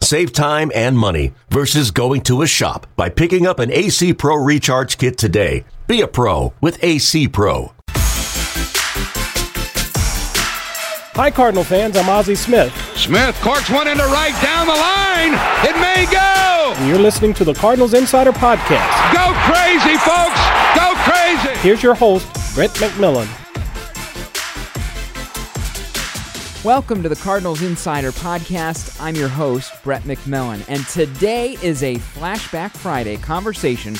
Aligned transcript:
Save 0.00 0.32
time 0.32 0.70
and 0.74 0.96
money 0.96 1.32
versus 1.50 1.90
going 1.90 2.20
to 2.22 2.42
a 2.42 2.46
shop 2.46 2.86
by 2.96 3.08
picking 3.08 3.46
up 3.46 3.58
an 3.58 3.72
AC 3.72 4.14
Pro 4.14 4.36
Recharge 4.36 4.98
Kit 4.98 5.18
today. 5.18 5.64
Be 5.86 6.00
a 6.00 6.06
pro 6.08 6.52
with 6.60 6.82
AC 6.82 7.28
Pro. 7.28 7.72
Hi, 11.18 11.30
Cardinal 11.30 11.64
fans. 11.64 11.96
I'm 11.96 12.08
Ozzie 12.10 12.34
Smith. 12.34 12.72
Smith 12.94 13.34
corks 13.40 13.70
one 13.70 13.88
into 13.88 14.04
right 14.04 14.38
down 14.42 14.66
the 14.66 14.74
line. 14.74 15.32
It 15.66 15.80
may 15.80 16.04
go. 16.12 16.74
And 16.76 16.88
you're 16.88 16.98
listening 16.98 17.32
to 17.34 17.44
the 17.44 17.54
Cardinals 17.54 17.94
Insider 17.94 18.32
Podcast. 18.32 19.14
Go 19.14 19.32
crazy, 19.50 19.96
folks. 19.96 20.38
Go 20.76 20.92
crazy. 21.10 21.58
Here's 21.60 21.82
your 21.82 21.94
host, 21.94 22.26
Brett 22.54 22.70
McMillan. 22.74 23.45
Welcome 26.66 27.04
to 27.04 27.08
the 27.08 27.14
Cardinals 27.14 27.62
Insider 27.62 28.10
Podcast. 28.10 29.00
I'm 29.00 29.14
your 29.14 29.28
host, 29.28 29.72
Brett 29.84 30.02
McMillan, 30.02 30.64
and 30.66 30.84
today 30.88 31.56
is 31.62 31.84
a 31.84 31.94
Flashback 31.94 32.72
Friday 32.72 33.18
conversation 33.18 33.92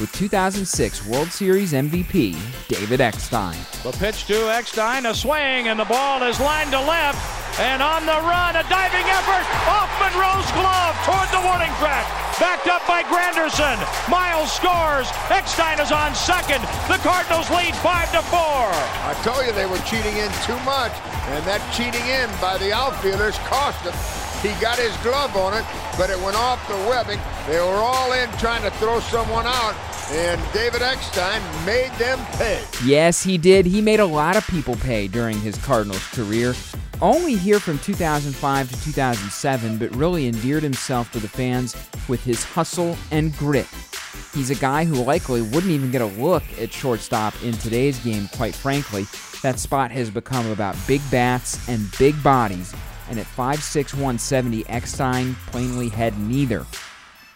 with 0.00 0.10
2006 0.14 1.06
World 1.06 1.28
Series 1.28 1.74
MVP 1.74 2.34
David 2.66 3.02
Eckstein. 3.02 3.58
The 3.82 3.92
pitch 3.98 4.24
to 4.28 4.48
Eckstein, 4.48 5.04
a 5.04 5.14
swing, 5.14 5.68
and 5.68 5.78
the 5.78 5.84
ball 5.84 6.22
is 6.22 6.40
lined 6.40 6.70
to 6.70 6.80
left. 6.80 7.20
And 7.60 7.82
on 7.82 8.06
the 8.06 8.18
run, 8.26 8.56
a 8.56 8.64
diving 8.72 9.04
effort 9.04 9.44
off 9.68 9.86
Monroe's 10.00 10.50
glove 10.58 10.96
toward 11.04 11.28
the 11.28 11.46
warning 11.46 11.70
track. 11.76 12.24
Backed 12.40 12.66
up 12.66 12.82
by 12.88 13.04
Granderson. 13.06 13.78
Miles 14.10 14.50
scores. 14.50 15.06
Eckstein 15.30 15.78
is 15.78 15.92
on 15.92 16.16
second. 16.16 16.62
The 16.90 16.98
Cardinals 17.06 17.48
lead 17.50 17.76
five 17.78 18.10
to 18.10 18.22
four. 18.26 18.74
I 19.06 19.14
told 19.22 19.46
you 19.46 19.52
they 19.52 19.66
were 19.66 19.78
cheating 19.86 20.18
in 20.18 20.26
too 20.42 20.58
much, 20.66 20.90
and 21.30 21.46
that 21.46 21.62
cheating 21.70 22.02
in 22.10 22.13
by 22.40 22.58
the 22.58 22.72
outfielders 22.72 23.36
cost 23.38 23.80
him. 23.82 23.94
He 24.42 24.60
got 24.60 24.78
his 24.78 24.94
glove 24.98 25.34
on 25.36 25.54
it, 25.54 25.64
but 25.96 26.10
it 26.10 26.18
went 26.20 26.36
off 26.36 26.66
the 26.68 26.74
webbing. 26.88 27.18
They 27.48 27.58
were 27.58 27.82
all 27.82 28.12
in 28.12 28.30
trying 28.32 28.62
to 28.62 28.70
throw 28.72 29.00
someone 29.00 29.46
out, 29.46 29.74
and 30.10 30.40
David 30.52 30.82
Eckstein 30.82 31.40
made 31.64 31.90
them 31.92 32.18
pay. 32.32 32.62
Yes, 32.84 33.22
he 33.22 33.38
did. 33.38 33.64
He 33.64 33.80
made 33.80 34.00
a 34.00 34.06
lot 34.06 34.36
of 34.36 34.46
people 34.48 34.76
pay 34.76 35.08
during 35.08 35.40
his 35.40 35.56
Cardinals 35.64 36.06
career. 36.08 36.54
Only 37.00 37.36
here 37.36 37.58
from 37.58 37.78
2005 37.78 38.70
to 38.70 38.84
2007, 38.84 39.78
but 39.78 39.96
really 39.96 40.28
endeared 40.28 40.62
himself 40.62 41.10
to 41.12 41.18
the 41.18 41.28
fans 41.28 41.74
with 42.06 42.22
his 42.22 42.44
hustle 42.44 42.96
and 43.10 43.36
grit. 43.36 43.66
He's 44.34 44.50
a 44.50 44.56
guy 44.56 44.84
who 44.84 44.96
likely 44.96 45.42
wouldn't 45.42 45.70
even 45.70 45.92
get 45.92 46.02
a 46.02 46.06
look 46.06 46.42
at 46.60 46.72
shortstop 46.72 47.40
in 47.44 47.52
today's 47.52 48.00
game, 48.00 48.28
quite 48.34 48.52
frankly. 48.52 49.06
That 49.42 49.60
spot 49.60 49.92
has 49.92 50.10
become 50.10 50.50
about 50.50 50.76
big 50.88 51.00
bats 51.08 51.68
and 51.68 51.88
big 51.98 52.20
bodies, 52.20 52.74
and 53.08 53.20
at 53.20 53.26
5'6, 53.26 53.94
170, 53.94 54.68
Eckstein 54.68 55.36
plainly 55.46 55.88
had 55.88 56.18
neither. 56.18 56.66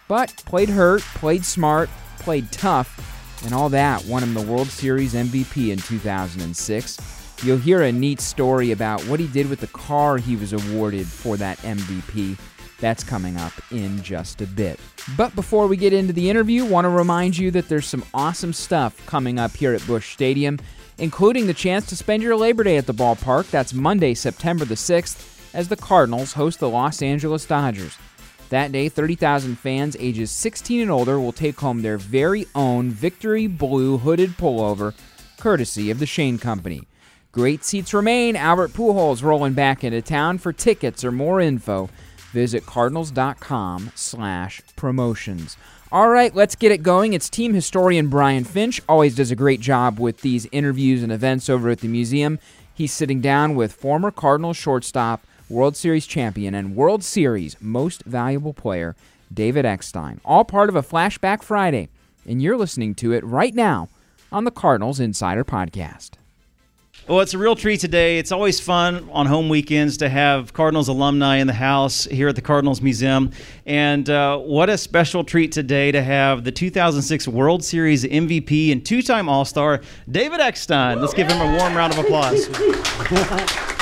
But 0.09 0.35
played 0.45 0.67
hurt, 0.67 1.01
played 1.01 1.45
smart, 1.45 1.89
played 2.17 2.51
tough, 2.51 3.41
and 3.45 3.53
all 3.53 3.69
that 3.69 4.03
won 4.03 4.21
him 4.21 4.33
the 4.33 4.41
World 4.41 4.67
Series 4.67 5.13
MVP 5.13 5.69
in 5.71 5.77
2006. 5.77 7.43
You'll 7.43 7.57
hear 7.57 7.83
a 7.83 7.93
neat 7.93 8.19
story 8.19 8.71
about 8.71 9.01
what 9.03 9.21
he 9.21 9.27
did 9.27 9.49
with 9.49 9.61
the 9.61 9.67
car 9.67 10.17
he 10.17 10.35
was 10.35 10.51
awarded 10.51 11.07
for 11.07 11.37
that 11.37 11.57
MVP. 11.59 12.37
That's 12.81 13.05
coming 13.05 13.37
up 13.37 13.53
in 13.71 14.03
just 14.03 14.41
a 14.41 14.47
bit. 14.47 14.79
But 15.17 15.35
before 15.35 15.67
we 15.67 15.77
get 15.77 15.93
into 15.93 16.13
the 16.13 16.29
interview, 16.29 16.65
want 16.65 16.85
to 16.85 16.89
remind 16.89 17.37
you 17.37 17.51
that 17.51 17.67
there's 17.67 17.87
some 17.87 18.05
awesome 18.13 18.53
stuff 18.53 19.05
coming 19.05 19.39
up 19.39 19.55
here 19.55 19.73
at 19.73 19.85
Busch 19.85 20.13
Stadium, 20.13 20.59
including 20.97 21.47
the 21.47 21.53
chance 21.53 21.85
to 21.87 21.95
spend 21.95 22.23
your 22.23 22.35
Labor 22.35 22.63
Day 22.63 22.77
at 22.77 22.85
the 22.85 22.93
ballpark. 22.93 23.49
That's 23.49 23.73
Monday, 23.73 24.13
September 24.13 24.65
the 24.65 24.75
6th, 24.75 25.53
as 25.53 25.67
the 25.67 25.75
Cardinals 25.75 26.33
host 26.33 26.59
the 26.59 26.69
Los 26.69 27.01
Angeles 27.01 27.45
Dodgers. 27.45 27.97
That 28.49 28.71
day, 28.71 28.89
30,000 28.89 29.57
fans 29.57 29.95
ages 29.99 30.31
16 30.31 30.81
and 30.81 30.91
older 30.91 31.19
will 31.19 31.31
take 31.31 31.59
home 31.59 31.81
their 31.81 31.97
very 31.97 32.45
own 32.55 32.89
Victory 32.89 33.47
Blue 33.47 33.97
hooded 33.99 34.31
pullover, 34.31 34.95
courtesy 35.37 35.91
of 35.91 35.99
the 35.99 36.05
Shane 36.05 36.37
Company. 36.37 36.87
Great 37.31 37.63
seats 37.63 37.93
remain. 37.93 38.35
Albert 38.35 38.73
Pujols 38.73 39.21
rolling 39.21 39.53
back 39.53 39.83
into 39.83 40.01
town. 40.01 40.39
For 40.39 40.51
tickets 40.51 41.03
or 41.03 41.11
more 41.11 41.39
info, 41.39 41.89
visit 42.31 42.65
cardinals.com 42.65 43.91
slash 43.95 44.61
promotions. 44.75 45.57
All 45.91 46.09
right, 46.09 46.33
let's 46.35 46.55
get 46.55 46.71
it 46.71 46.83
going. 46.83 47.13
It's 47.13 47.29
team 47.29 47.53
historian 47.53 48.09
Brian 48.09 48.43
Finch. 48.43 48.79
Always 48.87 49.15
does 49.15 49.31
a 49.31 49.35
great 49.35 49.59
job 49.59 49.99
with 49.99 50.21
these 50.21 50.47
interviews 50.51 51.01
and 51.01 51.11
events 51.11 51.49
over 51.49 51.69
at 51.69 51.79
the 51.79 51.87
museum. 51.87 52.37
He's 52.73 52.93
sitting 52.93 53.21
down 53.21 53.55
with 53.55 53.73
former 53.73 54.11
Cardinals 54.11 54.55
shortstop, 54.55 55.25
World 55.49 55.75
Series 55.75 56.05
champion, 56.05 56.53
and 56.53 56.75
World 56.75 57.03
Series 57.03 57.57
most 57.59 58.03
valuable 58.03 58.53
player, 58.53 58.95
David 59.33 59.65
Eckstein. 59.65 60.21
All 60.23 60.45
part 60.45 60.69
of 60.69 60.75
a 60.75 60.83
Flashback 60.83 61.41
Friday, 61.41 61.89
and 62.25 62.41
you're 62.41 62.57
listening 62.57 62.93
to 62.95 63.11
it 63.11 63.23
right 63.23 63.55
now 63.55 63.89
on 64.31 64.43
the 64.43 64.51
Cardinals 64.51 64.99
Insider 64.99 65.43
Podcast. 65.43 66.11
Well, 67.07 67.21
it's 67.21 67.33
a 67.33 67.39
real 67.39 67.55
treat 67.55 67.79
today. 67.79 68.19
It's 68.19 68.31
always 68.31 68.59
fun 68.59 69.09
on 69.11 69.25
home 69.25 69.49
weekends 69.49 69.97
to 69.97 70.09
have 70.09 70.53
Cardinals 70.53 70.89
alumni 70.89 71.37
in 71.37 71.47
the 71.47 71.53
house 71.53 72.05
here 72.05 72.27
at 72.27 72.35
the 72.35 72.41
Cardinals 72.41 72.81
Museum. 72.81 73.31
And 73.65 74.07
uh, 74.09 74.37
what 74.37 74.69
a 74.69 74.77
special 74.77 75.23
treat 75.23 75.51
today 75.51 75.91
to 75.91 76.03
have 76.03 76.43
the 76.43 76.51
2006 76.51 77.27
World 77.27 77.63
Series 77.63 78.03
MVP 78.03 78.71
and 78.71 78.85
two 78.85 79.01
time 79.01 79.27
All 79.27 79.43
Star, 79.45 79.81
David 80.09 80.39
Eckstein. 80.39 81.01
Let's 81.01 81.15
give 81.15 81.27
him 81.31 81.41
a 81.41 81.57
warm 81.57 81.75
round 81.75 81.93
of 81.93 81.99
applause. 81.99 82.47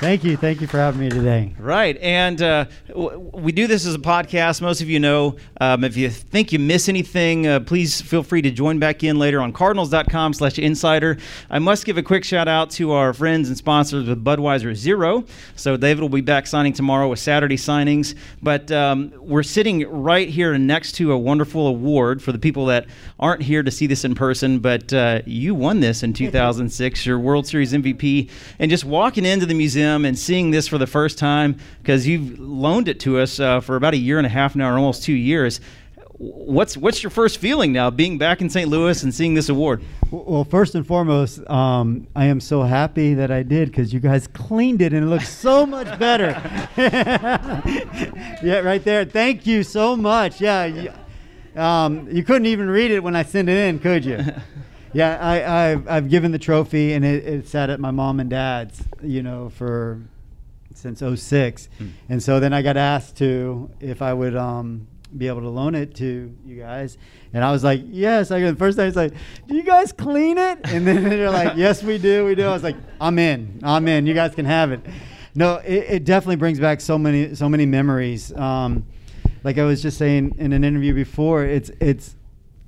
Thank 0.00 0.22
you. 0.22 0.36
Thank 0.36 0.60
you 0.60 0.68
for 0.68 0.76
having 0.76 1.00
me 1.00 1.08
today. 1.08 1.56
Right. 1.58 1.96
And 1.96 2.40
uh, 2.40 2.66
w- 2.86 3.18
we 3.34 3.50
do 3.50 3.66
this 3.66 3.84
as 3.84 3.96
a 3.96 3.98
podcast. 3.98 4.62
Most 4.62 4.80
of 4.80 4.88
you 4.88 5.00
know. 5.00 5.34
Um, 5.60 5.82
if 5.82 5.96
you 5.96 6.08
think 6.08 6.52
you 6.52 6.60
miss 6.60 6.88
anything, 6.88 7.48
uh, 7.48 7.58
please 7.58 8.00
feel 8.00 8.22
free 8.22 8.40
to 8.42 8.50
join 8.52 8.78
back 8.78 9.02
in 9.02 9.18
later 9.18 9.40
on 9.40 9.52
cardinals.com 9.52 10.34
slash 10.34 10.56
insider. 10.60 11.18
I 11.50 11.58
must 11.58 11.84
give 11.84 11.98
a 11.98 12.02
quick 12.04 12.22
shout 12.22 12.46
out 12.46 12.70
to 12.72 12.92
our 12.92 13.12
friends 13.12 13.48
and 13.48 13.58
sponsors 13.58 14.06
with 14.08 14.24
Budweiser 14.24 14.72
Zero. 14.76 15.24
So 15.56 15.76
David 15.76 16.00
will 16.02 16.08
be 16.08 16.20
back 16.20 16.46
signing 16.46 16.74
tomorrow 16.74 17.08
with 17.08 17.18
Saturday 17.18 17.56
signings. 17.56 18.14
But 18.40 18.70
um, 18.70 19.12
we're 19.18 19.42
sitting 19.42 19.80
right 19.90 20.28
here 20.28 20.56
next 20.58 20.92
to 20.92 21.10
a 21.10 21.18
wonderful 21.18 21.66
award 21.66 22.22
for 22.22 22.30
the 22.30 22.38
people 22.38 22.66
that 22.66 22.86
aren't 23.18 23.42
here 23.42 23.64
to 23.64 23.70
see 23.72 23.88
this 23.88 24.04
in 24.04 24.14
person. 24.14 24.60
But 24.60 24.92
uh, 24.92 25.22
you 25.26 25.56
won 25.56 25.80
this 25.80 26.04
in 26.04 26.12
2006, 26.12 27.04
your 27.04 27.18
World 27.18 27.48
Series 27.48 27.72
MVP. 27.72 28.30
And 28.60 28.70
just 28.70 28.84
walking 28.84 29.24
into 29.24 29.44
the 29.44 29.54
museum, 29.54 29.87
and 30.04 30.18
seeing 30.18 30.50
this 30.50 30.68
for 30.68 30.78
the 30.78 30.86
first 30.86 31.18
time 31.18 31.56
because 31.82 32.06
you've 32.06 32.38
loaned 32.38 32.88
it 32.88 33.00
to 33.00 33.18
us 33.18 33.40
uh, 33.40 33.60
for 33.60 33.76
about 33.76 33.94
a 33.94 33.96
year 33.96 34.18
and 34.18 34.26
a 34.26 34.30
half 34.30 34.54
now, 34.56 34.70
or 34.70 34.74
almost 34.74 35.02
two 35.02 35.12
years. 35.12 35.60
What's 36.18 36.76
what's 36.76 37.02
your 37.02 37.10
first 37.10 37.38
feeling 37.38 37.72
now, 37.72 37.90
being 37.90 38.18
back 38.18 38.40
in 38.40 38.50
St. 38.50 38.68
Louis 38.68 39.02
and 39.04 39.14
seeing 39.14 39.34
this 39.34 39.48
award? 39.48 39.82
Well, 40.10 40.42
first 40.42 40.74
and 40.74 40.84
foremost, 40.84 41.48
um, 41.48 42.08
I 42.16 42.24
am 42.24 42.40
so 42.40 42.62
happy 42.62 43.14
that 43.14 43.30
I 43.30 43.44
did 43.44 43.70
because 43.70 43.92
you 43.92 44.00
guys 44.00 44.26
cleaned 44.26 44.82
it 44.82 44.92
and 44.92 45.04
it 45.04 45.08
looks 45.08 45.28
so 45.28 45.64
much 45.64 45.96
better. 45.98 46.30
yeah, 48.42 48.58
right 48.60 48.82
there. 48.82 49.04
Thank 49.04 49.46
you 49.46 49.62
so 49.62 49.96
much. 49.96 50.40
Yeah, 50.40 50.92
um, 51.54 52.08
you 52.10 52.24
couldn't 52.24 52.46
even 52.46 52.68
read 52.68 52.90
it 52.90 53.02
when 53.02 53.14
I 53.14 53.22
sent 53.22 53.48
it 53.48 53.56
in, 53.56 53.78
could 53.78 54.04
you? 54.04 54.24
Yeah, 54.92 55.18
I, 55.20 55.70
I've, 55.72 55.88
I've 55.88 56.08
given 56.08 56.32
the 56.32 56.38
trophy 56.38 56.92
and 56.92 57.04
it, 57.04 57.26
it 57.26 57.48
sat 57.48 57.70
at 57.70 57.80
my 57.80 57.90
mom 57.90 58.20
and 58.20 58.30
dad's, 58.30 58.82
you 59.02 59.22
know, 59.22 59.50
for 59.50 60.00
since 60.74 61.00
06. 61.00 61.68
Hmm. 61.78 61.88
And 62.08 62.22
so 62.22 62.40
then 62.40 62.52
I 62.52 62.62
got 62.62 62.76
asked 62.76 63.16
to 63.18 63.70
if 63.80 64.00
I 64.00 64.12
would 64.12 64.36
um, 64.36 64.86
be 65.16 65.28
able 65.28 65.40
to 65.40 65.48
loan 65.48 65.74
it 65.74 65.94
to 65.96 66.34
you 66.44 66.56
guys. 66.56 66.96
And 67.32 67.44
I 67.44 67.50
was 67.50 67.64
like, 67.64 67.82
yes. 67.86 68.30
I 68.30 68.40
the 68.40 68.54
first 68.56 68.78
time 68.78 68.88
it's 68.88 68.96
like, 68.96 69.12
do 69.46 69.54
you 69.54 69.62
guys 69.62 69.92
clean 69.92 70.38
it? 70.38 70.60
And 70.64 70.86
then 70.86 71.04
they're 71.08 71.30
like, 71.30 71.56
yes, 71.56 71.82
we 71.82 71.98
do. 71.98 72.24
We 72.24 72.34
do. 72.34 72.46
I 72.46 72.52
was 72.52 72.62
like, 72.62 72.76
I'm 73.00 73.18
in. 73.18 73.60
I'm 73.62 73.86
in. 73.88 74.06
You 74.06 74.14
guys 74.14 74.34
can 74.34 74.44
have 74.44 74.72
it. 74.72 74.80
No, 75.34 75.56
it, 75.56 75.84
it 75.88 76.04
definitely 76.04 76.36
brings 76.36 76.58
back 76.58 76.80
so 76.80 76.98
many 76.98 77.34
so 77.34 77.48
many 77.48 77.66
memories. 77.66 78.32
Um, 78.34 78.86
like 79.44 79.58
I 79.58 79.64
was 79.64 79.82
just 79.82 79.98
saying 79.98 80.34
in 80.38 80.52
an 80.52 80.64
interview 80.64 80.94
before, 80.94 81.44
it's 81.44 81.70
it's 81.80 82.16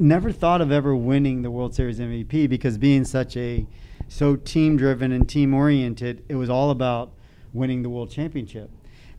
never 0.02 0.32
thought 0.32 0.60
of 0.60 0.70
ever 0.72 0.94
winning 0.94 1.42
the 1.42 1.50
World 1.50 1.74
Series 1.74 1.98
MVP 1.98 2.48
because 2.48 2.78
being 2.78 3.04
such 3.04 3.36
a 3.36 3.66
so 4.08 4.36
team 4.36 4.76
driven 4.76 5.12
and 5.12 5.28
team 5.28 5.54
oriented, 5.54 6.24
it 6.28 6.34
was 6.34 6.50
all 6.50 6.70
about 6.70 7.12
winning 7.52 7.82
the 7.82 7.88
world 7.88 8.10
championship. 8.10 8.70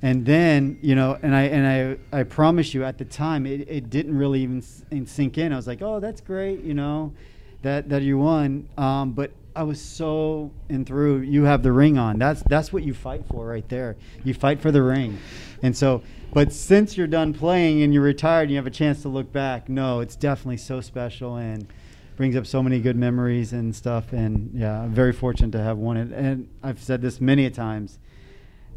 And 0.02 0.26
then, 0.26 0.80
you 0.82 0.96
know, 0.96 1.18
and 1.22 1.36
I 1.36 1.44
and 1.44 2.00
I 2.14 2.20
I 2.20 2.24
promise 2.24 2.74
you 2.74 2.84
at 2.84 2.98
the 2.98 3.06
time 3.06 3.46
it, 3.46 3.70
it 3.70 3.90
didn't 3.90 4.18
really 4.18 4.42
even 4.42 4.62
sink 5.06 5.38
in. 5.38 5.54
I 5.54 5.56
was 5.56 5.68
like, 5.68 5.82
"Oh, 5.82 6.00
that's 6.00 6.22
great, 6.22 6.64
you 6.64 6.74
know, 6.74 7.14
that 7.62 7.90
that 7.90 8.02
you 8.02 8.18
won." 8.18 8.68
Um, 8.78 9.12
but 9.12 9.32
I 9.56 9.64
was 9.64 9.82
so 9.82 10.52
in 10.70 10.86
through. 10.86 11.22
You 11.22 11.44
have 11.44 11.64
the 11.64 11.72
ring 11.72 11.98
on. 11.98 12.20
That's 12.20 12.42
that's 12.44 12.72
what 12.72 12.84
you 12.84 12.94
fight 12.94 13.26
for 13.30 13.46
right 13.46 13.68
there. 13.70 13.98
You 14.24 14.34
fight 14.34 14.62
for 14.62 14.72
the 14.72 14.82
ring, 14.84 15.20
and 15.62 15.76
so. 15.76 16.04
But 16.34 16.54
since 16.54 16.96
you're 16.96 17.08
done 17.08 17.34
playing 17.34 17.82
and 17.84 17.94
you're 17.94 18.04
retired, 18.04 18.44
and 18.44 18.52
you 18.52 18.56
have 18.56 18.66
a 18.66 18.72
chance 18.72 19.02
to 19.02 19.10
look 19.10 19.34
back. 19.34 19.68
No, 19.68 20.00
it's 20.00 20.16
definitely 20.16 20.56
so 20.56 20.80
special 20.80 21.36
and 21.36 21.68
brings 22.16 22.38
up 22.38 22.46
so 22.48 22.64
many 22.64 22.80
good 22.80 22.96
memories 22.96 23.52
and 23.52 23.76
stuff. 23.76 24.14
And 24.14 24.52
yeah, 24.54 24.82
I'm 24.82 24.94
very 24.94 25.12
fortunate 25.12 25.52
to 25.52 25.62
have 25.62 25.78
won 25.78 25.98
it. 25.98 26.14
And 26.14 26.48
I've 26.64 26.82
said 26.82 27.02
this 27.02 27.20
many 27.20 27.50
times. 27.50 28.00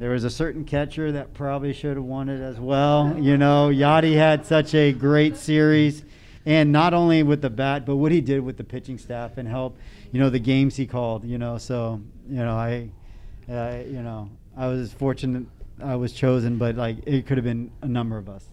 There 0.00 0.10
was 0.10 0.24
a 0.24 0.30
certain 0.30 0.64
catcher 0.64 1.12
that 1.12 1.34
probably 1.34 1.72
should 1.72 1.96
have 1.96 2.04
won 2.04 2.28
it 2.28 2.40
as 2.40 2.58
well. 2.58 3.16
You 3.16 3.36
know, 3.36 3.68
Yadi 3.68 4.16
had 4.16 4.44
such 4.44 4.74
a 4.74 4.92
great 4.92 5.36
series, 5.36 6.02
and 6.44 6.72
not 6.72 6.92
only 6.92 7.22
with 7.22 7.40
the 7.40 7.50
bat, 7.50 7.86
but 7.86 7.96
what 7.96 8.10
he 8.10 8.20
did 8.20 8.40
with 8.40 8.56
the 8.56 8.64
pitching 8.64 8.98
staff 8.98 9.38
and 9.38 9.46
help. 9.46 9.78
You 10.14 10.20
know, 10.20 10.30
the 10.30 10.38
games 10.38 10.76
he 10.76 10.86
called. 10.86 11.24
You 11.24 11.38
know, 11.38 11.58
so 11.58 12.00
you 12.28 12.36
know, 12.36 12.54
I, 12.54 12.88
uh, 13.50 13.82
you 13.84 14.00
know, 14.00 14.30
I 14.56 14.68
was 14.68 14.92
fortunate 14.92 15.44
I 15.82 15.96
was 15.96 16.12
chosen, 16.12 16.56
but 16.56 16.76
like 16.76 16.98
it 17.06 17.26
could 17.26 17.36
have 17.36 17.44
been 17.44 17.70
a 17.82 17.88
number 17.88 18.16
of 18.16 18.28
us. 18.28 18.48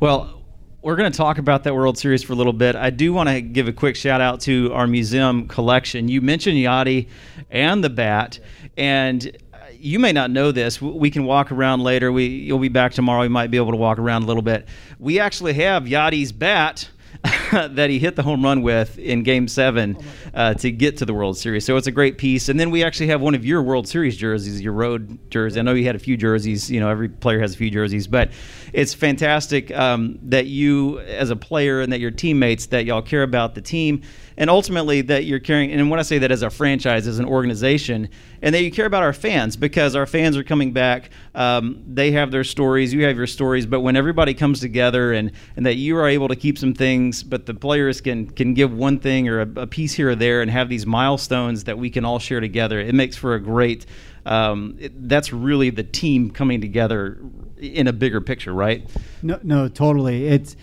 Well, 0.00 0.42
we're 0.82 0.96
going 0.96 1.10
to 1.10 1.16
talk 1.16 1.38
about 1.38 1.64
that 1.64 1.74
World 1.74 1.98
Series 1.98 2.22
for 2.22 2.32
a 2.32 2.36
little 2.36 2.52
bit. 2.52 2.76
I 2.76 2.90
do 2.90 3.12
want 3.12 3.28
to 3.28 3.40
give 3.40 3.68
a 3.68 3.72
quick 3.72 3.96
shout 3.96 4.20
out 4.20 4.40
to 4.42 4.72
our 4.72 4.86
museum 4.86 5.48
collection. 5.48 6.08
You 6.08 6.20
mentioned 6.20 6.56
Yadi 6.56 7.08
and 7.50 7.82
the 7.82 7.90
bat, 7.90 8.38
and 8.76 9.36
you 9.72 9.98
may 9.98 10.12
not 10.12 10.30
know 10.30 10.52
this. 10.52 10.80
We 10.80 11.10
can 11.10 11.24
walk 11.24 11.52
around 11.52 11.82
later. 11.82 12.10
We 12.10 12.26
you'll 12.26 12.58
be 12.58 12.68
back 12.68 12.92
tomorrow. 12.92 13.20
We 13.20 13.28
might 13.28 13.50
be 13.50 13.58
able 13.58 13.72
to 13.72 13.76
walk 13.76 13.98
around 13.98 14.22
a 14.22 14.26
little 14.26 14.42
bit. 14.42 14.66
We 14.98 15.20
actually 15.20 15.54
have 15.54 15.84
Yadi's 15.84 16.32
bat 16.32 16.88
that 17.52 17.90
he 17.90 17.98
hit 17.98 18.16
the 18.16 18.22
home 18.22 18.42
run 18.42 18.62
with 18.62 18.98
in 18.98 19.22
Game 19.22 19.48
Seven 19.48 19.96
uh, 20.34 20.54
to 20.54 20.70
get 20.70 20.96
to 20.98 21.04
the 21.04 21.14
World 21.14 21.36
Series. 21.36 21.64
So 21.64 21.76
it's 21.76 21.86
a 21.86 21.92
great 21.92 22.18
piece. 22.18 22.48
And 22.48 22.58
then 22.58 22.70
we 22.70 22.82
actually 22.82 23.08
have 23.08 23.20
one 23.20 23.34
of 23.34 23.44
your 23.44 23.62
World 23.62 23.86
Series 23.86 24.16
jerseys, 24.16 24.60
your 24.60 24.72
road 24.72 25.30
jersey. 25.30 25.60
I 25.60 25.62
know 25.62 25.74
you 25.74 25.84
had 25.84 25.96
a 25.96 26.00
few 26.00 26.16
jerseys. 26.16 26.70
You 26.70 26.80
know, 26.80 26.88
every 26.88 27.08
player 27.08 27.40
has 27.40 27.54
a 27.54 27.56
few 27.56 27.70
jerseys, 27.70 28.06
but 28.06 28.30
it's 28.72 28.94
fantastic 28.94 29.70
um, 29.76 30.18
that 30.22 30.46
you, 30.46 30.98
as 31.00 31.30
a 31.30 31.36
player, 31.36 31.80
and 31.80 31.92
that 31.92 32.00
your 32.00 32.10
teammates, 32.10 32.66
that 32.66 32.84
y'all 32.84 33.02
care 33.02 33.22
about 33.22 33.54
the 33.54 33.60
team 33.60 34.02
and 34.36 34.50
ultimately 34.50 35.00
that 35.02 35.24
you're 35.24 35.40
caring. 35.40 35.72
And 35.72 35.90
when 35.90 35.98
I 35.98 36.02
say 36.02 36.18
that 36.18 36.30
as 36.30 36.42
a 36.42 36.50
franchise, 36.50 37.06
as 37.06 37.18
an 37.18 37.24
organization, 37.24 38.08
and 38.42 38.54
that 38.54 38.62
you 38.62 38.70
care 38.70 38.86
about 38.86 39.02
our 39.02 39.12
fans 39.12 39.56
because 39.56 39.96
our 39.96 40.06
fans 40.06 40.36
are 40.36 40.44
coming 40.44 40.72
back. 40.72 41.10
Um, 41.34 41.82
they 41.86 42.12
have 42.12 42.30
their 42.30 42.44
stories, 42.44 42.92
you 42.92 43.04
have 43.04 43.16
your 43.16 43.26
stories, 43.26 43.66
but 43.66 43.80
when 43.80 43.96
everybody 43.96 44.34
comes 44.34 44.60
together 44.60 45.12
and 45.12 45.32
and 45.56 45.66
that 45.66 45.76
you 45.76 45.96
are 45.96 46.08
able 46.08 46.28
to 46.28 46.36
keep 46.36 46.58
some 46.58 46.74
things, 46.74 47.22
but 47.22 47.35
the 47.44 47.52
players 47.52 48.00
can 48.00 48.30
can 48.30 48.54
give 48.54 48.72
one 48.72 48.98
thing 48.98 49.28
or 49.28 49.40
a, 49.40 49.48
a 49.56 49.66
piece 49.66 49.92
here 49.92 50.10
or 50.10 50.14
there 50.14 50.40
and 50.40 50.50
have 50.50 50.70
these 50.70 50.86
milestones 50.86 51.64
that 51.64 51.76
we 51.76 51.90
can 51.90 52.06
all 52.06 52.18
share 52.18 52.40
together. 52.40 52.80
It 52.80 52.94
makes 52.94 53.16
for 53.16 53.34
a 53.34 53.40
great. 53.40 53.84
Um, 54.24 54.76
it, 54.80 55.08
that's 55.08 55.32
really 55.32 55.70
the 55.70 55.84
team 55.84 56.30
coming 56.30 56.60
together 56.60 57.18
in 57.58 57.86
a 57.86 57.92
bigger 57.92 58.20
picture, 58.20 58.54
right? 58.54 58.88
No, 59.22 59.38
no, 59.42 59.68
totally. 59.68 60.26
It's 60.28 60.56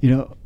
you 0.00 0.10
know 0.10 0.36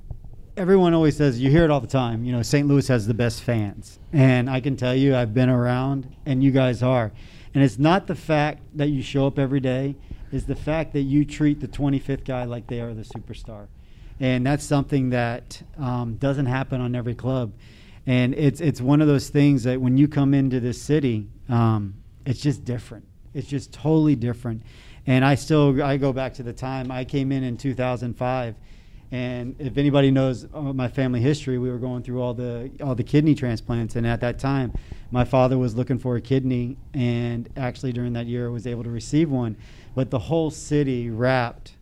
everyone 0.56 0.94
always 0.94 1.16
says 1.16 1.40
you 1.40 1.50
hear 1.50 1.64
it 1.64 1.70
all 1.70 1.80
the 1.80 1.86
time. 1.86 2.24
You 2.24 2.32
know, 2.32 2.42
St. 2.42 2.66
Louis 2.66 2.86
has 2.88 3.06
the 3.06 3.14
best 3.14 3.42
fans, 3.42 3.98
and 4.12 4.48
I 4.48 4.60
can 4.60 4.76
tell 4.76 4.94
you, 4.94 5.16
I've 5.16 5.34
been 5.34 5.48
around, 5.48 6.14
and 6.26 6.42
you 6.42 6.50
guys 6.50 6.82
are. 6.82 7.12
And 7.54 7.62
it's 7.62 7.78
not 7.78 8.06
the 8.06 8.14
fact 8.14 8.62
that 8.74 8.88
you 8.88 9.02
show 9.02 9.26
up 9.26 9.38
every 9.38 9.60
day; 9.60 9.96
it's 10.30 10.46
the 10.46 10.56
fact 10.56 10.92
that 10.94 11.02
you 11.02 11.24
treat 11.24 11.60
the 11.60 11.68
25th 11.68 12.24
guy 12.24 12.44
like 12.44 12.66
they 12.66 12.80
are 12.80 12.94
the 12.94 13.02
superstar, 13.02 13.68
and 14.22 14.46
that's 14.46 14.64
something 14.64 15.10
that 15.10 15.62
um, 15.78 16.14
doesn't 16.14 16.46
happen 16.46 16.80
on 16.80 16.94
every 16.94 17.14
club. 17.14 17.52
And 18.06 18.34
it's 18.34 18.62
it's 18.62 18.80
one 18.80 19.02
of 19.02 19.08
those 19.08 19.28
things 19.28 19.64
that 19.64 19.80
when 19.80 19.98
you 19.98 20.08
come 20.08 20.32
into 20.32 20.60
this 20.60 20.80
city, 20.80 21.28
um, 21.50 21.94
it's 22.24 22.40
just 22.40 22.64
different. 22.64 23.06
It's 23.34 23.46
just 23.46 23.72
totally 23.72 24.16
different. 24.16 24.62
And 25.06 25.24
I 25.24 25.34
still 25.34 25.82
I 25.82 25.98
go 25.98 26.14
back 26.14 26.34
to 26.34 26.42
the 26.42 26.54
time 26.54 26.90
I 26.90 27.04
came 27.04 27.30
in 27.32 27.44
in 27.44 27.58
2005 27.58 28.54
and 29.12 29.56
if 29.58 29.76
anybody 29.76 30.10
knows 30.10 30.46
uh, 30.54 30.60
my 30.72 30.88
family 30.88 31.20
history, 31.20 31.58
we 31.58 31.70
were 31.70 31.76
going 31.76 32.02
through 32.02 32.22
all 32.22 32.32
the 32.32 32.70
all 32.82 32.94
the 32.94 33.04
kidney 33.04 33.34
transplants, 33.34 33.94
and 33.94 34.06
at 34.06 34.22
that 34.22 34.38
time, 34.38 34.72
my 35.10 35.22
father 35.22 35.58
was 35.58 35.74
looking 35.74 35.98
for 35.98 36.16
a 36.16 36.20
kidney, 36.20 36.78
and 36.94 37.46
actually 37.58 37.92
during 37.92 38.14
that 38.14 38.24
year 38.24 38.50
was 38.50 38.66
able 38.66 38.82
to 38.82 38.90
receive 38.90 39.30
one. 39.30 39.58
But 39.94 40.10
the 40.10 40.18
whole 40.18 40.50
city 40.50 41.10
wrapped 41.10 41.74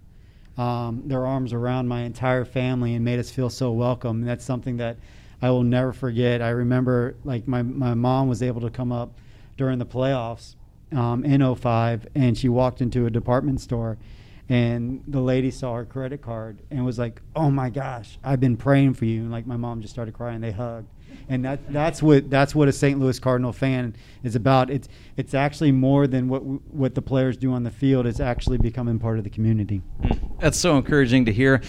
um, 0.57 1.03
their 1.07 1.27
arms 1.27 1.53
around 1.53 1.89
my 1.89 2.03
entire 2.03 2.45
family 2.45 2.95
and 2.95 3.05
made 3.05 3.19
us 3.19 3.31
feel 3.31 3.51
so 3.51 3.71
welcome. 3.73 4.21
And 4.21 4.29
that's 4.29 4.45
something 4.45 4.77
that 4.79 4.97
I 5.43 5.51
will 5.51 5.63
never 5.63 5.93
forget. 5.93 6.43
I 6.43 6.51
remember 6.51 7.17
like 7.25 7.49
my 7.49 7.63
my 7.63 7.95
mom 7.95 8.29
was 8.29 8.43
able 8.43 8.61
to 8.63 8.71
come 8.71 8.93
up 8.93 9.13
during 9.57 9.79
the 9.79 9.87
playoffs 9.87 10.57
um, 10.93 11.25
in 11.25 11.55
05, 11.55 12.09
and 12.15 12.37
she 12.37 12.49
walked 12.49 12.81
into 12.81 13.07
a 13.07 13.11
department 13.11 13.61
store 13.61 13.99
and 14.51 15.05
the 15.07 15.21
lady 15.21 15.51
saw 15.51 15.77
her 15.77 15.85
credit 15.85 16.21
card 16.21 16.59
and 16.73 16.85
was 16.85 16.99
like, 16.99 17.23
"Oh 17.37 17.53
my 17.53 17.71
gosh, 17.71 18.19
I've 18.25 18.41
been 18.41 18.57
praying 18.57 18.95
for 18.95 19.05
you." 19.05 19.21
And 19.21 19.31
like 19.31 19.47
my 19.47 19.57
mom 19.57 19.81
just 19.81 19.95
started 19.95 20.13
crying. 20.13 20.41
They 20.41 20.51
hugged, 20.51 20.89
and 21.29 21.45
that 21.45 21.73
that's 21.73 22.03
what 22.03 22.31
that's 22.31 22.55
what 22.55 22.69
a 22.69 22.73
St. 22.73 22.99
Louis 22.99 23.19
Cardinal 23.19 23.53
fan 23.53 23.95
is 24.23 24.35
about. 24.35 24.71
It's 24.71 24.89
it's 25.17 25.35
actually 25.35 25.73
more 25.73 26.07
than 26.07 26.29
what 26.29 26.43
what 26.43 26.95
the 26.95 27.03
players 27.03 27.37
do 27.37 27.53
on 27.53 27.63
the 27.63 27.71
field. 27.71 28.07
It's 28.07 28.21
actually 28.21 28.59
becoming 28.59 28.99
part 28.99 29.19
of 29.19 29.25
the 29.25 29.31
community. 29.31 29.83
That's 30.39 30.59
so 30.59 30.77
encouraging 30.77 31.27
to 31.27 31.33
hear. 31.33 31.63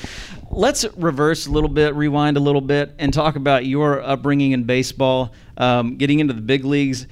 Let's 0.49 0.85
reverse 0.97 1.47
a 1.47 1.51
little 1.51 1.69
bit, 1.69 1.95
rewind 1.95 2.38
a 2.38 2.39
little 2.39 2.61
bit, 2.61 2.95
and 2.99 3.13
talk 3.13 3.35
about 3.35 3.65
your 3.65 4.01
upbringing 4.01 4.51
in 4.51 4.63
baseball, 4.63 5.33
um, 5.57 5.97
getting 5.97 6.19
into 6.19 6.33
the 6.33 6.41
big 6.41 6.65
leagues 6.65 7.07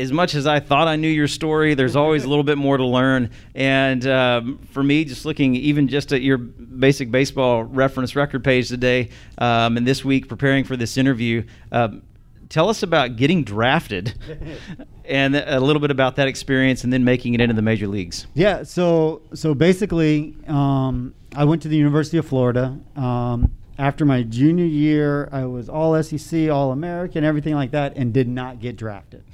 as 0.00 0.12
much 0.12 0.34
as 0.34 0.46
I 0.46 0.60
thought 0.60 0.88
I 0.88 0.96
knew 0.96 1.08
your 1.08 1.28
story, 1.28 1.74
there's 1.74 1.96
always 1.96 2.24
a 2.24 2.28
little 2.28 2.44
bit 2.44 2.58
more 2.58 2.76
to 2.76 2.86
learn. 2.86 3.30
And 3.54 4.06
um, 4.06 4.58
for 4.70 4.82
me, 4.82 5.04
just 5.04 5.24
looking 5.24 5.54
even 5.54 5.88
just 5.88 6.12
at 6.12 6.22
your 6.22 6.38
basic 6.38 7.10
baseball 7.10 7.64
reference 7.64 8.16
record 8.16 8.42
page 8.42 8.68
today 8.68 9.10
um, 9.38 9.76
and 9.76 9.86
this 9.86 10.04
week 10.04 10.28
preparing 10.28 10.64
for 10.64 10.76
this 10.76 10.96
interview, 10.96 11.44
um, 11.70 12.02
tell 12.48 12.68
us 12.68 12.82
about 12.82 13.16
getting 13.16 13.44
drafted 13.44 14.14
and 15.04 15.36
a 15.36 15.60
little 15.60 15.80
bit 15.80 15.90
about 15.90 16.16
that 16.16 16.28
experience 16.28 16.82
and 16.84 16.92
then 16.92 17.04
making 17.04 17.34
it 17.34 17.40
into 17.40 17.54
the 17.54 17.62
major 17.62 17.86
leagues. 17.86 18.26
Yeah, 18.34 18.62
so 18.62 19.22
so 19.34 19.54
basically, 19.54 20.36
um, 20.48 21.14
I 21.34 21.44
went 21.44 21.62
to 21.62 21.68
the 21.68 21.76
University 21.76 22.16
of 22.16 22.26
Florida. 22.26 22.78
Um, 22.96 23.52
after 23.78 24.04
my 24.04 24.22
junior 24.22 24.66
year, 24.66 25.28
I 25.32 25.46
was 25.46 25.70
all 25.70 26.00
SEC, 26.02 26.50
all 26.50 26.70
American, 26.70 27.24
everything 27.24 27.54
like 27.54 27.70
that, 27.70 27.96
and 27.96 28.12
did 28.12 28.28
not 28.28 28.60
get 28.60 28.76
drafted. 28.76 29.24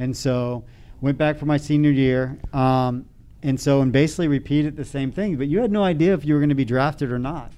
And 0.00 0.16
so 0.16 0.64
went 1.02 1.18
back 1.18 1.38
for 1.38 1.44
my 1.44 1.58
senior 1.58 1.90
year. 1.90 2.38
Um, 2.52 3.04
and 3.42 3.60
so 3.60 3.82
and 3.82 3.92
basically 3.92 4.28
repeated 4.28 4.76
the 4.76 4.84
same 4.84 5.12
thing, 5.12 5.36
but 5.36 5.46
you 5.46 5.60
had 5.60 5.70
no 5.70 5.84
idea 5.84 6.14
if 6.14 6.24
you 6.24 6.34
were 6.34 6.40
going 6.40 6.48
to 6.48 6.54
be 6.54 6.64
drafted 6.64 7.12
or 7.12 7.18
not. 7.18 7.52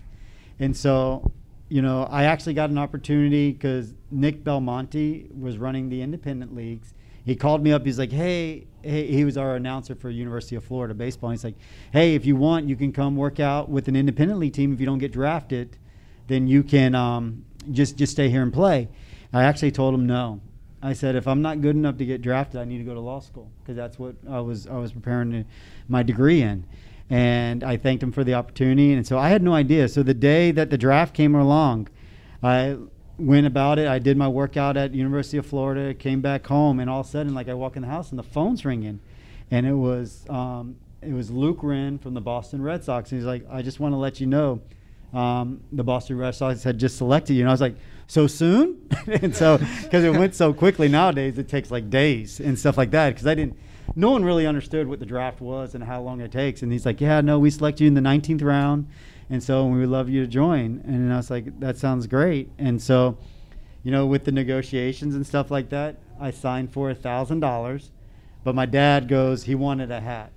And 0.58 0.76
so, 0.76 1.32
you 1.68 1.82
know, 1.82 2.04
I 2.04 2.24
actually 2.24 2.54
got 2.54 2.70
an 2.70 2.78
opportunity 2.78 3.52
because 3.52 3.94
Nick 4.10 4.44
Belmonte 4.44 5.28
was 5.38 5.56
running 5.56 5.88
the 5.88 6.02
independent 6.02 6.54
leagues. 6.54 6.94
He 7.24 7.36
called 7.36 7.62
me 7.62 7.72
up. 7.72 7.86
He's 7.86 7.98
like, 7.98 8.10
"Hey, 8.10 8.66
hey," 8.82 9.06
he 9.06 9.24
was 9.24 9.36
our 9.36 9.54
announcer 9.54 9.94
for 9.94 10.10
University 10.10 10.56
of 10.56 10.64
Florida 10.64 10.92
baseball. 10.92 11.30
he's 11.30 11.44
like, 11.44 11.54
"Hey, 11.92 12.16
if 12.16 12.26
you 12.26 12.34
want, 12.34 12.68
you 12.68 12.74
can 12.74 12.92
come 12.92 13.16
work 13.16 13.38
out 13.38 13.68
with 13.68 13.86
an 13.86 13.94
independent 13.94 14.40
league 14.40 14.52
team. 14.52 14.72
If 14.72 14.80
you 14.80 14.86
don't 14.86 14.98
get 14.98 15.12
drafted, 15.12 15.78
then 16.26 16.48
you 16.48 16.64
can 16.64 16.96
um, 16.96 17.44
just 17.70 17.96
just 17.96 18.12
stay 18.12 18.28
here 18.28 18.42
and 18.42 18.52
play." 18.52 18.88
I 19.32 19.44
actually 19.44 19.70
told 19.70 19.94
him 19.94 20.06
no. 20.06 20.40
I 20.82 20.92
said, 20.94 21.14
if 21.14 21.28
I'm 21.28 21.42
not 21.42 21.60
good 21.60 21.76
enough 21.76 21.96
to 21.98 22.04
get 22.04 22.22
drafted, 22.22 22.60
I 22.60 22.64
need 22.64 22.78
to 22.78 22.84
go 22.84 22.94
to 22.94 23.00
law 23.00 23.20
school 23.20 23.50
because 23.60 23.76
that's 23.76 23.98
what 23.98 24.16
I 24.28 24.40
was 24.40 24.66
I 24.66 24.76
was 24.76 24.92
preparing 24.92 25.30
to, 25.30 25.44
my 25.88 26.02
degree 26.02 26.42
in. 26.42 26.64
And 27.08 27.62
I 27.62 27.76
thanked 27.76 28.02
him 28.02 28.10
for 28.10 28.24
the 28.24 28.34
opportunity. 28.34 28.92
And 28.92 29.06
so 29.06 29.18
I 29.18 29.28
had 29.28 29.42
no 29.42 29.54
idea. 29.54 29.88
So 29.88 30.02
the 30.02 30.14
day 30.14 30.50
that 30.50 30.70
the 30.70 30.78
draft 30.78 31.14
came 31.14 31.34
along, 31.34 31.88
I 32.42 32.78
went 33.18 33.46
about 33.46 33.78
it. 33.78 33.86
I 33.86 33.98
did 33.98 34.16
my 34.16 34.28
workout 34.28 34.76
at 34.76 34.92
University 34.94 35.36
of 35.36 35.46
Florida, 35.46 35.94
came 35.94 36.20
back 36.20 36.46
home, 36.46 36.80
and 36.80 36.90
all 36.90 37.00
of 37.00 37.06
a 37.06 37.08
sudden, 37.10 37.34
like 37.34 37.48
I 37.48 37.54
walk 37.54 37.76
in 37.76 37.82
the 37.82 37.88
house 37.88 38.10
and 38.10 38.18
the 38.18 38.24
phone's 38.24 38.64
ringing, 38.64 39.00
and 39.50 39.66
it 39.66 39.74
was 39.74 40.24
um, 40.28 40.76
it 41.00 41.12
was 41.12 41.30
Luke 41.30 41.62
Wren 41.62 41.98
from 41.98 42.14
the 42.14 42.20
Boston 42.20 42.62
Red 42.62 42.82
Sox. 42.82 43.12
And 43.12 43.20
he's 43.20 43.26
like, 43.26 43.44
I 43.50 43.62
just 43.62 43.78
want 43.78 43.92
to 43.92 43.98
let 43.98 44.20
you 44.20 44.26
know, 44.26 44.60
um, 45.12 45.60
the 45.70 45.84
Boston 45.84 46.16
Red 46.16 46.34
Sox 46.34 46.62
had 46.62 46.78
just 46.78 46.96
selected 46.96 47.34
you. 47.34 47.40
And 47.40 47.50
I 47.50 47.52
was 47.52 47.60
like 47.60 47.76
so 48.12 48.26
soon? 48.26 48.76
and 49.06 49.34
so, 49.34 49.56
because 49.82 50.04
it 50.04 50.12
went 50.12 50.34
so 50.34 50.52
quickly 50.52 50.86
nowadays, 50.86 51.38
it 51.38 51.48
takes 51.48 51.70
like 51.70 51.88
days 51.88 52.40
and 52.40 52.58
stuff 52.58 52.76
like 52.76 52.90
that. 52.90 53.10
Because 53.10 53.26
I 53.26 53.34
didn't, 53.34 53.56
no 53.96 54.10
one 54.10 54.22
really 54.22 54.46
understood 54.46 54.86
what 54.86 55.00
the 55.00 55.06
draft 55.06 55.40
was 55.40 55.74
and 55.74 55.82
how 55.82 56.02
long 56.02 56.20
it 56.20 56.30
takes. 56.30 56.62
And 56.62 56.70
he's 56.70 56.84
like, 56.84 57.00
yeah, 57.00 57.22
no, 57.22 57.38
we 57.38 57.48
select 57.48 57.80
you 57.80 57.86
in 57.86 57.94
the 57.94 58.02
19th 58.02 58.42
round. 58.42 58.86
And 59.30 59.42
so 59.42 59.66
we 59.66 59.80
would 59.80 59.88
love 59.88 60.10
you 60.10 60.20
to 60.20 60.26
join. 60.26 60.82
And 60.86 61.10
I 61.10 61.16
was 61.16 61.30
like, 61.30 61.58
that 61.60 61.78
sounds 61.78 62.06
great. 62.06 62.50
And 62.58 62.82
so, 62.82 63.16
you 63.82 63.90
know, 63.90 64.04
with 64.04 64.24
the 64.24 64.32
negotiations 64.32 65.14
and 65.14 65.26
stuff 65.26 65.50
like 65.50 65.70
that, 65.70 65.96
I 66.20 66.32
signed 66.32 66.70
for 66.70 66.90
a 66.90 66.94
thousand 66.94 67.40
dollars. 67.40 67.90
But 68.44 68.54
my 68.54 68.66
dad 68.66 69.08
goes, 69.08 69.44
he 69.44 69.54
wanted 69.54 69.90
a 69.90 70.00
hat. 70.00 70.32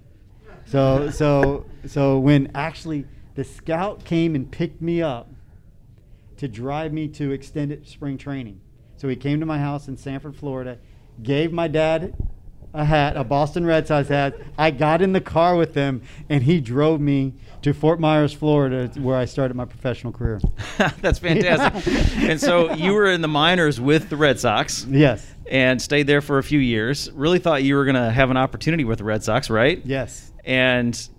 So, 0.66 1.10
so, 1.10 1.66
so 1.86 2.20
when 2.20 2.52
actually 2.56 3.06
the 3.36 3.44
scout 3.44 4.06
came 4.06 4.34
and 4.34 4.50
picked 4.50 4.82
me 4.82 5.02
up 5.02 5.28
to 6.38 6.48
drive 6.48 6.94
me 6.94 7.08
to 7.08 7.32
extended 7.32 7.88
spring 7.88 8.18
training 8.18 8.60
So 8.98 9.08
he 9.08 9.16
came 9.16 9.40
to 9.40 9.46
my 9.46 9.60
house 9.60 9.88
in 9.88 9.98
Sanford, 9.98 10.36
Florida, 10.36 10.78
gave 11.22 11.52
my 11.52 11.68
dad 11.68 12.16
a 12.74 12.84
hat, 12.84 13.16
a 13.16 13.24
Boston 13.24 13.66
Red 13.66 13.88
Sox 13.88 14.10
hat. 14.10 14.36
I 14.58 14.70
got 14.70 15.02
in 15.02 15.14
the 15.14 15.22
car 15.22 15.56
with 15.56 15.74
him, 15.74 16.02
and 16.30 16.44
he 16.44 16.60
drove 16.60 17.00
me 17.00 17.34
to 17.62 17.74
Fort 17.74 18.02
Myers, 18.02 18.34
Florida, 18.34 18.92
where 19.00 19.16
I 19.16 19.26
started 19.26 19.56
my 19.56 19.64
professional 19.64 20.12
career. 20.12 20.42
That's 21.02 21.20
fantastic. 21.20 21.88
and 22.18 22.40
so 22.40 22.74
you 22.74 22.94
were 22.94 23.08
in 23.08 23.22
the 23.22 23.30
minors 23.30 23.80
with 23.80 24.10
the 24.10 24.18
Red 24.18 24.40
Sox. 24.40 24.86
Yes. 24.90 25.26
And 25.50 25.82
stayed 25.82 26.08
there 26.08 26.22
for 26.22 26.38
a 26.38 26.44
few 26.44 26.60
years. 26.60 27.10
Really 27.14 27.40
thought 27.40 27.64
you 27.64 27.76
were 27.76 27.86
going 27.86 27.96
to 27.96 28.12
have 28.12 28.30
an 28.30 28.38
opportunity 28.38 28.84
with 28.84 28.98
the 28.98 29.04
Red 29.06 29.24
Sox, 29.24 29.50
right? 29.50 29.82
Yes. 29.86 30.32
And 30.44 31.10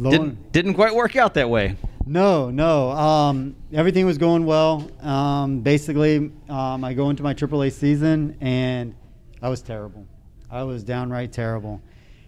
didn't, 0.00 0.52
didn't 0.52 0.74
quite 0.74 0.94
work 0.94 1.16
out 1.16 1.34
that 1.34 1.48
way. 1.48 1.76
No, 2.06 2.50
no. 2.50 2.90
Um, 2.90 3.56
everything 3.72 4.04
was 4.04 4.18
going 4.18 4.44
well. 4.44 4.90
Um, 5.00 5.60
basically, 5.60 6.32
um, 6.48 6.84
I 6.84 6.92
go 6.92 7.10
into 7.10 7.22
my 7.22 7.32
AAA 7.32 7.72
season, 7.72 8.36
and 8.40 8.94
I 9.40 9.48
was 9.48 9.62
terrible. 9.62 10.06
I 10.50 10.64
was 10.64 10.84
downright 10.84 11.32
terrible. 11.32 11.80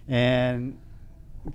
And 0.07 0.77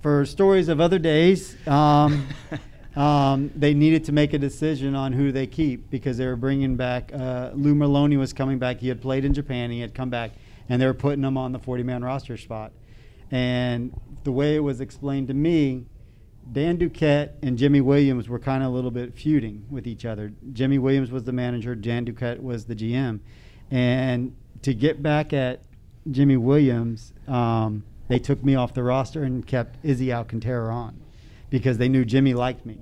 for 0.01 0.25
stories 0.25 0.69
of 0.69 0.79
other 0.79 0.99
days, 0.99 1.55
um, 1.67 2.27
um, 2.95 3.51
they 3.55 3.73
needed 3.73 4.05
to 4.05 4.11
make 4.11 4.33
a 4.33 4.39
decision 4.39 4.95
on 4.95 5.11
who 5.11 5.31
they 5.31 5.47
keep 5.47 5.89
because 5.89 6.17
they 6.17 6.25
were 6.25 6.35
bringing 6.35 6.75
back 6.75 7.11
uh, 7.13 7.51
Lou 7.53 7.75
Merloni 7.75 8.17
was 8.17 8.31
coming 8.31 8.57
back. 8.57 8.79
He 8.79 8.87
had 8.87 9.01
played 9.01 9.25
in 9.25 9.33
Japan. 9.33 9.69
He 9.69 9.81
had 9.81 9.93
come 9.93 10.09
back, 10.09 10.31
and 10.69 10.81
they 10.81 10.85
were 10.85 10.93
putting 10.93 11.23
him 11.23 11.37
on 11.37 11.51
the 11.51 11.59
40-man 11.59 12.03
roster 12.03 12.37
spot. 12.37 12.71
And 13.31 13.99
the 14.23 14.31
way 14.31 14.55
it 14.55 14.59
was 14.59 14.79
explained 14.79 15.27
to 15.27 15.33
me, 15.33 15.85
Dan 16.51 16.77
Duquette 16.77 17.31
and 17.41 17.57
Jimy 17.57 17.81
Williams 17.81 18.27
were 18.27 18.39
kind 18.39 18.63
of 18.63 18.71
a 18.71 18.75
little 18.75 18.91
bit 18.91 19.13
feuding 19.13 19.65
with 19.69 19.87
each 19.87 20.05
other. 20.05 20.33
Jimy 20.51 20.77
Williams 20.77 21.11
was 21.11 21.23
the 21.23 21.31
manager, 21.31 21.75
Dan 21.75 22.05
Duquette 22.05 22.41
was 22.41 22.65
the 22.65 22.75
GM. 22.75 23.19
And 23.71 24.35
to 24.61 24.73
get 24.73 25.01
back 25.01 25.33
at 25.33 25.61
Jimy 26.09 26.37
Williams, 26.37 27.13
um, 27.27 27.83
they 28.07 28.19
took 28.19 28.43
me 28.43 28.55
off 28.55 28.73
the 28.73 28.83
roster 28.83 29.23
and 29.23 29.45
kept 29.45 29.83
Izzy 29.83 30.11
Alcantara 30.11 30.73
on 30.73 30.99
because 31.49 31.77
they 31.77 31.89
knew 31.89 32.05
Jimy 32.05 32.33
liked 32.33 32.65
me. 32.65 32.79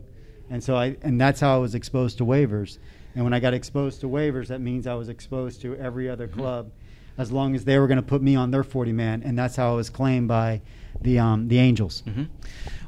And 0.49 0.63
so 0.63 0.75
I 0.75 0.97
and 1.01 1.21
that's 1.21 1.39
how 1.39 1.55
I 1.55 1.59
was 1.59 1.75
exposed 1.75 2.17
to 2.17 2.25
waivers. 2.25 2.77
And 3.15 3.23
when 3.23 3.33
I 3.33 3.39
got 3.39 3.53
exposed 3.53 4.01
to 4.01 4.07
waivers, 4.07 4.47
that 4.47 4.59
means 4.59 4.87
I 4.87 4.95
was 4.95 5.07
exposed 5.07 5.61
to 5.61 5.75
every 5.75 6.09
other 6.09 6.27
club 6.27 6.71
as 7.17 7.31
long 7.31 7.55
as 7.55 7.65
they 7.65 7.77
were 7.77 7.87
going 7.87 7.97
to 7.97 8.01
put 8.01 8.21
me 8.21 8.35
on 8.35 8.51
their 8.51 8.63
40 8.63 8.93
man 8.93 9.21
and 9.23 9.37
that's 9.37 9.55
how 9.55 9.73
I 9.73 9.75
was 9.75 9.89
claimed 9.89 10.27
by 10.27 10.61
the 10.99 11.19
um, 11.19 11.47
the 11.47 11.59
Angels. 11.59 12.03
Mm-hmm. 12.05 12.23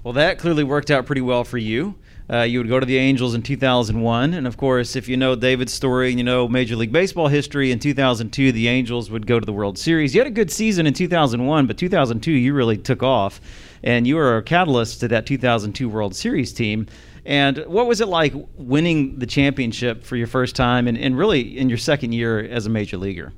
Well, 0.03 0.13
that 0.13 0.37
clearly 0.37 0.63
worked 0.63 0.91
out 0.91 1.05
pretty 1.05 1.21
well 1.21 1.43
for 1.43 1.57
you. 1.57 1.95
Uh, 2.29 2.41
you 2.41 2.59
would 2.59 2.69
go 2.69 2.79
to 2.79 2.85
the 2.85 2.97
Angels 2.97 3.35
in 3.35 3.41
2001, 3.41 4.33
and 4.33 4.47
of 4.47 4.55
course, 4.55 4.95
if 4.95 5.09
you 5.09 5.17
know 5.17 5.35
David's 5.35 5.73
story 5.73 6.09
and 6.09 6.17
you 6.17 6.23
know 6.23 6.47
Major 6.47 6.75
League 6.75 6.91
Baseball 6.91 7.27
history, 7.27 7.71
in 7.71 7.79
2002 7.79 8.51
the 8.53 8.67
Angels 8.69 9.11
would 9.11 9.27
go 9.27 9.39
to 9.39 9.45
the 9.45 9.51
World 9.51 9.77
Series. 9.77 10.15
You 10.15 10.21
had 10.21 10.27
a 10.27 10.31
good 10.31 10.49
season 10.49 10.87
in 10.87 10.93
2001, 10.93 11.67
but 11.67 11.77
2002 11.77 12.31
you 12.31 12.53
really 12.53 12.77
took 12.77 13.03
off, 13.03 13.41
and 13.83 14.07
you 14.07 14.15
were 14.15 14.37
a 14.37 14.43
catalyst 14.43 15.01
to 15.01 15.09
that 15.09 15.25
2002 15.25 15.89
World 15.89 16.15
Series 16.15 16.53
team. 16.53 16.87
And 17.25 17.57
what 17.67 17.87
was 17.87 18.01
it 18.01 18.07
like 18.07 18.33
winning 18.55 19.19
the 19.19 19.25
championship 19.25 20.03
for 20.03 20.15
your 20.15 20.27
first 20.27 20.55
time, 20.55 20.87
and, 20.87 20.97
and 20.97 21.17
really 21.17 21.57
in 21.57 21.67
your 21.67 21.77
second 21.77 22.13
year 22.13 22.39
as 22.39 22.65
a 22.65 22.69
major 22.69 22.97
leaguer? 22.97 23.33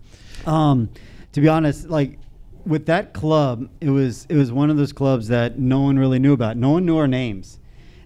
Um, 0.45 0.89
to 1.33 1.41
be 1.41 1.47
honest, 1.47 1.89
like 1.89 2.19
with 2.65 2.87
that 2.87 3.13
club, 3.13 3.69
it 3.79 3.89
was 3.89 4.25
it 4.29 4.35
was 4.35 4.51
one 4.51 4.69
of 4.69 4.77
those 4.77 4.93
clubs 4.93 5.27
that 5.27 5.59
no 5.59 5.81
one 5.81 5.97
really 5.97 6.19
knew 6.19 6.33
about. 6.33 6.57
No 6.57 6.71
one 6.71 6.85
knew 6.85 6.97
our 6.97 7.07
names. 7.07 7.59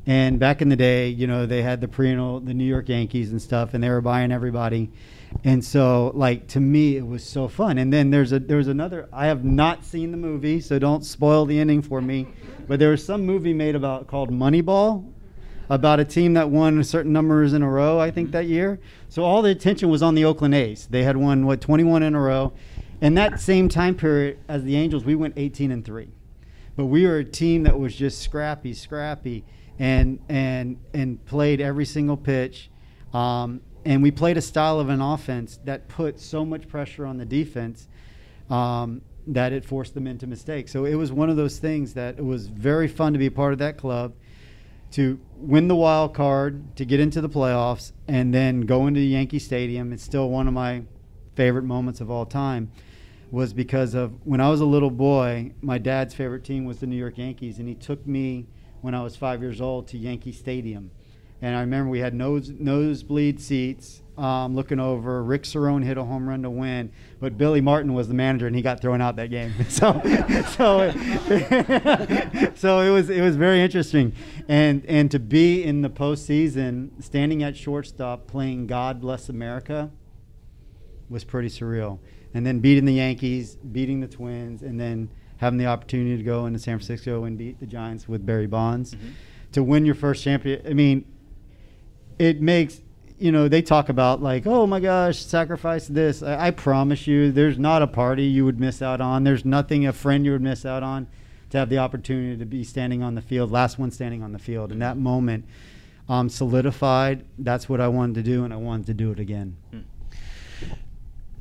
And 0.05 0.39
back 0.39 0.61
in 0.61 0.69
the 0.69 0.75
day, 0.75 1.09
you 1.09 1.27
know, 1.27 1.45
they 1.45 1.61
had 1.61 1.81
the 1.81 1.87
perennial, 1.87 2.39
the 2.39 2.53
New 2.53 2.65
York 2.65 2.89
Yankees 2.89 3.31
and 3.31 3.41
stuff, 3.41 3.73
and 3.73 3.83
they 3.83 3.89
were 3.89 4.01
buying 4.01 4.31
everybody. 4.31 4.89
And 5.43 5.63
so, 5.63 6.11
like 6.15 6.47
to 6.47 6.59
me, 6.59 6.97
it 6.97 7.05
was 7.05 7.23
so 7.23 7.47
fun. 7.47 7.77
And 7.77 7.93
then 7.93 8.09
there's 8.09 8.31
a 8.31 8.39
there's 8.39 8.67
another. 8.67 9.07
I 9.13 9.27
have 9.27 9.43
not 9.45 9.85
seen 9.85 10.11
the 10.11 10.17
movie, 10.17 10.61
so 10.61 10.79
don't 10.79 11.05
spoil 11.05 11.45
the 11.45 11.59
ending 11.59 11.81
for 11.81 12.01
me. 12.01 12.27
But 12.67 12.79
there 12.79 12.89
was 12.89 13.05
some 13.05 13.25
movie 13.25 13.53
made 13.53 13.75
about 13.75 14.07
called 14.07 14.31
Moneyball, 14.31 15.05
about 15.69 15.99
a 15.99 16.05
team 16.05 16.33
that 16.33 16.49
won 16.49 16.79
a 16.79 16.83
certain 16.83 17.13
numbers 17.13 17.53
in 17.53 17.61
a 17.61 17.69
row. 17.69 17.99
I 17.99 18.09
think 18.09 18.31
that 18.31 18.47
year. 18.47 18.79
So 19.09 19.23
all 19.23 19.41
the 19.41 19.51
attention 19.51 19.89
was 19.89 20.01
on 20.01 20.15
the 20.15 20.25
Oakland 20.25 20.55
A's. 20.55 20.87
They 20.87 21.03
had 21.03 21.17
won 21.17 21.45
what 21.45 21.61
21 21.61 22.03
in 22.03 22.15
a 22.15 22.19
row. 22.19 22.53
In 23.01 23.13
that 23.13 23.39
same 23.39 23.69
time 23.69 23.95
period 23.95 24.39
as 24.47 24.63
the 24.63 24.75
Angels, 24.75 25.05
we 25.05 25.15
went 25.15 25.35
18 25.37 25.71
and 25.71 25.85
three. 25.85 26.09
But 26.75 26.85
we 26.85 27.05
were 27.05 27.17
a 27.17 27.25
team 27.25 27.63
that 27.63 27.77
was 27.77 27.95
just 27.95 28.21
scrappy, 28.21 28.73
scrappy 28.73 29.45
and 29.77 30.19
and 30.27 30.77
and 30.93 31.23
played 31.25 31.61
every 31.61 31.85
single 31.85 32.17
pitch. 32.17 32.69
Um, 33.13 33.61
and 33.85 34.03
we 34.03 34.11
played 34.11 34.37
a 34.37 34.41
style 34.41 34.79
of 34.79 34.89
an 34.89 35.01
offense 35.01 35.59
that 35.63 35.87
put 35.87 36.19
so 36.19 36.45
much 36.45 36.67
pressure 36.67 37.05
on 37.05 37.17
the 37.17 37.25
defense 37.25 37.87
um, 38.49 39.01
that 39.27 39.53
it 39.53 39.63
forced 39.63 39.93
them 39.93 40.05
into 40.05 40.27
mistakes. 40.27 40.71
So 40.71 40.85
it 40.85 40.95
was 40.95 41.11
one 41.11 41.29
of 41.29 41.37
those 41.37 41.59
things 41.59 41.93
that 41.93 42.17
it 42.17 42.25
was 42.25 42.47
very 42.47 42.89
fun 42.89 43.13
to 43.13 43.19
be 43.19 43.27
a 43.27 43.31
part 43.31 43.53
of 43.53 43.59
that 43.59 43.77
club, 43.77 44.13
to 44.91 45.19
win 45.37 45.69
the 45.69 45.75
wild 45.75 46.13
card, 46.13 46.75
to 46.75 46.83
get 46.83 46.99
into 46.99 47.21
the 47.21 47.29
playoffs, 47.29 47.93
and 48.07 48.33
then 48.33 48.61
go 48.61 48.87
into 48.87 48.99
Yankee 48.99 49.39
Stadium. 49.39 49.93
It's 49.93 50.03
still 50.03 50.29
one 50.29 50.47
of 50.47 50.53
my 50.53 50.83
favorite 51.35 51.63
moments 51.63 52.01
of 52.01 52.11
all 52.11 52.25
time 52.25 52.69
was 53.31 53.53
because 53.53 53.93
of 53.93 54.13
when 54.25 54.41
I 54.41 54.49
was 54.49 54.61
a 54.61 54.65
little 54.65 54.89
boy, 54.89 55.51
my 55.61 55.77
dad's 55.77 56.13
favorite 56.13 56.43
team 56.43 56.65
was 56.65 56.79
the 56.79 56.87
New 56.87 56.95
York 56.95 57.17
Yankees, 57.17 57.59
and 57.59 57.67
he 57.67 57.75
took 57.75 58.05
me 58.07 58.47
when 58.81 58.95
I 58.95 59.03
was 59.03 59.15
five 59.15 59.41
years 59.41 59.61
old 59.61 59.87
to 59.89 59.97
Yankee 59.97 60.31
Stadium. 60.31 60.91
And 61.41 61.55
I 61.55 61.61
remember 61.61 61.89
we 61.89 61.99
had 61.99 62.13
nose 62.13 62.49
nosebleed 62.49 63.39
seats, 63.39 64.01
um, 64.17 64.55
looking 64.55 64.79
over. 64.79 65.23
Rick 65.23 65.43
Cerone 65.43 65.85
hit 65.85 65.97
a 65.97 66.03
home 66.03 66.27
run 66.27 66.43
to 66.43 66.49
win, 66.49 66.91
but 67.21 67.37
Billy 67.37 67.61
Martin 67.61 67.93
was 67.93 68.09
the 68.09 68.13
manager, 68.13 68.45
and 68.47 68.55
he 68.55 68.61
got 68.61 68.81
thrown 68.81 68.99
out 68.99 69.15
that 69.15 69.29
game. 69.29 69.53
so, 69.69 70.01
so, 70.49 70.91
so 72.55 72.81
it 72.81 72.89
was 72.89 73.09
it 73.09 73.21
was 73.21 73.37
very 73.37 73.61
interesting, 73.61 74.11
and 74.49 74.85
and 74.85 75.09
to 75.11 75.19
be 75.19 75.63
in 75.63 75.81
the 75.81 75.89
postseason, 75.89 77.01
standing 77.01 77.41
at 77.41 77.55
shortstop, 77.55 78.27
playing 78.27 78.67
"God 78.67 78.99
Bless 78.99 79.29
America," 79.29 79.91
was 81.09 81.23
pretty 81.23 81.47
surreal. 81.47 81.99
And 82.33 82.45
then 82.45 82.59
beating 82.59 82.85
the 82.85 82.93
Yankees, 82.93 83.55
beating 83.55 84.01
the 84.01 84.07
Twins, 84.07 84.61
and 84.61 84.79
then 84.79 85.09
having 85.37 85.57
the 85.57 85.65
opportunity 85.65 86.17
to 86.17 86.23
go 86.23 86.45
into 86.45 86.59
San 86.59 86.77
Francisco 86.77 87.23
and 87.23 87.37
beat 87.37 87.59
the 87.59 87.65
Giants 87.65 88.07
with 88.07 88.25
Barry 88.25 88.47
Bonds 88.47 88.93
mm-hmm. 88.93 89.09
to 89.53 89.63
win 89.63 89.85
your 89.85 89.95
first 89.95 90.23
champion. 90.23 90.61
I 90.67 90.73
mean, 90.73 91.05
it 92.19 92.41
makes 92.41 92.81
you 93.17 93.31
know 93.31 93.47
they 93.47 93.61
talk 93.61 93.89
about 93.89 94.21
like 94.21 94.47
oh 94.47 94.65
my 94.65 94.79
gosh 94.79 95.19
sacrifice 95.19 95.87
this 95.87 96.23
I, 96.23 96.47
I, 96.47 96.51
promise 96.51 97.05
you 97.05 97.31
there's 97.31 97.59
not 97.59 97.81
a 97.81 97.87
party 97.87 98.23
you 98.23 98.45
would 98.45 98.59
miss 98.59 98.81
out 98.81 99.01
on 99.01 99.23
there's 99.23 99.43
nothing 99.43 99.85
a 99.85 99.93
friend 99.93 100.25
you 100.25 100.31
would 100.31 100.41
miss 100.41 100.65
out 100.65 100.83
on 100.83 101.07
to 101.49 101.57
have 101.57 101.69
the 101.69 101.79
opportunity 101.79 102.37
to 102.37 102.45
be 102.45 102.63
standing 102.63 103.03
on 103.03 103.15
the 103.15 103.21
field 103.21 103.51
last 103.51 103.77
one 103.77 103.91
standing 103.91 104.23
on 104.23 104.31
the 104.31 104.39
field 104.39 104.71
and 104.71 104.81
that 104.81 104.97
moment 104.97 105.45
um, 106.07 106.29
solidified 106.29 107.25
that's 107.37 107.67
what 107.67 107.81
i 107.81 107.87
wanted 107.87 108.15
to 108.15 108.23
do 108.23 108.45
and 108.45 108.53
i 108.53 108.57
wanted 108.57 108.85
to 108.85 108.93
do 108.93 109.11
it 109.11 109.19
again 109.19 109.57
hmm. 109.71 109.79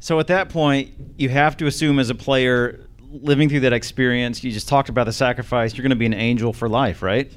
So 0.00 0.18
at 0.20 0.26
that 0.26 0.48
point 0.48 0.90
you 1.16 1.28
have 1.28 1.56
to 1.56 1.66
assume 1.66 1.98
as 1.98 2.10
a 2.10 2.14
player 2.14 2.86
living 3.10 3.48
through 3.48 3.60
that 3.60 3.72
experience 3.72 4.44
you 4.44 4.52
just 4.52 4.68
talked 4.68 4.88
about 4.88 5.04
the 5.04 5.12
sacrifice 5.12 5.74
you're 5.74 5.82
going 5.82 5.90
to 5.90 5.96
be 5.96 6.06
an 6.06 6.14
angel 6.14 6.52
for 6.52 6.68
life 6.68 7.02
right 7.02 7.32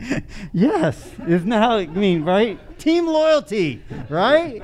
yes, 0.52 1.10
isn't 1.26 1.48
that 1.48 1.62
how? 1.62 1.76
I 1.76 1.86
mean, 1.86 2.24
right? 2.24 2.78
Team 2.78 3.06
loyalty, 3.06 3.82
right? 4.08 4.62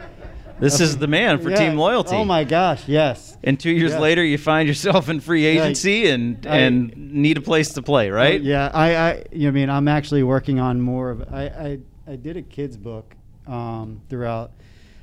This 0.61 0.81
is 0.81 0.99
the 0.99 1.07
man 1.07 1.39
for 1.39 1.51
yeah. 1.51 1.57
team 1.57 1.77
loyalty. 1.77 2.17
Oh 2.17 2.25
my 2.25 2.45
gosh, 2.45 2.89
yes. 2.89 3.37
And 3.45 3.59
two 3.59 3.71
years 3.71 3.93
yes. 3.93 4.01
later, 4.01 4.25
you 4.25 4.39
find 4.39 4.67
yourself 4.67 5.09
in 5.09 5.21
free 5.21 5.45
agency 5.45 5.93
yeah, 5.93 6.15
and 6.15 6.47
I, 6.47 6.57
and 6.59 7.13
need 7.13 7.39
a 7.39 7.41
place 7.41 7.73
to 7.75 7.83
play, 7.83 8.11
right? 8.11 8.41
Yeah, 8.41 8.71
I, 8.75 8.97
I, 8.97 9.25
you 9.31 9.43
know, 9.45 9.49
I 9.49 9.53
mean, 9.53 9.71
I'm 9.71 9.87
actually 9.87 10.25
working 10.25 10.59
on 10.59 10.81
more 10.81 11.11
of. 11.11 11.33
I, 11.33 11.45
I, 11.45 11.79
I 12.09 12.17
did 12.17 12.37
a 12.37 12.43
kids 12.43 12.77
book 12.77 13.15
um, 13.47 14.01
throughout 14.09 14.53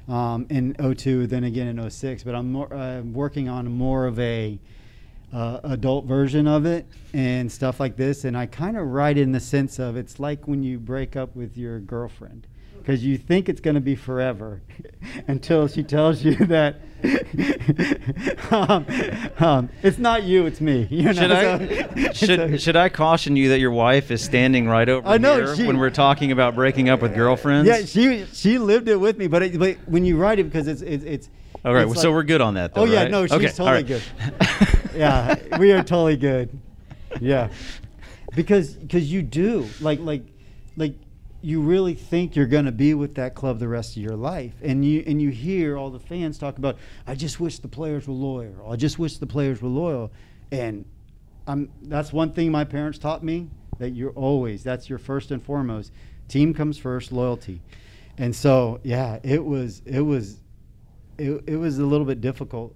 um, 0.07 0.45
in 0.49 0.73
02, 0.73 1.27
then 1.27 1.43
again 1.43 1.67
in 1.67 1.89
06, 1.89 2.23
but 2.23 2.35
I'm 2.35 2.51
more, 2.51 2.73
uh, 2.73 3.01
working 3.01 3.49
on 3.49 3.67
more 3.71 4.05
of 4.05 4.19
a 4.19 4.59
uh, 5.35 5.59
adult 5.65 6.05
version 6.05 6.47
of 6.47 6.65
it 6.65 6.85
and 7.13 7.51
stuff 7.51 7.77
like 7.77 7.97
this. 7.97 8.23
And 8.23 8.37
I 8.37 8.45
kind 8.45 8.77
of 8.77 8.87
write 8.87 9.17
in 9.17 9.33
the 9.33 9.41
sense 9.41 9.79
of 9.79 9.97
it's 9.97 10.17
like 10.17 10.47
when 10.47 10.63
you 10.63 10.79
break 10.79 11.17
up 11.17 11.35
with 11.35 11.57
your 11.57 11.79
girlfriend 11.79 12.47
because 12.77 13.03
you 13.03 13.17
think 13.17 13.49
it's 13.49 13.59
going 13.59 13.75
to 13.75 13.81
be 13.81 13.95
forever 13.95 14.61
until 15.27 15.67
she 15.67 15.83
tells 15.83 16.23
you 16.23 16.35
that 16.45 16.77
um, 18.51 18.85
um, 19.45 19.69
it's 19.83 19.97
not 19.97 20.23
you, 20.23 20.45
it's 20.45 20.61
me. 20.61 20.87
You 20.89 21.11
know? 21.11 21.13
Should 21.13 21.31
I 21.31 22.11
should, 22.13 22.61
should 22.61 22.75
I 22.77 22.87
caution 22.87 23.35
you 23.35 23.49
that 23.49 23.59
your 23.59 23.71
wife 23.71 24.11
is 24.11 24.23
standing 24.23 24.69
right 24.69 24.87
over 24.87 25.05
I 25.05 25.17
know, 25.17 25.35
here 25.35 25.55
she, 25.57 25.67
when 25.67 25.77
we're 25.77 25.89
talking 25.89 26.31
about 26.31 26.55
breaking 26.55 26.87
up 26.87 27.01
with 27.01 27.13
girlfriends? 27.13 27.67
Yeah, 27.67 27.85
she 27.85 28.25
she 28.33 28.57
lived 28.57 28.87
it 28.87 28.95
with 28.95 29.17
me, 29.17 29.27
but, 29.27 29.43
it, 29.43 29.59
but 29.59 29.77
when 29.85 30.05
you 30.05 30.17
write 30.17 30.39
it 30.39 30.45
because 30.45 30.67
it's 30.67 30.81
it's, 30.81 31.03
it's 31.03 31.29
all 31.63 31.73
right, 31.73 31.89
so 31.91 32.11
we're 32.11 32.23
good 32.23 32.41
on 32.41 32.53
that. 32.53 32.73
Though, 32.73 32.81
oh 32.81 32.85
yeah, 32.85 33.03
right? 33.03 33.11
no, 33.11 33.25
she's 33.25 33.33
okay, 33.33 33.47
totally 33.49 33.71
right. 33.71 33.87
good. 33.87 34.01
Yeah, 34.95 35.57
we 35.57 35.71
are 35.71 35.83
totally 35.83 36.17
good. 36.17 36.57
Yeah, 37.19 37.49
because 38.35 38.73
because 38.73 39.11
you 39.11 39.21
do 39.21 39.67
like 39.81 39.99
like 39.99 40.23
like 40.77 40.95
you 41.41 41.61
really 41.61 41.93
think 41.93 42.35
you're 42.35 42.47
going 42.47 42.65
to 42.65 42.71
be 42.71 42.95
with 42.95 43.15
that 43.15 43.35
club 43.35 43.59
the 43.59 43.67
rest 43.67 43.95
of 43.95 44.01
your 44.01 44.15
life 44.15 44.55
and 44.63 44.83
you 44.83 45.03
and 45.05 45.21
you 45.21 45.29
hear 45.29 45.77
all 45.77 45.91
the 45.91 45.99
fans 45.99 46.39
talk 46.39 46.57
about 46.57 46.75
i 47.05 47.13
just 47.13 47.39
wish 47.39 47.59
the 47.59 47.67
players 47.67 48.07
were 48.07 48.15
loyal. 48.15 48.71
I 48.71 48.75
just 48.75 48.97
wish 48.97 49.17
the 49.17 49.27
players 49.27 49.61
were 49.61 49.69
loyal. 49.69 50.11
And 50.51 50.85
i'm 51.47 51.71
that's 51.83 52.11
one 52.11 52.33
thing 52.33 52.51
my 52.51 52.63
parents 52.63 52.97
taught 52.97 53.23
me 53.23 53.49
that 53.77 53.91
you're 53.91 54.11
always 54.11 54.63
that's 54.63 54.89
your 54.89 54.99
first 54.99 55.31
and 55.31 55.43
foremost. 55.43 55.91
Team 56.27 56.53
comes 56.53 56.77
first 56.77 57.11
loyalty. 57.11 57.61
And 58.17 58.35
so 58.35 58.79
yeah 58.83 59.19
it 59.23 59.43
was 59.43 59.81
it 59.85 60.01
was 60.01 60.39
it, 61.17 61.43
it 61.47 61.57
was 61.57 61.79
a 61.79 61.85
little 61.85 62.05
bit 62.05 62.21
difficult 62.21 62.75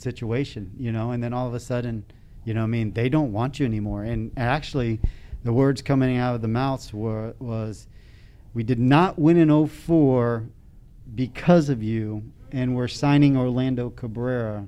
situation 0.00 0.70
you 0.78 0.90
know 0.92 1.10
and 1.10 1.22
then 1.22 1.32
all 1.32 1.46
of 1.46 1.54
a 1.54 1.60
sudden 1.60 2.04
you 2.44 2.54
know 2.54 2.62
i 2.62 2.66
mean 2.66 2.92
they 2.92 3.08
don't 3.08 3.32
want 3.32 3.60
you 3.60 3.66
anymore 3.66 4.02
and 4.04 4.30
actually 4.36 5.00
the 5.44 5.52
words 5.52 5.80
coming 5.82 6.16
out 6.16 6.34
of 6.34 6.42
the 6.42 6.48
mouths 6.48 6.92
were 6.92 7.34
was 7.38 7.86
we 8.52 8.62
did 8.62 8.78
not 8.78 9.18
win 9.18 9.36
in 9.36 9.66
04 9.66 10.48
because 11.14 11.68
of 11.68 11.82
you, 11.82 12.22
and 12.52 12.74
we're 12.74 12.88
signing 12.88 13.36
Orlando 13.36 13.90
Cabrera. 13.90 14.66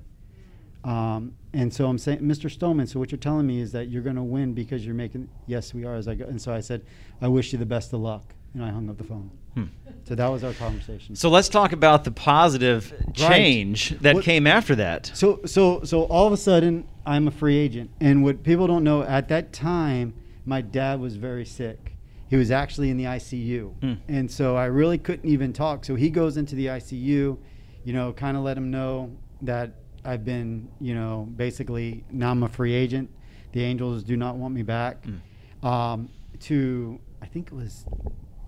Um, 0.85 1.35
and 1.53 1.73
so 1.73 1.87
I'm 1.87 1.99
saying, 1.99 2.21
Mr. 2.21 2.51
Stoneman, 2.51 2.87
so 2.87 2.99
what 2.99 3.11
you're 3.11 3.19
telling 3.19 3.47
me 3.47 3.61
is 3.61 3.73
that 3.73 3.89
you're 3.89 4.03
going 4.03 4.17
to 4.17 4.23
win 4.23 4.55
because 4.55 4.87
you're 4.87 4.95
making, 4.95 5.29
yes, 5.47 5.75
we 5.75 5.85
are. 5.85 5.95
As 5.95 6.09
I 6.09 6.15
go, 6.15 6.25
and 6.25 6.41
so 6.41 6.53
I 6.53 6.61
said, 6.61 6.85
I 7.21 7.29
wish 7.29 7.53
you 7.53 7.59
the 7.59 7.67
best 7.67 7.93
of 7.93 8.01
luck. 8.01 8.35
And 8.55 8.65
I 8.65 8.71
hung 8.71 8.89
up 8.89 8.99
the 8.99 9.05
phone. 9.05 9.31
Hmm. 9.55 9.65
So 10.05 10.15
that 10.15 10.29
was 10.29 10.45
our 10.45 10.53
conversation. 10.55 11.15
So 11.17 11.29
let's 11.29 11.49
talk 11.49 11.73
about 11.73 12.05
the 12.05 12.11
positive 12.11 12.93
change 13.15 13.93
right. 13.93 14.03
that 14.03 14.15
what, 14.17 14.25
came 14.25 14.47
after 14.47 14.75
that. 14.77 15.11
So, 15.15 15.41
so, 15.47 15.83
so 15.85 16.05
all 16.05 16.27
of 16.27 16.33
a 16.33 16.37
sudden, 16.37 16.87
I'm 17.07 17.29
a 17.29 17.31
free 17.31 17.57
agent. 17.57 17.91
And 18.01 18.25
what 18.25 18.43
people 18.43 18.67
don't 18.67 18.85
know, 18.85 19.03
at 19.03 19.29
that 19.29 19.53
time, 19.53 20.15
my 20.45 20.61
dad 20.61 21.01
was 21.01 21.17
very 21.17 21.45
sick 21.45 21.93
he 22.33 22.39
was 22.39 22.51
actually 22.51 22.89
in 22.89 22.97
the 22.97 23.05
ICU. 23.05 23.79
Mm. 23.81 23.99
And 24.09 24.31
so 24.31 24.57
I 24.57 24.65
really 24.65 24.97
couldn't 24.97 25.29
even 25.29 25.53
talk. 25.53 25.85
So 25.85 25.97
he 25.97 26.09
goes 26.09 26.39
into 26.39 26.55
the 26.55 26.69
ICU, 26.69 27.37
you 27.85 27.93
know, 27.93 28.15
kind 28.15 28.39
of 28.39 28.43
let 28.43 28.57
him 28.57 28.71
know 28.71 29.15
that 29.43 29.73
I've 30.03 30.25
been, 30.25 30.71
you 30.81 30.95
know, 30.95 31.29
basically 31.37 32.05
now 32.11 32.31
I'm 32.31 32.43
a 32.43 32.49
free 32.49 32.73
agent. 32.73 33.11
The 33.53 33.63
Angels 33.63 34.03
do 34.03 34.17
not 34.17 34.37
want 34.37 34.55
me 34.55 34.63
back. 34.63 35.07
Mm. 35.07 35.69
Um, 35.69 36.09
to, 36.41 36.99
I 37.21 37.27
think 37.27 37.49
it 37.49 37.53
was 37.53 37.85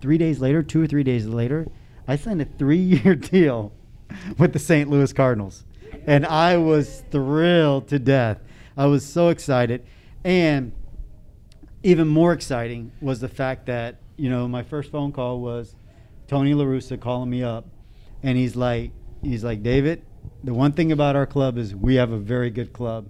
three 0.05 0.19
days 0.19 0.39
later, 0.39 0.61
two 0.61 0.83
or 0.83 0.85
three 0.85 1.01
days 1.01 1.25
later, 1.25 1.67
I 2.07 2.15
signed 2.15 2.39
a 2.39 2.45
three 2.45 2.77
year 2.77 3.15
deal 3.33 3.73
with 4.37 4.53
the 4.53 4.59
St. 4.59 4.87
Louis 4.87 5.11
Cardinals. 5.11 5.65
And 6.05 6.27
I 6.27 6.57
was 6.57 7.03
thrilled 7.09 7.87
to 7.87 7.97
death. 7.97 8.37
I 8.77 8.85
was 8.85 9.03
so 9.03 9.29
excited. 9.29 9.83
And 10.23 10.73
even 11.81 12.07
more 12.07 12.33
exciting 12.33 12.91
was 13.01 13.19
the 13.19 13.27
fact 13.27 13.65
that 13.65 13.95
you 14.15 14.29
know 14.29 14.47
my 14.47 14.61
first 14.61 14.91
phone 14.91 15.11
call 15.11 15.39
was 15.39 15.75
Tony 16.27 16.53
La 16.53 16.65
Russa 16.65 17.01
calling 17.01 17.31
me 17.31 17.41
up, 17.41 17.65
and 18.21 18.37
he's 18.37 18.55
like, 18.55 18.91
he's 19.23 19.43
like, 19.43 19.63
David, 19.63 20.03
the 20.43 20.53
one 20.53 20.71
thing 20.71 20.91
about 20.91 21.15
our 21.15 21.25
club 21.25 21.57
is 21.57 21.73
we 21.75 21.95
have 21.95 22.11
a 22.11 22.17
very 22.17 22.51
good 22.51 22.73
club, 22.73 23.07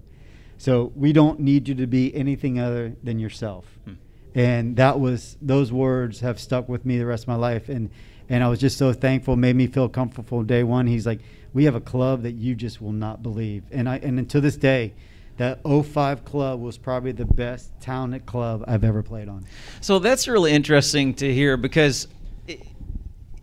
so 0.58 0.94
we 0.96 1.12
don't 1.12 1.42
need 1.42 1.68
you 1.68 1.76
to 1.76 1.88
be 1.88 2.16
anything 2.16 2.58
other 2.58 2.96
than 3.04 3.20
yourself. 3.20 3.66
Hmm. 3.84 3.94
And 4.36 4.76
that 4.76 5.00
was 5.00 5.38
those 5.42 5.72
words 5.72 6.20
have 6.20 6.40
stuck 6.40 6.70
with 6.70 6.86
me 6.86 6.98
the 6.98 7.06
rest 7.06 7.24
of 7.24 7.30
my 7.30 7.36
life, 7.36 7.70
and 7.70 7.90
and 8.30 8.44
I 8.44 8.50
was 8.50 8.60
just 8.60 8.78
so 8.78 8.92
thankful. 8.92 9.36
Made 9.36 9.56
me 9.56 9.68
feel 9.68 9.90
comfortable 9.90 10.44
day 10.44 10.64
one. 10.64 10.88
He's 10.88 11.06
like, 11.06 11.22
we 11.54 11.64
have 11.66 11.76
a 11.76 11.82
club 11.82 12.24
that 12.24 12.34
you 12.34 12.54
just 12.54 12.82
will 12.82 12.92
not 12.92 13.24
believe, 13.24 13.64
and 13.72 13.88
I 13.88 13.98
and 13.98 14.30
to 14.30 14.42
this 14.42 14.58
day 14.58 14.94
that 15.38 15.60
05 15.64 16.24
club 16.24 16.62
was 16.62 16.78
probably 16.78 17.12
the 17.12 17.26
best 17.26 17.72
talented 17.82 18.26
club 18.26 18.64
I've 18.68 18.84
ever 18.84 19.04
played 19.04 19.28
on. 19.28 19.46
So 19.82 20.00
that's 20.00 20.28
really 20.28 20.52
interesting 20.52 21.14
to 21.16 21.34
hear 21.34 21.58
because 21.58 22.08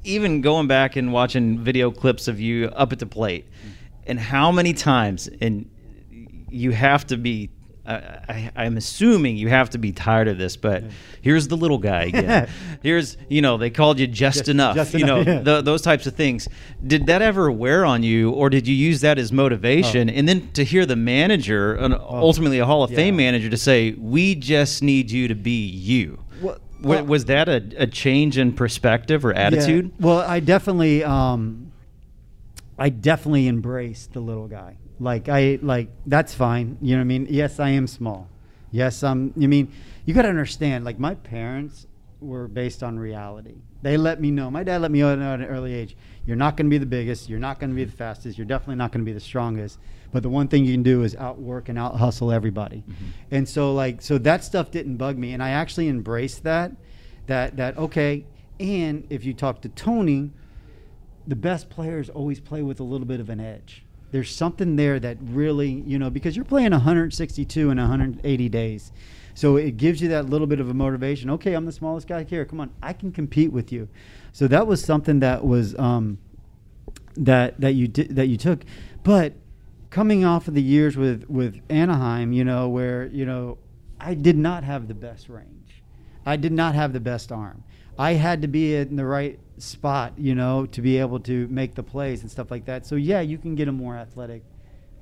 even 0.04 0.40
going 0.40 0.66
back 0.66 0.96
and 0.96 1.12
watching 1.12 1.58
video 1.58 1.90
clips 1.90 2.28
of 2.28 2.40
you 2.40 2.68
up 2.68 2.92
at 2.92 2.98
the 2.98 3.06
plate 3.06 3.46
mm-hmm. 3.46 3.68
and 4.06 4.18
how 4.18 4.50
many 4.50 4.72
times 4.72 5.28
and 5.40 5.68
you 6.50 6.70
have 6.70 7.06
to 7.06 7.16
be 7.16 7.50
I, 7.84 8.50
am 8.54 8.76
assuming 8.76 9.36
you 9.36 9.48
have 9.48 9.70
to 9.70 9.78
be 9.78 9.92
tired 9.92 10.28
of 10.28 10.38
this, 10.38 10.56
but 10.56 10.84
yeah. 10.84 10.90
here's 11.20 11.48
the 11.48 11.56
little 11.56 11.78
guy 11.78 12.04
again. 12.04 12.48
here's, 12.82 13.16
you 13.28 13.42
know, 13.42 13.56
they 13.56 13.70
called 13.70 13.98
you 13.98 14.06
just, 14.06 14.38
just 14.38 14.48
enough. 14.48 14.76
Just 14.76 14.94
you 14.94 15.04
enough, 15.04 15.26
know, 15.26 15.32
yeah. 15.32 15.40
the, 15.40 15.62
those 15.62 15.82
types 15.82 16.06
of 16.06 16.14
things. 16.14 16.48
Did 16.86 17.06
that 17.06 17.22
ever 17.22 17.50
wear 17.50 17.84
on 17.84 18.04
you, 18.04 18.30
or 18.30 18.50
did 18.50 18.68
you 18.68 18.74
use 18.74 19.00
that 19.00 19.18
as 19.18 19.32
motivation? 19.32 20.08
Oh. 20.08 20.12
And 20.12 20.28
then 20.28 20.52
to 20.52 20.64
hear 20.64 20.86
the 20.86 20.96
manager, 20.96 21.74
an, 21.74 21.92
oh. 21.92 22.06
ultimately 22.08 22.60
a 22.60 22.66
Hall 22.66 22.84
of 22.84 22.92
yeah. 22.92 22.96
Fame 22.96 23.16
manager, 23.16 23.50
to 23.50 23.56
say, 23.56 23.92
"We 23.92 24.36
just 24.36 24.82
need 24.82 25.10
you 25.10 25.26
to 25.26 25.34
be 25.34 25.66
you." 25.66 26.22
Well, 26.40 26.58
well, 26.80 27.04
was 27.04 27.26
that 27.26 27.48
a, 27.48 27.62
a, 27.76 27.86
change 27.86 28.38
in 28.38 28.52
perspective 28.52 29.24
or 29.24 29.32
attitude? 29.32 29.92
Well, 30.00 30.18
I 30.18 30.40
definitely, 30.40 31.04
um, 31.04 31.72
I 32.78 32.88
definitely 32.88 33.46
embraced 33.46 34.12
the 34.12 34.20
little 34.20 34.48
guy. 34.48 34.78
Like 35.00 35.28
I 35.28 35.58
like 35.62 35.88
that's 36.06 36.34
fine. 36.34 36.78
You 36.80 36.96
know 36.96 37.00
what 37.00 37.02
I 37.02 37.04
mean? 37.04 37.26
Yes, 37.28 37.58
I 37.60 37.70
am 37.70 37.86
small. 37.86 38.28
Yes, 38.70 39.02
I'm. 39.02 39.32
You 39.36 39.48
mean 39.48 39.72
you 40.04 40.14
got 40.14 40.22
to 40.22 40.28
understand? 40.28 40.84
Like 40.84 40.98
my 40.98 41.14
parents 41.14 41.86
were 42.20 42.48
based 42.48 42.82
on 42.82 42.98
reality. 42.98 43.56
They 43.82 43.96
let 43.96 44.20
me 44.20 44.30
know. 44.30 44.50
My 44.50 44.62
dad 44.62 44.80
let 44.80 44.90
me 44.90 45.00
know 45.00 45.12
at 45.12 45.40
an 45.40 45.44
early 45.44 45.74
age. 45.74 45.96
You're 46.24 46.36
not 46.36 46.56
going 46.56 46.66
to 46.66 46.70
be 46.70 46.78
the 46.78 46.86
biggest. 46.86 47.28
You're 47.28 47.40
not 47.40 47.58
going 47.58 47.70
to 47.70 47.76
be 47.76 47.84
the 47.84 47.92
fastest. 47.92 48.38
You're 48.38 48.46
definitely 48.46 48.76
not 48.76 48.92
going 48.92 49.04
to 49.04 49.08
be 49.08 49.12
the 49.12 49.20
strongest. 49.20 49.78
But 50.12 50.22
the 50.22 50.28
one 50.28 50.46
thing 50.46 50.64
you 50.64 50.72
can 50.72 50.84
do 50.84 51.02
is 51.02 51.16
outwork 51.16 51.68
and 51.68 51.78
out 51.78 51.96
hustle 51.96 52.30
everybody. 52.30 52.84
Mm-hmm. 52.88 53.04
And 53.32 53.48
so 53.48 53.74
like 53.74 54.02
so 54.02 54.18
that 54.18 54.44
stuff 54.44 54.70
didn't 54.70 54.96
bug 54.96 55.18
me, 55.18 55.32
and 55.32 55.42
I 55.42 55.50
actually 55.50 55.88
embraced 55.88 56.44
that. 56.44 56.72
That 57.26 57.56
that 57.56 57.76
okay. 57.76 58.24
And 58.60 59.06
if 59.10 59.24
you 59.24 59.34
talk 59.34 59.62
to 59.62 59.68
Tony, 59.68 60.30
the 61.26 61.36
best 61.36 61.68
players 61.68 62.08
always 62.08 62.40
play 62.40 62.62
with 62.62 62.78
a 62.78 62.84
little 62.84 63.06
bit 63.06 63.18
of 63.18 63.28
an 63.28 63.40
edge 63.40 63.84
there's 64.12 64.34
something 64.34 64.76
there 64.76 65.00
that 65.00 65.16
really, 65.20 65.70
you 65.70 65.98
know, 65.98 66.10
because 66.10 66.36
you're 66.36 66.44
playing 66.44 66.70
162 66.70 67.70
and 67.70 67.80
180 67.80 68.48
days. 68.48 68.92
So 69.34 69.56
it 69.56 69.78
gives 69.78 70.02
you 70.02 70.08
that 70.08 70.26
little 70.28 70.46
bit 70.46 70.60
of 70.60 70.68
a 70.68 70.74
motivation. 70.74 71.30
Okay, 71.30 71.54
I'm 71.54 71.64
the 71.64 71.72
smallest 71.72 72.06
guy 72.06 72.22
here. 72.22 72.44
Come 72.44 72.60
on, 72.60 72.70
I 72.82 72.92
can 72.92 73.10
compete 73.10 73.50
with 73.50 73.72
you. 73.72 73.88
So 74.32 74.46
that 74.48 74.66
was 74.66 74.84
something 74.84 75.20
that 75.20 75.44
was 75.44 75.76
um, 75.78 76.18
that 77.16 77.60
that 77.60 77.72
you 77.72 77.88
did 77.88 78.14
that 78.16 78.26
you 78.26 78.36
took, 78.36 78.64
but 79.02 79.34
coming 79.90 80.24
off 80.24 80.48
of 80.48 80.54
the 80.54 80.62
years 80.62 80.96
with 80.96 81.24
with 81.28 81.60
Anaheim, 81.70 82.32
you 82.32 82.44
know, 82.44 82.68
where 82.68 83.06
you 83.06 83.24
know 83.24 83.58
I 83.98 84.14
did 84.14 84.36
not 84.36 84.64
have 84.64 84.88
the 84.88 84.94
best 84.94 85.30
range, 85.30 85.82
I 86.26 86.36
did 86.36 86.52
not 86.52 86.74
have 86.74 86.92
the 86.92 87.00
best 87.00 87.32
arm. 87.32 87.64
I 87.98 88.12
had 88.12 88.42
to 88.42 88.48
be 88.48 88.74
in 88.74 88.96
the 88.96 89.04
right 89.06 89.38
spot, 89.62 90.18
you 90.18 90.34
know, 90.34 90.66
to 90.66 90.82
be 90.82 90.98
able 90.98 91.20
to 91.20 91.46
make 91.48 91.74
the 91.74 91.82
plays 91.82 92.22
and 92.22 92.30
stuff 92.30 92.50
like 92.50 92.64
that. 92.66 92.84
So 92.84 92.96
yeah, 92.96 93.20
you 93.20 93.38
can 93.38 93.54
get 93.54 93.68
a 93.68 93.72
more 93.72 93.96
athletic 93.96 94.42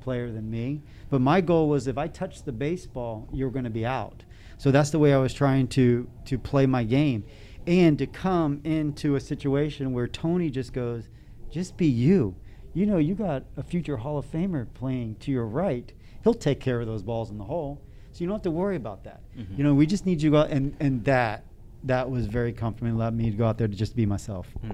player 0.00 0.30
than 0.30 0.50
me. 0.50 0.82
But 1.08 1.20
my 1.20 1.40
goal 1.40 1.68
was 1.68 1.86
if 1.86 1.98
I 1.98 2.08
touched 2.08 2.44
the 2.44 2.52
baseball, 2.52 3.28
you're 3.32 3.50
going 3.50 3.64
to 3.64 3.70
be 3.70 3.86
out. 3.86 4.22
So 4.58 4.70
that's 4.70 4.90
the 4.90 4.98
way 4.98 5.14
I 5.14 5.18
was 5.18 5.32
trying 5.32 5.68
to 5.68 6.08
to 6.26 6.38
play 6.38 6.66
my 6.66 6.84
game, 6.84 7.24
and 7.66 7.98
to 7.98 8.06
come 8.06 8.60
into 8.64 9.14
a 9.14 9.20
situation 9.20 9.92
where 9.94 10.06
Tony 10.06 10.50
just 10.50 10.74
goes, 10.74 11.08
just 11.50 11.78
be 11.78 11.86
you. 11.86 12.36
You 12.74 12.84
know, 12.86 12.98
you 12.98 13.14
got 13.14 13.44
a 13.56 13.62
future 13.62 13.96
Hall 13.96 14.18
of 14.18 14.26
Famer 14.26 14.66
playing 14.74 15.16
to 15.20 15.30
your 15.30 15.46
right. 15.46 15.90
He'll 16.22 16.34
take 16.34 16.60
care 16.60 16.80
of 16.80 16.86
those 16.86 17.02
balls 17.02 17.30
in 17.30 17.38
the 17.38 17.44
hole, 17.44 17.80
so 18.12 18.20
you 18.20 18.26
don't 18.26 18.36
have 18.36 18.42
to 18.42 18.50
worry 18.50 18.76
about 18.76 19.04
that. 19.04 19.22
Mm-hmm. 19.36 19.54
You 19.56 19.64
know, 19.64 19.74
we 19.74 19.86
just 19.86 20.04
need 20.04 20.20
you 20.20 20.36
out 20.36 20.50
and 20.50 20.76
and 20.78 21.02
that 21.06 21.44
that 21.84 22.10
was 22.10 22.26
very 22.26 22.52
comforting. 22.52 22.94
Allowed 22.94 23.14
me 23.14 23.30
to 23.30 23.36
go 23.36 23.46
out 23.46 23.58
there 23.58 23.68
to 23.68 23.74
just 23.74 23.96
be 23.96 24.06
myself. 24.06 24.46
Hmm. 24.60 24.72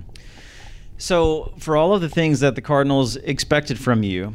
So, 0.98 1.52
for 1.58 1.76
all 1.76 1.94
of 1.94 2.00
the 2.00 2.08
things 2.08 2.40
that 2.40 2.54
the 2.54 2.62
Cardinals 2.62 3.16
expected 3.16 3.78
from 3.78 4.02
you, 4.02 4.34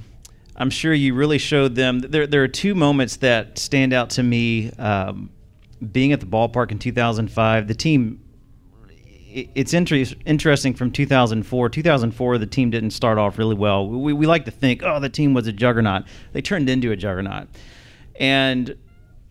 I'm 0.55 0.69
sure 0.69 0.93
you 0.93 1.13
really 1.15 1.39
showed 1.39 1.75
them. 1.75 1.99
There, 1.99 2.27
there 2.27 2.43
are 2.43 2.47
two 2.47 2.75
moments 2.75 3.17
that 3.17 3.57
stand 3.57 3.93
out 3.93 4.12
to 4.12 4.23
me. 4.23 4.71
Um, 4.71 5.31
being 5.91 6.12
at 6.12 6.19
the 6.19 6.25
ballpark 6.25 6.71
in 6.71 6.79
2005, 6.79 7.67
the 7.67 7.73
team. 7.73 8.21
It's 9.34 9.73
inter- 9.73 10.03
interesting 10.25 10.73
from 10.73 10.91
2004. 10.91 11.69
2004, 11.69 12.38
the 12.38 12.45
team 12.45 12.69
didn't 12.69 12.91
start 12.91 13.17
off 13.17 13.38
really 13.38 13.55
well. 13.55 13.88
We, 13.88 14.12
we 14.12 14.25
like 14.25 14.43
to 14.43 14.51
think, 14.51 14.84
oh, 14.84 14.99
the 14.99 15.07
team 15.07 15.34
was 15.34 15.47
a 15.47 15.53
juggernaut. 15.53 16.03
They 16.34 16.41
turned 16.41 16.69
into 16.69 16.91
a 16.91 16.97
juggernaut. 16.97 17.47
And 18.19 18.77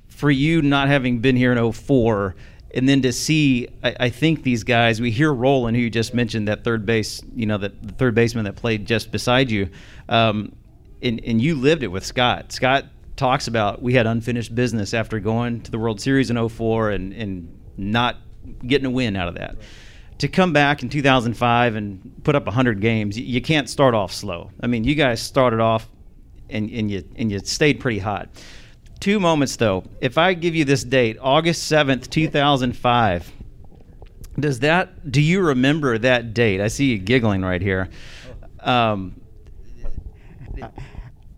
for 0.09 0.31
you 0.31 0.63
not 0.63 0.89
having 0.89 1.19
been 1.19 1.37
here 1.37 1.53
in 1.53 1.73
04, 1.73 2.35
and 2.75 2.89
then 2.89 3.03
to 3.03 3.13
see, 3.13 3.69
I, 3.83 3.97
I, 4.01 4.09
think 4.11 4.43
these 4.43 4.65
guys. 4.65 5.01
We 5.01 5.11
hear 5.11 5.33
Rolen, 5.33 5.75
who 5.75 5.81
you 5.81 5.91
just 5.91 6.15
mentioned, 6.15 6.49
that 6.49 6.65
third 6.65 6.87
base, 6.87 7.23
you 7.35 7.47
know, 7.47 7.59
that 7.59 7.83
the 7.83 7.93
third 7.93 8.15
baseman 8.15 8.45
that 8.45 8.57
played 8.57 8.87
just 8.87 9.11
beside 9.11 9.51
you, 9.51 9.71
um, 10.09 10.55
and 11.03 11.21
and 11.25 11.41
you 11.43 11.57
lived 11.57 11.83
it 11.83 11.89
with 11.89 12.05
Scott. 12.05 12.53
Scott 12.53 12.87
talks 13.17 13.49
about 13.49 13.83
we 13.83 13.95
had 13.95 14.07
unfinished 14.07 14.55
business 14.55 14.95
after 14.95 15.21
going 15.21 15.61
to 15.63 15.71
the 15.71 15.79
World 15.79 16.01
Series 16.01 16.31
in 16.31 16.49
04 16.49 16.91
and 16.91 17.13
and 17.13 17.61
not 17.77 18.17
getting 18.67 18.87
a 18.87 18.91
win 18.91 19.17
out 19.17 19.29
of 19.29 19.35
that. 19.35 19.57
To 20.19 20.29
come 20.29 20.53
back 20.53 20.83
in 20.83 20.91
2005 20.91 21.77
and 21.77 22.21
put 22.25 22.35
up 22.35 22.45
100 22.45 22.81
games, 22.81 23.19
you 23.19 23.41
can't 23.41 23.71
start 23.71 23.95
off 23.95 24.13
slow. 24.13 24.51
I 24.61 24.67
mean, 24.67 24.85
you 24.85 24.95
guys 24.95 25.23
started 25.23 25.61
off 25.61 25.89
and, 26.51 26.71
and 26.71 26.91
you 26.91 27.05
and 27.17 27.33
you 27.33 27.39
stayed 27.41 27.81
pretty 27.81 27.99
hot. 27.99 28.29
Two 29.01 29.19
moments 29.19 29.57
though. 29.57 29.85
If 30.01 30.19
I 30.19 30.35
give 30.35 30.55
you 30.55 30.65
this 30.65 30.85
date, 30.85 31.17
August 31.21 31.71
7th, 31.73 32.11
2005, 32.11 33.33
Does 34.39 34.61
that? 34.61 35.11
Do 35.11 35.21
you 35.21 35.41
remember 35.41 35.99
that 35.99 36.35
date? 36.35 36.61
I 36.61 36.69
see 36.69 36.93
you 36.93 36.99
giggling 36.99 37.43
right 37.43 37.63
here. 37.63 37.89
Um, 38.61 39.17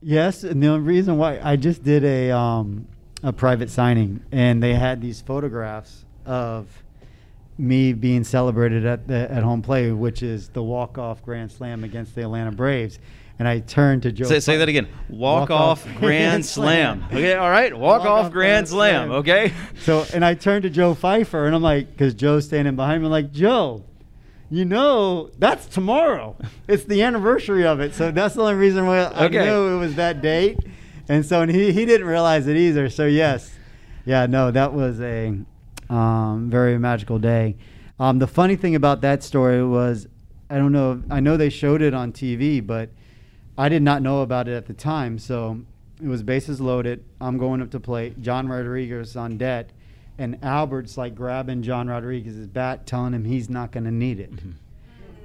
Yes, 0.04 0.42
and 0.42 0.60
the 0.60 0.80
reason 0.80 1.16
why 1.16 1.38
I 1.40 1.54
just 1.54 1.84
did 1.84 2.02
a 2.04 2.32
um, 2.32 2.88
a 3.22 3.32
private 3.32 3.70
signing, 3.70 4.24
and 4.32 4.60
they 4.60 4.74
had 4.74 5.00
these 5.00 5.20
photographs 5.20 6.04
of 6.26 6.81
me 7.58 7.92
being 7.92 8.24
celebrated 8.24 8.84
at 8.86 9.06
the 9.08 9.30
at 9.30 9.42
home 9.42 9.62
play, 9.62 9.92
which 9.92 10.22
is 10.22 10.48
the 10.48 10.62
walk 10.62 10.98
off 10.98 11.22
grand 11.22 11.52
slam 11.52 11.84
against 11.84 12.14
the 12.14 12.22
Atlanta 12.22 12.50
Braves. 12.52 12.98
And 13.38 13.48
I 13.48 13.60
turned 13.60 14.02
to 14.02 14.12
Joe. 14.12 14.24
say, 14.26 14.38
say 14.40 14.56
that 14.58 14.68
again. 14.68 14.86
Walk, 15.08 15.50
off, 15.50 15.84
grand 15.96 16.44
slam. 16.56 17.02
Okay, 17.10 17.34
all 17.34 17.50
right. 17.50 17.76
Walk, 17.76 18.02
off, 18.02 18.30
grand 18.30 18.68
slam. 18.68 19.10
Okay. 19.10 19.52
So, 19.80 20.04
and 20.14 20.24
I 20.24 20.34
turned 20.34 20.62
to 20.62 20.70
Joe 20.70 20.94
Pfeiffer, 20.94 21.46
and 21.46 21.54
I'm 21.56 21.62
like, 21.62 21.90
because 21.90 22.14
Joe's 22.14 22.44
standing 22.44 22.76
behind 22.76 23.02
me, 23.02 23.06
I'm 23.06 23.10
like, 23.10 23.32
Joe, 23.32 23.82
you 24.48 24.64
know, 24.64 25.30
that's 25.38 25.66
tomorrow. 25.66 26.36
It's 26.68 26.84
the 26.84 27.02
anniversary 27.02 27.66
of 27.66 27.80
it. 27.80 27.94
So 27.94 28.12
that's 28.12 28.34
the 28.34 28.42
only 28.42 28.54
reason 28.54 28.86
why 28.86 28.98
I 28.98 29.24
Okay. 29.24 29.44
knew 29.44 29.76
it 29.76 29.78
was 29.80 29.96
that 29.96 30.20
date. 30.20 30.58
And 31.08 31.26
so 31.26 31.40
and 31.40 31.50
he, 31.50 31.72
he 31.72 31.84
didn't 31.84 32.06
realize 32.06 32.46
it 32.46 32.56
either. 32.56 32.90
So, 32.90 33.06
yes. 33.06 33.50
Yeah, 34.04 34.26
no, 34.26 34.50
that 34.52 34.72
was 34.72 35.00
a 35.00 35.36
um, 35.92 36.48
very 36.50 36.78
magical 36.78 37.18
day. 37.18 37.56
Um, 38.00 38.18
the 38.18 38.26
funny 38.26 38.56
thing 38.56 38.74
about 38.74 39.02
that 39.02 39.22
story 39.22 39.64
was, 39.64 40.08
I 40.48 40.56
don't 40.56 40.72
know, 40.72 41.02
I 41.10 41.20
know 41.20 41.36
they 41.36 41.50
showed 41.50 41.82
it 41.82 41.94
on 41.94 42.12
TV, 42.12 42.66
but 42.66 42.90
I 43.56 43.68
did 43.68 43.82
not 43.82 44.02
know 44.02 44.22
about 44.22 44.48
it 44.48 44.54
at 44.54 44.66
the 44.66 44.72
time. 44.72 45.18
So 45.18 45.60
it 46.02 46.08
was 46.08 46.22
bases 46.22 46.60
loaded. 46.60 47.04
I'm 47.20 47.36
going 47.36 47.60
up 47.60 47.70
to 47.72 47.80
plate. 47.80 48.20
John 48.22 48.48
Rodriguez 48.48 49.16
on 49.16 49.36
deck. 49.36 49.68
And 50.18 50.38
Albert's 50.42 50.96
like 50.96 51.14
grabbing 51.14 51.62
John 51.62 51.88
Rodriguez's 51.88 52.46
bat, 52.46 52.86
telling 52.86 53.12
him 53.12 53.24
he's 53.24 53.48
not 53.48 53.72
going 53.72 53.84
to 53.84 53.90
need 53.90 54.18
it. 54.20 54.30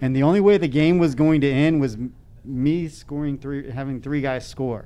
And 0.02 0.16
the 0.16 0.24
only 0.24 0.40
way 0.40 0.58
the 0.58 0.68
game 0.68 1.00
was 1.00 1.16
going 1.16 1.42
to 1.42 1.52
end 1.52 1.82
was 1.82 1.96
m- 1.96 2.14
me 2.46 2.88
scoring 2.88 3.38
three, 3.38 3.72
having 3.72 4.00
three 4.02 4.22
guys 4.22 4.48
score. 4.48 4.86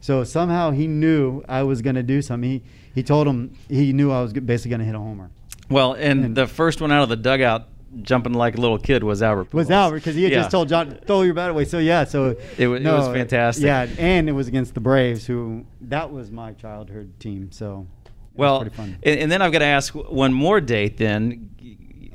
So 0.00 0.22
somehow 0.22 0.70
he 0.70 0.86
knew 0.86 1.42
I 1.48 1.62
was 1.62 1.82
going 1.82 1.96
to 1.96 2.02
do 2.02 2.22
something. 2.22 2.50
He, 2.50 2.62
he 2.94 3.02
told 3.02 3.26
him 3.26 3.54
he 3.68 3.92
knew 3.92 4.10
I 4.12 4.20
was 4.22 4.32
basically 4.32 4.70
going 4.70 4.80
to 4.80 4.84
hit 4.86 4.94
a 4.94 4.98
homer. 4.98 5.30
Well, 5.70 5.92
and, 5.94 6.24
And- 6.26 6.36
the 6.36 6.46
first 6.46 6.80
one 6.80 6.92
out 6.92 7.02
of 7.02 7.08
the 7.08 7.16
dugout, 7.16 7.68
jumping 8.02 8.34
like 8.34 8.56
a 8.58 8.60
little 8.60 8.78
kid, 8.78 9.02
was 9.04 9.22
Albert. 9.22 9.50
Pujols. 9.50 9.54
was. 9.54 9.70
Albert 9.70 9.96
because 9.96 10.14
he 10.16 10.24
had 10.24 10.32
Yeah. 10.32 10.38
just 10.40 10.50
told 10.50 10.68
John 10.68 10.98
throw 11.06 11.22
your 11.22 11.34
bat 11.34 11.50
away. 11.50 11.64
So 11.64 11.78
yeah, 11.78 12.04
so 12.04 12.36
It 12.58 12.66
wa- 12.68 12.74
it 12.74 12.84
was 12.84 13.08
fantastic. 13.08 13.64
Yeah, 13.64 13.86
and 13.98 14.28
it 14.28 14.32
was 14.32 14.48
against 14.48 14.74
the 14.74 14.80
Braves, 14.80 15.26
who 15.26 15.64
that 15.82 16.12
was 16.12 16.30
my 16.30 16.52
childhood 16.52 17.12
team. 17.20 17.50
So 17.52 17.78
was 17.78 17.86
Well, 18.34 18.60
pretty 18.62 18.76
fun. 18.76 18.96
and, 19.02 19.20
and 19.20 19.32
then 19.32 19.40
I've 19.42 19.52
got 19.52 19.60
to 19.60 19.64
ask 19.66 19.94
one 19.94 20.32
more 20.32 20.60
date. 20.60 20.96
Then, 20.96 21.50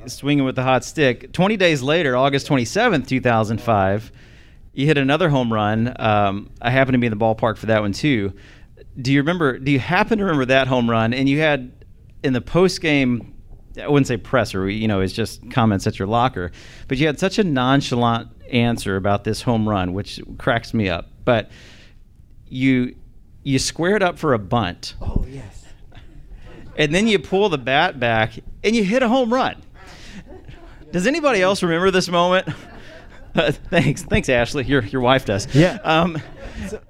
swinging 0.06 0.44
with 0.44 0.54
the 0.56 0.62
hot 0.62 0.84
stick. 0.84 1.32
Twenty 1.32 1.56
days 1.56 1.82
later, 1.82 2.16
August 2.16 2.46
twenty 2.46 2.64
seventh, 2.66 3.06
two 3.08 3.20
thousand 3.20 3.60
five, 3.60 4.12
you 4.74 4.86
hit 4.86 4.98
another 4.98 5.28
home 5.30 5.52
run. 5.52 5.94
Um, 5.98 6.50
I 6.60 6.70
happened 6.70 6.94
to 6.94 6.98
be 6.98 7.06
in 7.06 7.10
the 7.10 7.16
ballpark 7.18 7.56
for 7.56 7.66
that 7.66 7.80
one 7.80 7.92
too. 7.92 8.32
Do 9.00 9.12
you 9.12 9.20
remember? 9.20 9.58
Do 9.58 9.70
you 9.70 9.78
happen 9.78 10.18
to 10.18 10.24
remember 10.24 10.46
that 10.46 10.68
home 10.68 10.88
run? 10.88 11.12
And 11.12 11.28
you 11.28 11.40
had 11.40 11.72
in 12.22 12.32
the 12.32 12.40
post 12.40 12.80
game. 12.80 13.36
I 13.80 13.86
wouldn't 13.88 14.08
say 14.08 14.16
presser, 14.16 14.68
you 14.68 14.88
know, 14.88 15.00
it's 15.00 15.12
just 15.12 15.48
comments 15.52 15.86
at 15.86 15.98
your 15.98 16.08
locker. 16.08 16.50
But 16.88 16.98
you 16.98 17.06
had 17.06 17.20
such 17.20 17.38
a 17.38 17.44
nonchalant 17.44 18.28
answer 18.50 18.96
about 18.96 19.22
this 19.22 19.42
home 19.42 19.68
run, 19.68 19.92
which 19.92 20.20
cracks 20.38 20.74
me 20.74 20.88
up. 20.88 21.08
But 21.24 21.50
you 22.48 22.96
you 23.42 23.58
squared 23.58 24.02
up 24.02 24.18
for 24.18 24.34
a 24.34 24.38
bunt 24.38 24.94
oh 25.00 25.24
yes. 25.28 25.64
and 26.76 26.94
then 26.94 27.06
you 27.06 27.18
pull 27.18 27.48
the 27.48 27.56
bat 27.56 27.98
back 27.98 28.34
and 28.62 28.76
you 28.76 28.84
hit 28.84 29.02
a 29.02 29.08
home 29.08 29.32
run. 29.32 29.62
Does 30.92 31.06
anybody 31.06 31.40
else 31.40 31.62
remember 31.62 31.90
this 31.90 32.08
moment? 32.08 32.48
Uh, 33.34 33.52
thanks, 33.52 34.02
thanks, 34.02 34.28
Ashley. 34.28 34.64
Your 34.64 34.82
your 34.82 35.00
wife 35.00 35.24
does. 35.24 35.52
Yeah. 35.54 35.78
Um, 35.84 36.20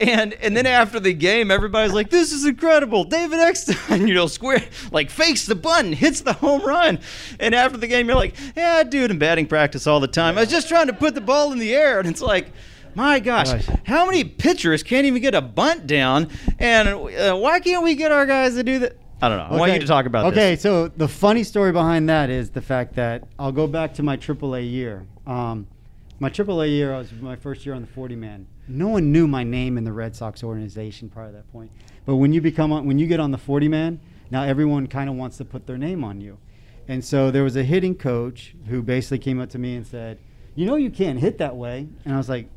and 0.01 0.33
and 0.35 0.57
then 0.57 0.67
after 0.67 0.99
the 0.99 1.13
game, 1.13 1.51
everybody's 1.51 1.93
like, 1.93 2.11
"This 2.11 2.33
is 2.33 2.45
incredible." 2.45 3.05
David 3.05 3.39
Eckstein, 3.39 4.07
you 4.09 4.15
know, 4.15 4.27
square 4.27 4.63
like 4.91 5.11
fakes 5.11 5.47
the 5.47 5.55
button, 5.55 5.93
hits 5.93 6.23
the 6.23 6.33
home 6.33 6.63
run, 6.63 6.99
and 7.39 7.55
after 7.55 7.77
the 7.77 7.87
game, 7.87 8.07
you're 8.07 8.17
like, 8.17 8.35
"Yeah, 8.57 8.77
I 8.77 8.83
do 8.85 9.05
it 9.05 9.11
in 9.11 9.19
batting 9.19 9.47
practice 9.47 9.87
all 9.87 10.01
the 10.01 10.09
time. 10.09 10.39
I 10.39 10.43
was 10.43 10.51
just 10.51 10.69
trying 10.69 10.87
to 10.87 10.93
put 10.93 11.15
the 11.15 11.21
ball 11.21 11.53
in 11.53 11.59
the 11.59 11.75
air," 11.75 11.99
and 11.99 12.09
it's 12.09 12.23
like. 12.23 12.53
My 12.93 13.21
gosh, 13.21 13.53
Gosh. 13.53 13.77
how 13.85 14.05
many 14.05 14.25
pitchers 14.25 14.83
can't 14.83 15.07
even 15.07 15.23
get 15.23 15.33
a 15.33 15.41
bunt 15.41 15.87
down? 15.87 16.29
And 16.59 16.89
uh, 16.89 17.37
why 17.37 17.61
can't 17.61 17.85
we 17.85 17.95
get 17.95 18.11
our 18.11 18.27
guys 18.27 18.57
to 18.57 18.65
do 18.65 18.81
that? 18.81 18.97
I 19.23 19.29
don't 19.29 19.39
know. 19.39 19.45
I 19.45 19.57
want 19.57 19.73
you 19.73 19.79
to 19.79 19.87
talk 19.87 20.07
about 20.07 20.27
okay, 20.27 20.55
this. 20.55 20.63
so 20.63 20.89
the 20.89 21.07
funny 21.07 21.45
story 21.45 21.71
behind 21.71 22.09
that 22.09 22.31
is 22.31 22.51
the 22.51 22.61
fact 22.61 22.97
that 22.97 23.23
I'll 23.39 23.53
go 23.53 23.69
back 23.69 23.95
to 23.95 24.03
my 24.03 24.17
AAA 24.17 24.69
year. 24.71 25.07
Um, 25.25 25.69
my 26.21 26.31
AAA 26.31 26.69
year, 26.69 26.97
was 26.97 27.11
my 27.13 27.35
first 27.35 27.67
year 27.67 27.75
on 27.75 27.81
the 27.81 27.89
40 27.89 28.15
man. 28.15 28.47
No 28.69 28.89
one 28.89 29.11
knew 29.11 29.27
my 29.27 29.43
name 29.43 29.77
in 29.77 29.85
the 29.85 29.93
Red 29.93 30.15
Sox 30.15 30.45
organization 30.45 31.09
prior 31.09 31.29
to 31.29 31.33
that 31.33 31.51
point. 31.51 31.73
But 32.07 32.17
when 32.17 32.33
you 32.33 32.41
become 32.41 32.73
on, 32.73 32.87
when 32.87 32.99
you 32.99 33.07
get 33.07 33.19
on 33.19 33.31
the 33.31 33.39
40 33.39 33.67
man, 33.69 34.01
now 34.31 34.45
everyone 34.45 34.87
kind 34.87 35.11
of 35.11 35.17
wants 35.17 35.39
to 35.39 35.45
put 35.45 35.67
their 35.67 35.79
name 35.79 36.05
on 36.05 36.21
you. 36.21 36.39
And 36.87 37.05
so 37.05 37.31
there 37.31 37.43
was 37.43 37.57
a 37.57 37.65
hitting 37.65 37.95
coach 37.95 38.55
who 38.67 38.83
basically 38.83 39.19
came 39.19 39.41
up 39.41 39.49
to 39.51 39.59
me 39.59 39.77
and 39.77 39.87
said, 39.87 40.19
"You 40.55 40.67
know 40.67 40.77
you 40.77 40.91
can't 40.91 41.19
hit 41.19 41.39
that 41.39 41.57
way." 41.57 41.89
And 42.05 42.15
I 42.15 42.17
was 42.17 42.29
like, 42.29 42.49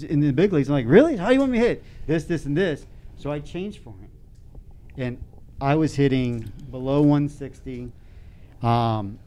in 0.00 0.20
the 0.20 0.32
big 0.32 0.52
leagues, 0.52 0.68
I'm 0.68 0.74
like, 0.74 0.86
"Really? 0.86 1.16
How 1.16 1.28
do 1.28 1.34
you 1.34 1.40
want 1.40 1.52
me 1.52 1.60
to 1.60 1.64
hit 1.64 1.84
this, 2.06 2.24
this, 2.24 2.44
and 2.44 2.56
this?" 2.56 2.86
So 3.16 3.30
I 3.30 3.38
changed 3.38 3.82
for 3.82 3.90
him 3.90 4.10
and 4.96 5.22
I 5.60 5.74
was 5.74 5.94
hitting 5.94 6.52
below 6.70 7.00
160. 7.00 7.92
Um, 8.62 9.18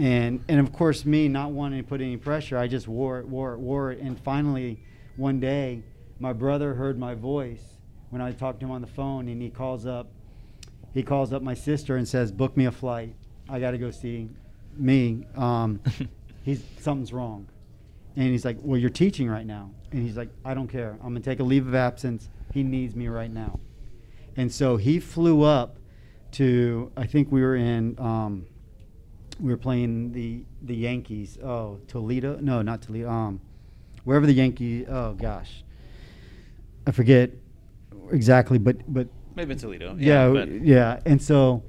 and 0.00 0.42
and 0.48 0.58
of 0.58 0.72
course, 0.72 1.04
me 1.04 1.28
not 1.28 1.50
wanting 1.50 1.82
to 1.82 1.86
put 1.86 2.00
any 2.00 2.16
pressure, 2.16 2.56
I 2.56 2.66
just 2.66 2.88
wore 2.88 3.18
it, 3.18 3.28
wore 3.28 3.52
it, 3.52 3.58
wore 3.58 3.92
it. 3.92 3.98
And 3.98 4.18
finally, 4.18 4.80
one 5.16 5.40
day, 5.40 5.82
my 6.18 6.32
brother 6.32 6.72
heard 6.72 6.98
my 6.98 7.14
voice 7.14 7.62
when 8.08 8.22
I 8.22 8.32
talked 8.32 8.60
to 8.60 8.66
him 8.66 8.72
on 8.72 8.80
the 8.80 8.86
phone, 8.86 9.28
and 9.28 9.42
he 9.42 9.50
calls 9.50 9.84
up. 9.84 10.10
He 10.94 11.02
calls 11.02 11.34
up 11.34 11.42
my 11.42 11.52
sister 11.52 11.96
and 11.96 12.08
says, 12.08 12.32
"Book 12.32 12.56
me 12.56 12.64
a 12.64 12.72
flight. 12.72 13.14
I 13.46 13.60
got 13.60 13.72
to 13.72 13.78
go 13.78 13.90
see 13.90 14.30
me. 14.74 15.26
Um, 15.36 15.80
he's 16.44 16.64
something's 16.78 17.12
wrong." 17.12 17.46
And 18.16 18.28
he's 18.28 18.46
like, 18.46 18.56
"Well, 18.62 18.80
you're 18.80 18.88
teaching 18.88 19.28
right 19.28 19.46
now." 19.46 19.70
And 19.92 20.02
he's 20.02 20.16
like, 20.16 20.30
"I 20.46 20.54
don't 20.54 20.68
care. 20.68 20.92
I'm 21.02 21.08
gonna 21.08 21.20
take 21.20 21.40
a 21.40 21.44
leave 21.44 21.68
of 21.68 21.74
absence. 21.74 22.30
He 22.54 22.62
needs 22.62 22.96
me 22.96 23.08
right 23.08 23.30
now." 23.30 23.60
And 24.34 24.50
so 24.50 24.78
he 24.78 24.98
flew 24.98 25.42
up 25.42 25.76
to 26.32 26.90
I 26.96 27.06
think 27.06 27.30
we 27.30 27.42
were 27.42 27.56
in 27.56 27.98
um, 27.98 28.46
we 29.40 29.50
were 29.50 29.56
playing 29.56 30.12
the 30.12 30.44
the 30.62 30.74
Yankees. 30.76 31.38
Oh, 31.42 31.78
Toledo? 31.88 32.38
No, 32.40 32.62
not 32.62 32.82
Toledo. 32.82 33.08
Um, 33.10 33.40
wherever 34.04 34.26
the 34.26 34.32
Yankee. 34.32 34.86
Oh 34.86 35.14
gosh, 35.14 35.64
I 36.86 36.90
forget 36.92 37.30
exactly, 38.10 38.58
but 38.58 38.76
but 38.92 39.08
Maybe 39.36 39.54
Toledo. 39.54 39.96
yeah, 39.98 40.28
but- 40.30 40.48
yeah. 40.50 41.00
And 41.06 41.22
so, 41.22 41.62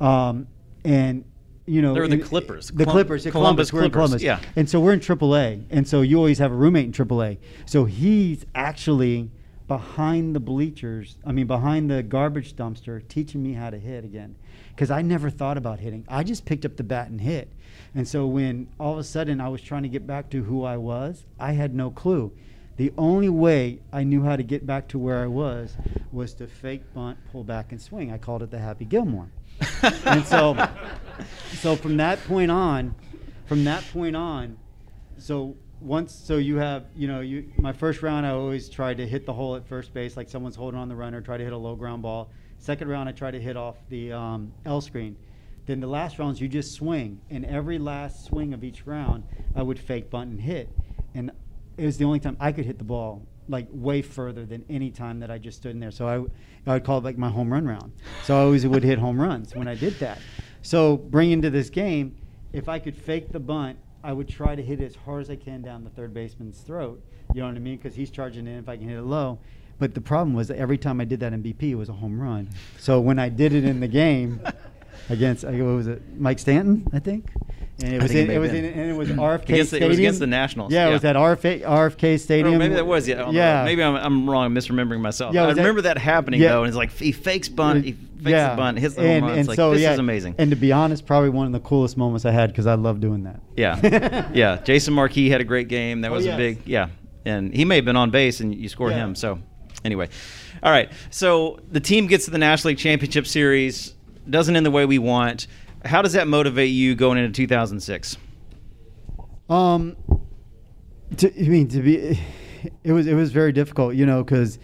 um, 0.00 0.46
and 0.84 1.24
you 1.66 1.82
know, 1.82 1.92
They 1.94 2.00
were 2.00 2.08
the 2.08 2.18
Clippers. 2.18 2.68
The 2.68 2.84
Colum- 2.84 2.94
Clippers, 2.96 3.24
yeah, 3.26 3.32
Columbus 3.32 3.70
Columbus, 3.70 3.72
we're 3.72 3.84
in 3.84 3.90
Clippers, 3.90 4.22
Columbus. 4.22 4.22
yeah. 4.22 4.40
And 4.56 4.68
so 4.68 4.80
we're 4.80 4.92
in 4.92 5.00
AAA, 5.00 5.64
and 5.70 5.86
so 5.86 6.00
you 6.02 6.16
always 6.16 6.38
have 6.38 6.50
a 6.52 6.54
roommate 6.54 6.86
in 6.86 6.92
AAA. 6.92 7.38
So 7.66 7.84
he's 7.84 8.44
actually 8.54 9.30
behind 9.70 10.34
the 10.34 10.40
bleachers. 10.40 11.16
I 11.24 11.30
mean, 11.30 11.46
behind 11.46 11.88
the 11.88 12.02
garbage 12.02 12.56
dumpster, 12.56 13.06
teaching 13.06 13.40
me 13.40 13.52
how 13.52 13.70
to 13.70 13.78
hit 13.78 14.04
again, 14.04 14.34
because 14.70 14.90
I 14.90 15.00
never 15.00 15.30
thought 15.30 15.56
about 15.56 15.78
hitting. 15.78 16.04
I 16.08 16.24
just 16.24 16.44
picked 16.44 16.64
up 16.64 16.76
the 16.76 16.82
bat 16.82 17.06
and 17.06 17.20
hit. 17.20 17.52
And 17.94 18.08
so 18.08 18.26
when 18.26 18.66
all 18.80 18.94
of 18.94 18.98
a 18.98 19.04
sudden 19.04 19.40
I 19.40 19.48
was 19.48 19.62
trying 19.62 19.84
to 19.84 19.88
get 19.88 20.08
back 20.08 20.28
to 20.30 20.42
who 20.42 20.64
I 20.64 20.76
was, 20.76 21.24
I 21.38 21.52
had 21.52 21.72
no 21.72 21.92
clue. 21.92 22.32
The 22.78 22.92
only 22.98 23.28
way 23.28 23.78
I 23.92 24.02
knew 24.02 24.24
how 24.24 24.34
to 24.34 24.42
get 24.42 24.66
back 24.66 24.88
to 24.88 24.98
where 24.98 25.22
I 25.22 25.28
was 25.28 25.76
was 26.10 26.34
to 26.34 26.48
fake 26.48 26.82
bunt, 26.92 27.18
pull 27.30 27.44
back, 27.44 27.70
and 27.70 27.80
swing. 27.80 28.10
I 28.10 28.18
called 28.18 28.42
it 28.42 28.50
the 28.50 28.58
Happy 28.58 28.84
Gilmore. 28.84 29.28
and 30.04 30.26
so, 30.26 30.68
so 31.58 31.76
from 31.76 31.96
that 31.98 32.18
point 32.24 32.50
on, 32.50 32.96
from 33.46 33.62
that 33.66 33.84
point 33.92 34.16
on, 34.16 34.58
so 35.16 35.54
once, 35.80 36.14
so 36.14 36.36
you 36.36 36.56
have, 36.56 36.86
you 36.94 37.08
know, 37.08 37.20
you 37.20 37.50
my 37.58 37.72
first 37.72 38.02
round, 38.02 38.26
I 38.26 38.30
always 38.30 38.68
tried 38.68 38.98
to 38.98 39.06
hit 39.06 39.26
the 39.26 39.32
hole 39.32 39.56
at 39.56 39.66
first 39.66 39.94
base, 39.94 40.16
like 40.16 40.28
someone's 40.28 40.56
holding 40.56 40.78
on 40.78 40.88
the 40.88 40.96
runner, 40.96 41.20
try 41.20 41.36
to 41.36 41.44
hit 41.44 41.52
a 41.52 41.58
low 41.58 41.74
ground 41.74 42.02
ball. 42.02 42.30
Second 42.58 42.88
round, 42.88 43.08
I 43.08 43.12
try 43.12 43.30
to 43.30 43.40
hit 43.40 43.56
off 43.56 43.76
the 43.88 44.12
um, 44.12 44.52
L 44.66 44.80
screen. 44.80 45.16
Then 45.66 45.80
the 45.80 45.86
last 45.86 46.18
rounds, 46.18 46.40
you 46.40 46.48
just 46.48 46.72
swing, 46.72 47.20
and 47.30 47.44
every 47.44 47.78
last 47.78 48.26
swing 48.26 48.52
of 48.52 48.64
each 48.64 48.86
round, 48.86 49.24
I 49.54 49.62
would 49.62 49.78
fake 49.78 50.10
bunt 50.10 50.30
and 50.30 50.40
hit, 50.40 50.68
and 51.14 51.30
it 51.76 51.86
was 51.86 51.96
the 51.96 52.04
only 52.04 52.20
time 52.20 52.36
I 52.40 52.52
could 52.52 52.66
hit 52.66 52.78
the 52.78 52.84
ball 52.84 53.26
like 53.48 53.66
way 53.72 54.00
further 54.00 54.46
than 54.46 54.64
any 54.70 54.90
time 54.90 55.18
that 55.20 55.30
I 55.30 55.38
just 55.38 55.58
stood 55.58 55.72
in 55.72 55.80
there. 55.80 55.90
So 55.90 56.06
I, 56.66 56.72
would 56.72 56.84
call 56.84 56.98
it 56.98 57.04
like 57.04 57.18
my 57.18 57.28
home 57.28 57.52
run 57.52 57.66
round. 57.66 57.92
So 58.22 58.36
I 58.36 58.42
always 58.42 58.64
would 58.66 58.84
hit 58.84 58.98
home 58.98 59.20
runs 59.20 59.54
when 59.56 59.66
I 59.66 59.74
did 59.74 59.94
that. 59.98 60.18
So 60.62 60.96
bringing 60.96 61.42
to 61.42 61.50
this 61.50 61.68
game, 61.68 62.16
if 62.52 62.68
I 62.68 62.78
could 62.78 62.96
fake 62.96 63.32
the 63.32 63.40
bunt, 63.40 63.78
I 64.02 64.12
would 64.12 64.28
try 64.28 64.54
to 64.54 64.62
hit 64.62 64.80
it 64.80 64.84
as 64.86 64.94
hard 64.94 65.22
as 65.22 65.30
I 65.30 65.36
can 65.36 65.62
down 65.62 65.84
the 65.84 65.90
third 65.90 66.14
baseman's 66.14 66.60
throat. 66.60 67.02
You 67.34 67.40
know 67.42 67.48
what 67.48 67.56
I 67.56 67.58
mean? 67.60 67.76
Because 67.76 67.94
he's 67.94 68.10
charging 68.10 68.46
in 68.46 68.58
if 68.58 68.68
I 68.68 68.76
can 68.76 68.88
hit 68.88 68.98
it 68.98 69.02
low. 69.02 69.38
But 69.78 69.94
the 69.94 70.00
problem 70.00 70.34
was 70.34 70.48
that 70.48 70.58
every 70.58 70.78
time 70.78 71.00
I 71.00 71.04
did 71.04 71.20
that 71.20 71.32
in 71.32 71.42
BP, 71.42 71.62
it 71.70 71.74
was 71.74 71.88
a 71.88 71.92
home 71.94 72.20
run. 72.20 72.48
So 72.78 73.00
when 73.00 73.18
I 73.18 73.28
did 73.28 73.52
it 73.54 73.64
in 73.64 73.80
the 73.80 73.88
game 73.88 74.40
against, 75.10 75.44
uh, 75.44 75.48
what 75.50 75.58
was 75.76 75.86
it, 75.86 76.02
Mike 76.18 76.38
Stanton, 76.38 76.86
I 76.92 76.98
think? 76.98 77.26
And 77.82 77.94
it 77.94 78.02
was 78.02 78.12
think 78.12 78.28
it 78.28 78.32
in, 78.32 78.36
it 78.36 78.38
was 78.40 78.52
in, 78.52 78.64
and 78.66 78.90
it 78.90 78.92
was 78.94 79.08
RFK 79.10 79.42
Against 79.44 79.70
the- 79.70 79.82
it 79.82 79.88
was 79.88 79.98
against 79.98 80.18
the 80.20 80.26
Nationals, 80.26 80.70
Yeah, 80.72 80.88
it 80.88 80.92
was 80.92 81.04
at 81.04 81.16
RFK, 81.16 81.62
RFK 81.62 82.20
Stadium. 82.20 82.54
Or 82.54 82.58
maybe 82.58 82.74
that 82.74 82.86
was 82.86 83.08
yeah. 83.08 83.22
I 83.22 83.26
know. 83.26 83.30
Yeah, 83.32 83.64
Maybe 83.64 83.82
I'm, 83.82 83.94
I'm 83.96 84.28
wrong. 84.28 84.44
I'm 84.46 84.54
misremembering 84.54 85.00
myself. 85.00 85.34
Yeah, 85.34 85.44
I 85.44 85.46
was 85.46 85.56
that- 85.56 85.62
remember 85.62 85.82
that 85.82 85.96
happening 85.96 86.40
Yeah. 86.40 86.48
though, 86.50 86.62
and 86.64 86.68
it's 86.68 86.76
like 86.76 86.92
he 86.92 87.12
fakes 87.12 87.48
bunt, 87.48 87.84
he 87.86 87.96
yeah. 88.28 88.50
the 88.50 88.56
bunt, 88.56 88.78
hits 88.78 88.94
the 88.96 89.02
and, 89.02 89.10
home 89.12 89.22
run. 89.22 89.30
and 89.32 89.40
It's 89.40 89.48
like 89.48 89.56
so, 89.56 89.70
this 89.72 89.80
yeah, 89.82 89.92
is 89.92 89.98
amazing. 89.98 90.34
And 90.38 90.50
to 90.50 90.56
be 90.56 90.72
honest, 90.72 91.06
probably 91.06 91.30
one 91.30 91.46
of 91.46 91.52
the 91.52 91.60
coolest 91.60 91.96
moments 91.96 92.24
I 92.24 92.30
had 92.32 92.50
because 92.50 92.66
I 92.66 92.74
love 92.74 93.00
doing 93.00 93.22
that. 93.24 93.40
Yeah, 93.56 94.30
yeah. 94.34 94.56
Jason 94.62 94.92
Marquis 94.94 95.30
had 95.30 95.40
a 95.40 95.44
great 95.44 95.68
game. 95.68 96.00
That 96.02 96.10
Oh, 96.10 96.14
was 96.14 96.26
yes. 96.26 96.34
a 96.34 96.36
big 96.36 96.58
yeah, 96.66 96.88
and 97.24 97.54
he 97.54 97.64
may 97.64 97.76
have 97.76 97.84
been 97.84 97.96
on 97.96 98.10
base, 98.10 98.40
and 98.40 98.54
you 98.54 98.68
scored 98.68 98.92
Yeah. 98.92 98.98
him. 99.04 99.14
So 99.14 99.38
anyway, 99.84 100.08
all 100.62 100.70
right. 100.70 100.90
So 101.10 101.60
the 101.70 101.80
team 101.80 102.06
gets 102.06 102.24
to 102.26 102.30
the 102.30 102.38
National 102.38 102.70
League 102.70 102.78
Championship 102.78 103.26
Series, 103.26 103.94
doesn't 104.28 104.54
end 104.54 104.66
the 104.66 104.70
way 104.70 104.84
we 104.84 104.98
want. 104.98 105.46
How 105.84 106.02
does 106.02 106.12
that 106.12 106.28
motivate 106.28 106.70
you 106.70 106.94
going 106.94 107.16
into 107.18 107.32
2006? 107.32 108.16
Um, 109.48 109.96
to, 111.16 111.28
I 111.44 111.48
mean, 111.48 111.68
to 111.68 111.80
be, 111.80 111.96
it 112.84 112.92
was 112.92 113.06
it 113.06 113.14
was 113.14 113.32
very 113.32 113.52
difficult, 113.52 113.94
you 113.94 114.06
know, 114.06 114.22
because 114.22 114.58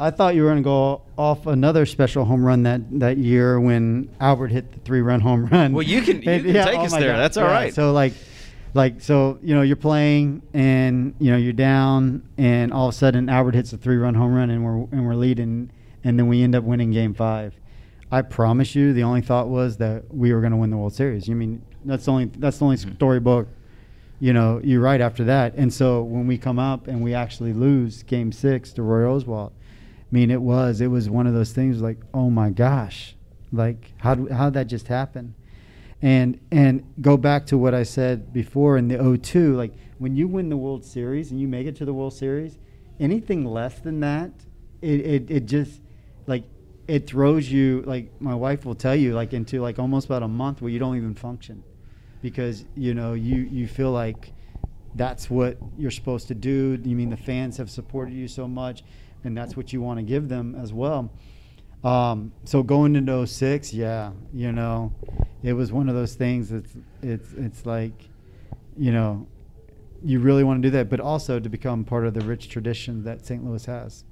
I 0.00 0.10
thought 0.10 0.34
you 0.34 0.42
were 0.42 0.48
going 0.48 0.62
to 0.62 0.66
go 0.66 1.02
off 1.18 1.46
another 1.46 1.84
special 1.86 2.24
home 2.24 2.44
run 2.44 2.62
that 2.64 2.80
that 3.00 3.18
year 3.18 3.60
when 3.60 4.08
Albert 4.20 4.48
hit 4.48 4.72
the 4.72 4.78
three 4.80 5.02
run 5.02 5.20
home 5.20 5.46
run. 5.46 5.72
Well, 5.72 5.82
you 5.82 6.00
can- 6.02 6.16
you 6.22 6.22
can 6.22 6.64
take 6.64 6.78
us 6.78 6.92
my 6.92 7.00
there. 7.00 7.16
That's 7.16 7.36
all 7.36 7.44
all 7.44 7.50
right. 7.50 7.72
So 7.74 7.92
like, 7.92 8.14
like 8.74 9.00
so 9.00 9.38
you 9.42 9.54
know 9.54 9.62
you're 9.62 9.76
playing 9.76 10.42
and 10.54 11.14
you 11.18 11.30
know 11.30 11.36
you're 11.36 11.52
down 11.52 12.22
and 12.38 12.72
all 12.72 12.88
of 12.88 12.94
a 12.94 12.96
sudden 12.96 13.28
Albert 13.28 13.54
hits 13.56 13.72
a 13.72 13.76
three 13.76 13.96
run 13.96 14.14
home 14.14 14.32
run 14.34 14.48
and 14.50 14.64
we're 14.64 14.86
and 14.92 15.06
we're 15.06 15.14
leading 15.14 15.70
and 16.04 16.18
then 16.18 16.28
we 16.28 16.42
end 16.42 16.54
up 16.54 16.64
winning 16.64 16.90
Game 16.92 17.12
Five. 17.14 17.54
I 18.12 18.22
promise 18.22 18.74
you, 18.74 18.92
the 18.92 19.02
only 19.04 19.20
thought 19.20 19.48
was 19.48 19.76
that 19.76 20.12
we 20.12 20.32
were 20.32 20.40
going 20.40 20.50
to 20.52 20.56
win 20.56 20.70
the 20.70 20.76
World 20.76 20.94
Series. 20.94 21.28
You 21.28 21.36
mean 21.36 21.62
that's 21.84 22.06
the 22.06 22.12
only 22.12 22.24
that's 22.26 22.58
the 22.58 22.64
only 22.64 22.76
Mm-hmm. 22.78 22.94
storybook 22.94 23.48
you 24.22 24.34
know, 24.34 24.60
you're 24.62 24.82
right 24.82 25.00
after 25.00 25.24
that. 25.24 25.54
And 25.54 25.72
so 25.72 26.02
when 26.02 26.26
we 26.26 26.36
come 26.36 26.58
up 26.58 26.88
and 26.88 27.00
we 27.02 27.14
actually 27.14 27.54
lose 27.54 28.02
game 28.02 28.32
six 28.32 28.70
to 28.74 28.82
Roy 28.82 29.00
Oswalt, 29.18 29.48
I 29.48 29.52
mean, 30.10 30.30
it 30.30 30.40
was, 30.40 30.80
it 30.80 30.88
was 30.88 31.08
one 31.08 31.26
of 31.26 31.34
those 31.34 31.52
things 31.52 31.80
like, 31.80 31.98
oh 32.12 32.30
my 32.30 32.50
gosh, 32.50 33.14
like 33.52 33.92
how 33.98 34.14
how 34.28 34.46
did 34.46 34.54
that 34.54 34.66
just 34.66 34.88
happen? 34.88 35.34
And, 36.02 36.40
and 36.50 36.94
go 37.00 37.16
back 37.16 37.46
to 37.46 37.58
what 37.58 37.74
I 37.74 37.82
said 37.82 38.32
before 38.32 38.78
in 38.78 38.88
the 38.88 39.18
02, 39.18 39.54
like 39.54 39.72
when 39.98 40.16
you 40.16 40.28
win 40.28 40.48
the 40.48 40.56
World 40.56 40.84
Series 40.84 41.30
and 41.30 41.38
you 41.40 41.46
make 41.46 41.66
it 41.66 41.76
to 41.76 41.84
the 41.84 41.92
World 41.92 42.14
Series, 42.14 42.58
anything 42.98 43.44
less 43.44 43.78
than 43.80 44.00
that, 44.00 44.30
it, 44.80 45.00
it, 45.00 45.30
it 45.30 45.46
just 45.46 45.82
like, 46.26 46.44
it 46.88 47.06
throws 47.06 47.50
you, 47.52 47.82
like 47.86 48.10
my 48.20 48.34
wife 48.34 48.64
will 48.64 48.74
tell 48.74 48.96
you, 48.96 49.14
like 49.14 49.34
into 49.34 49.60
like 49.60 49.78
almost 49.78 50.06
about 50.06 50.22
a 50.22 50.28
month 50.28 50.62
where 50.62 50.70
you 50.70 50.78
don't 50.78 50.96
even 50.96 51.14
function 51.14 51.62
because 52.22 52.64
you 52.74 52.94
know 52.94 53.14
you 53.14 53.36
you 53.50 53.66
feel 53.66 53.90
like 53.90 54.32
that's 54.94 55.30
what 55.30 55.56
you're 55.78 55.90
supposed 55.90 56.28
to 56.28 56.34
do. 56.34 56.78
You 56.82 56.96
mean 56.96 57.10
the 57.10 57.16
fans 57.16 57.56
have 57.58 57.70
supported 57.70 58.14
you 58.14 58.26
so 58.26 58.48
much, 58.48 58.82
and 59.24 59.36
that's 59.36 59.56
what 59.56 59.72
you 59.72 59.80
want 59.80 59.98
to 59.98 60.02
give 60.02 60.28
them 60.28 60.54
as 60.54 60.72
well. 60.72 61.10
Um, 61.82 62.32
so 62.44 62.62
going 62.62 62.94
into 62.96 63.26
06, 63.26 63.72
yeah, 63.72 64.12
you 64.34 64.52
know, 64.52 64.92
it 65.42 65.54
was 65.54 65.72
one 65.72 65.88
of 65.88 65.94
those 65.94 66.14
things. 66.14 66.52
It's 66.52 66.74
it's 67.02 67.32
it's 67.32 67.66
like, 67.66 68.08
you 68.76 68.92
know, 68.92 69.26
you 70.02 70.20
really 70.20 70.44
want 70.44 70.62
to 70.62 70.68
do 70.68 70.72
that, 70.72 70.90
but 70.90 71.00
also 71.00 71.40
to 71.40 71.48
become 71.48 71.84
part 71.84 72.06
of 72.06 72.14
the 72.14 72.20
rich 72.20 72.48
tradition 72.48 73.04
that 73.04 73.24
St. 73.24 73.44
Louis 73.44 73.64
has. 73.64 74.04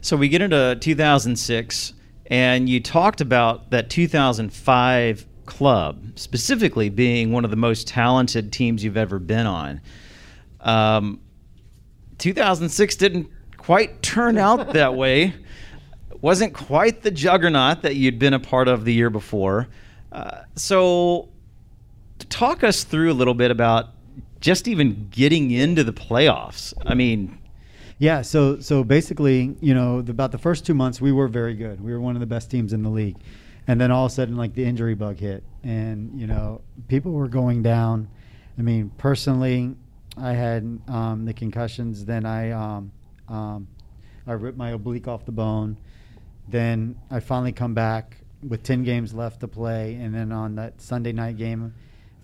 So 0.00 0.16
we 0.16 0.28
get 0.28 0.42
into 0.42 0.76
2006, 0.80 1.92
and 2.26 2.68
you 2.68 2.80
talked 2.80 3.20
about 3.20 3.70
that 3.70 3.90
2005 3.90 5.26
club 5.46 6.12
specifically 6.16 6.90
being 6.90 7.32
one 7.32 7.44
of 7.44 7.50
the 7.50 7.56
most 7.56 7.88
talented 7.88 8.52
teams 8.52 8.84
you've 8.84 8.96
ever 8.96 9.18
been 9.18 9.46
on. 9.46 9.80
Um, 10.60 11.20
2006 12.18 12.96
didn't 12.96 13.30
quite 13.68 14.00
turn 14.00 14.38
out 14.38 14.72
that 14.72 14.94
way. 14.94 15.34
Wasn't 16.22 16.54
quite 16.54 17.02
the 17.02 17.10
juggernaut 17.10 17.82
that 17.82 17.96
you'd 17.96 18.18
been 18.18 18.32
a 18.32 18.40
part 18.40 18.66
of 18.66 18.86
the 18.86 18.94
year 18.94 19.10
before. 19.10 19.68
Uh, 20.10 20.38
so, 20.54 21.28
talk 22.30 22.64
us 22.64 22.82
through 22.82 23.12
a 23.12 23.18
little 23.20 23.34
bit 23.34 23.50
about 23.50 23.90
just 24.40 24.68
even 24.68 25.08
getting 25.10 25.50
into 25.50 25.84
the 25.84 25.92
playoffs. 25.92 26.72
I 26.86 26.94
mean, 26.94 27.38
Yeah, 27.98 28.22
so 28.22 28.58
so 28.58 28.84
basically, 28.84 29.54
you 29.60 29.74
know, 29.74 30.00
the, 30.00 30.12
about 30.12 30.32
the 30.32 30.38
first 30.38 30.64
two 30.64 30.72
months, 30.72 30.98
we 30.98 31.12
were 31.12 31.28
very 31.28 31.54
good. 31.54 31.78
We 31.78 31.92
were 31.92 32.00
one 32.00 32.16
of 32.16 32.20
the 32.20 32.26
best 32.26 32.50
teams 32.50 32.72
in 32.72 32.82
the 32.82 32.88
league, 32.88 33.18
and 33.66 33.78
then 33.78 33.90
all 33.90 34.06
of 34.06 34.12
a 34.12 34.14
sudden, 34.14 34.34
like 34.34 34.54
the 34.54 34.64
injury 34.64 34.94
bug 34.94 35.18
hit, 35.18 35.44
and 35.62 36.18
you 36.18 36.26
know, 36.26 36.62
people 36.88 37.12
were 37.12 37.28
going 37.28 37.62
down. 37.62 38.08
I 38.58 38.62
mean, 38.62 38.92
personally, 38.96 39.76
I 40.16 40.32
had 40.32 40.80
um, 40.88 41.26
the 41.26 41.34
concussions. 41.34 42.06
Then 42.06 42.24
I 42.24 42.52
um, 42.52 42.92
um, 43.28 43.68
I 44.26 44.32
ripped 44.32 44.58
my 44.58 44.70
oblique 44.70 45.08
off 45.08 45.24
the 45.24 45.32
bone. 45.32 45.76
Then 46.48 46.98
I 47.10 47.20
finally 47.20 47.52
come 47.52 47.74
back 47.74 48.16
with 48.46 48.62
ten 48.62 48.84
games 48.84 49.12
left 49.14 49.40
to 49.40 49.48
play, 49.48 49.94
and 49.94 50.14
then 50.14 50.32
on 50.32 50.54
that 50.56 50.80
Sunday 50.80 51.12
night 51.12 51.36
game, 51.36 51.74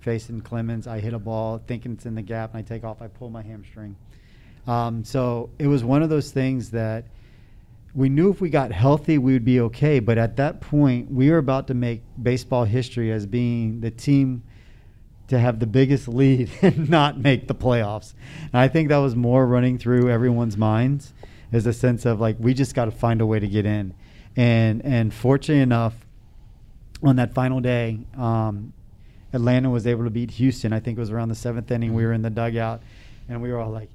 facing 0.01 0.41
Clemens, 0.41 0.87
I 0.87 1.01
hit 1.01 1.15
a 1.15 1.19
ball 1.19 1.63
thinking 1.67 1.93
it's 1.93 2.07
in 2.07 2.15
the 2.15 2.23
gap, 2.23 2.55
and 2.55 2.59
I 2.59 2.63
take 2.63 2.85
off. 2.85 3.03
I 3.03 3.09
pull 3.09 3.31
my 3.31 3.43
hamstring. 3.43 3.97
Um, 4.67 5.05
so 5.05 5.51
it 5.59 5.67
was 5.67 5.85
one 5.85 6.03
of 6.03 6.09
those 6.09 6.31
things 6.31 6.71
that 6.71 7.05
we 7.95 8.09
knew 8.09 8.31
if 8.31 8.41
we 8.41 8.51
got 8.51 8.73
healthy, 8.73 9.19
we 9.19 9.35
would 9.35 9.45
be 9.45 9.61
okay. 9.61 10.01
But 10.01 10.19
at 10.19 10.37
that 10.37 10.61
point, 10.61 11.11
we 11.11 11.31
were 11.31 11.39
about 11.39 11.67
to 11.69 11.75
make 11.75 12.03
baseball 12.23 12.65
history 12.65 13.13
as 13.13 13.27
being 13.27 13.81
the 13.81 13.91
team 13.91 14.43
to 15.29 15.39
have 15.39 15.59
the 15.59 15.67
biggest 15.67 16.09
lead 16.09 16.51
and 16.63 16.89
not 16.89 17.19
make 17.19 17.49
the 17.49 17.55
playoffs. 17.55 18.15
And 18.53 18.61
I 18.61 18.69
think 18.69 18.89
that 18.89 18.99
was 18.99 19.17
more 19.17 19.47
running 19.47 19.79
through 19.79 20.11
everyone's 20.11 20.57
minds 20.57 21.13
as 21.53 21.67
a 21.67 21.73
sense 21.73 22.05
of 22.05 22.21
like 22.21 22.37
we 22.39 22.53
just 22.53 22.75
got 22.75 22.87
to 22.87 22.91
find 22.91 23.21
a 23.21 23.27
way 23.27 23.39
to 23.39 23.49
get 23.49 23.65
in. 23.65 23.95
And 24.37 24.85
and 24.85 25.15
fortunately 25.15 25.63
enough, 25.63 25.95
on 27.03 27.17
that 27.17 27.33
final 27.35 27.61
day, 27.61 28.01
um, 28.17 28.73
Atlanta 29.33 29.71
was 29.71 29.87
able 29.87 30.05
to 30.05 30.11
beat 30.11 30.33
Houston. 30.33 30.73
I 30.73 30.81
think 30.81 30.99
it 30.99 31.01
was 31.01 31.11
around 31.11 31.29
the 31.29 31.35
seventh 31.35 31.71
inning. 31.71 31.95
We 31.95 32.05
were 32.05 32.13
in 32.13 32.23
the 32.23 32.31
dugout, 32.31 32.83
and 33.29 33.41
we 33.41 33.53
were 33.53 33.61
all 33.61 33.71
like, 33.71 33.91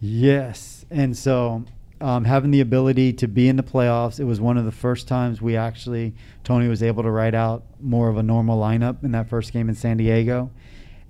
"Yes!" 0.00 0.86
And 0.90 1.16
so, 1.16 1.64
um, 2.00 2.24
having 2.24 2.50
the 2.50 2.60
ability 2.60 3.12
to 3.14 3.28
be 3.28 3.48
in 3.48 3.56
the 3.56 3.62
playoffs, 3.62 4.18
it 4.18 4.24
was 4.24 4.40
one 4.40 4.56
of 4.56 4.64
the 4.64 4.72
first 4.72 5.06
times 5.06 5.42
we 5.42 5.56
actually 5.56 6.14
Tony 6.44 6.68
was 6.68 6.82
able 6.82 7.02
to 7.02 7.10
write 7.10 7.34
out 7.34 7.64
more 7.80 8.08
of 8.08 8.16
a 8.16 8.22
normal 8.22 8.58
lineup 8.58 9.04
in 9.04 9.12
that 9.12 9.28
first 9.28 9.52
game 9.52 9.68
in 9.68 9.74
San 9.74 9.98
Diego. 9.98 10.50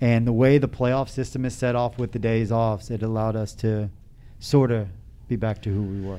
And 0.02 0.26
the 0.26 0.32
way 0.32 0.58
the 0.58 0.68
playoff 0.68 1.08
system 1.08 1.44
is 1.44 1.54
set 1.54 1.76
off 1.76 1.96
with 1.96 2.10
the 2.10 2.18
days 2.18 2.50
off, 2.50 2.90
it 2.90 3.04
allowed 3.04 3.36
us 3.36 3.54
to 3.54 3.88
sort 4.40 4.72
of 4.72 4.88
be 5.28 5.36
back 5.36 5.62
to 5.62 5.70
who 5.70 5.80
we 5.80 6.00
were. 6.00 6.18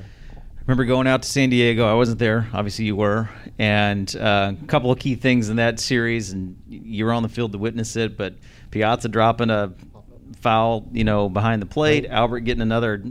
remember 0.66 0.86
going 0.86 1.06
out 1.06 1.20
to 1.22 1.28
San 1.28 1.50
Diego. 1.50 1.86
I 1.86 1.92
wasn't 1.92 2.18
there. 2.18 2.48
Obviously, 2.54 2.86
you 2.86 2.96
were. 2.96 3.28
And 3.58 4.16
uh, 4.16 4.54
a 4.58 4.66
couple 4.68 4.90
of 4.90 4.98
key 4.98 5.16
things 5.16 5.50
in 5.50 5.56
that 5.56 5.78
series, 5.78 6.32
and 6.32 6.56
you 6.66 7.04
were 7.04 7.12
on 7.12 7.22
the 7.22 7.28
field 7.28 7.52
to 7.52 7.58
witness 7.58 7.94
it. 7.94 8.16
But 8.16 8.36
Piazza 8.70 9.10
dropping 9.10 9.50
a 9.50 9.74
foul, 10.40 10.88
you 10.90 11.04
know, 11.04 11.28
behind 11.28 11.60
the 11.60 11.66
plate. 11.66 12.06
Albert 12.06 12.40
getting 12.40 12.62
another 12.62 13.04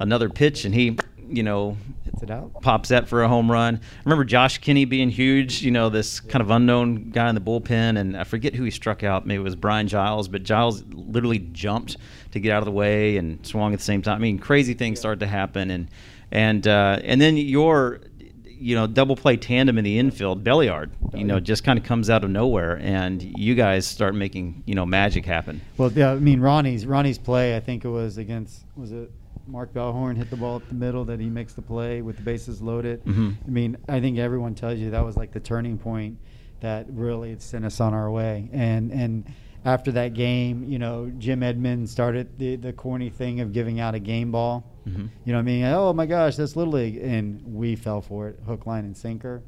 another 0.00 0.28
pitch, 0.28 0.64
and 0.64 0.74
he, 0.74 0.98
you 1.28 1.42
know, 1.42 1.76
Hits 2.04 2.22
it 2.22 2.30
out. 2.30 2.60
pops 2.62 2.90
up 2.90 3.08
for 3.08 3.22
a 3.22 3.28
home 3.28 3.50
run. 3.50 3.76
I 3.76 4.02
remember 4.04 4.24
Josh 4.24 4.58
Kinney 4.58 4.84
being 4.84 5.10
huge, 5.10 5.62
you 5.62 5.70
know, 5.70 5.88
this 5.88 6.20
kind 6.20 6.40
of 6.42 6.50
unknown 6.50 7.10
guy 7.10 7.28
in 7.28 7.34
the 7.34 7.40
bullpen, 7.40 7.98
and 7.98 8.16
I 8.16 8.24
forget 8.24 8.54
who 8.54 8.64
he 8.64 8.70
struck 8.70 9.02
out. 9.02 9.26
Maybe 9.26 9.40
it 9.40 9.44
was 9.44 9.56
Brian 9.56 9.88
Giles, 9.88 10.28
but 10.28 10.42
Giles 10.42 10.84
literally 10.92 11.40
jumped 11.52 11.96
to 12.32 12.40
get 12.40 12.52
out 12.52 12.58
of 12.58 12.64
the 12.66 12.72
way 12.72 13.16
and 13.16 13.44
swung 13.46 13.72
at 13.72 13.78
the 13.80 13.84
same 13.84 14.02
time. 14.02 14.16
I 14.16 14.18
mean, 14.18 14.38
crazy 14.38 14.74
things 14.74 14.98
started 14.98 15.20
to 15.20 15.26
happen, 15.26 15.70
and 15.70 15.88
and 16.30 16.66
uh, 16.66 17.00
and 17.02 17.20
then 17.20 17.36
your 17.36 18.00
you 18.44 18.74
know 18.74 18.86
double 18.86 19.16
play 19.16 19.36
tandem 19.36 19.76
in 19.76 19.84
the 19.84 19.98
infield, 19.98 20.42
Belliard, 20.42 20.90
you 21.12 21.24
know, 21.24 21.40
just 21.40 21.62
kind 21.64 21.78
of 21.78 21.84
comes 21.84 22.08
out 22.08 22.24
of 22.24 22.30
nowhere, 22.30 22.78
and 22.78 23.22
you 23.38 23.54
guys 23.54 23.86
start 23.86 24.14
making 24.14 24.62
you 24.66 24.74
know 24.74 24.86
magic 24.86 25.26
happen. 25.26 25.60
Well, 25.76 25.92
yeah, 25.92 26.12
I 26.12 26.14
mean 26.16 26.40
Ronnie's 26.40 26.86
Ronnie's 26.86 27.18
play. 27.18 27.56
I 27.56 27.60
think 27.60 27.84
it 27.84 27.88
was 27.88 28.16
against 28.16 28.64
was 28.76 28.92
it 28.92 29.10
Mark 29.46 29.72
Bellhorn 29.72 30.16
hit 30.16 30.30
the 30.30 30.36
ball 30.36 30.56
up 30.56 30.68
the 30.68 30.74
middle 30.74 31.04
that 31.04 31.20
he 31.20 31.30
makes 31.30 31.54
the 31.54 31.62
play 31.62 32.02
with 32.02 32.16
the 32.16 32.22
bases 32.22 32.60
loaded. 32.60 33.04
Mhm. 33.04 33.36
I 33.46 33.50
mean, 33.50 33.76
I 33.88 34.00
think 34.00 34.18
everyone 34.18 34.54
tells 34.54 34.78
you 34.78 34.90
that 34.90 35.04
was 35.04 35.16
like 35.16 35.32
the 35.32 35.40
turning 35.40 35.78
point 35.78 36.18
that 36.60 36.86
really 36.90 37.36
sent 37.38 37.64
us 37.64 37.80
on 37.80 37.94
our 37.94 38.10
way. 38.10 38.48
And 38.52 38.90
and 38.92 39.24
after 39.64 39.90
that 39.92 40.14
game, 40.14 40.64
you 40.64 40.78
know, 40.78 41.10
Jim 41.18 41.42
Edmonds 41.42 41.90
started 41.90 42.38
the 42.38 42.56
the 42.56 42.72
corny 42.72 43.10
thing 43.10 43.40
of 43.40 43.52
giving 43.52 43.78
out 43.80 43.94
a 43.94 43.98
game 44.00 44.30
ball. 44.32 44.64
Mhm. 44.88 45.08
You 45.24 45.32
know 45.32 45.38
what 45.38 45.42
I 45.42 45.42
mean? 45.42 45.64
Oh 45.64 45.92
my 45.92 46.06
gosh, 46.06 46.36
that's 46.36 46.56
little 46.56 46.74
league, 46.74 46.96
and 47.02 47.42
we 47.54 47.76
fell 47.76 48.00
for 48.00 48.28
it, 48.28 48.38
hook, 48.46 48.66
line, 48.66 48.84
and 48.84 48.96
sinker. 48.96 49.42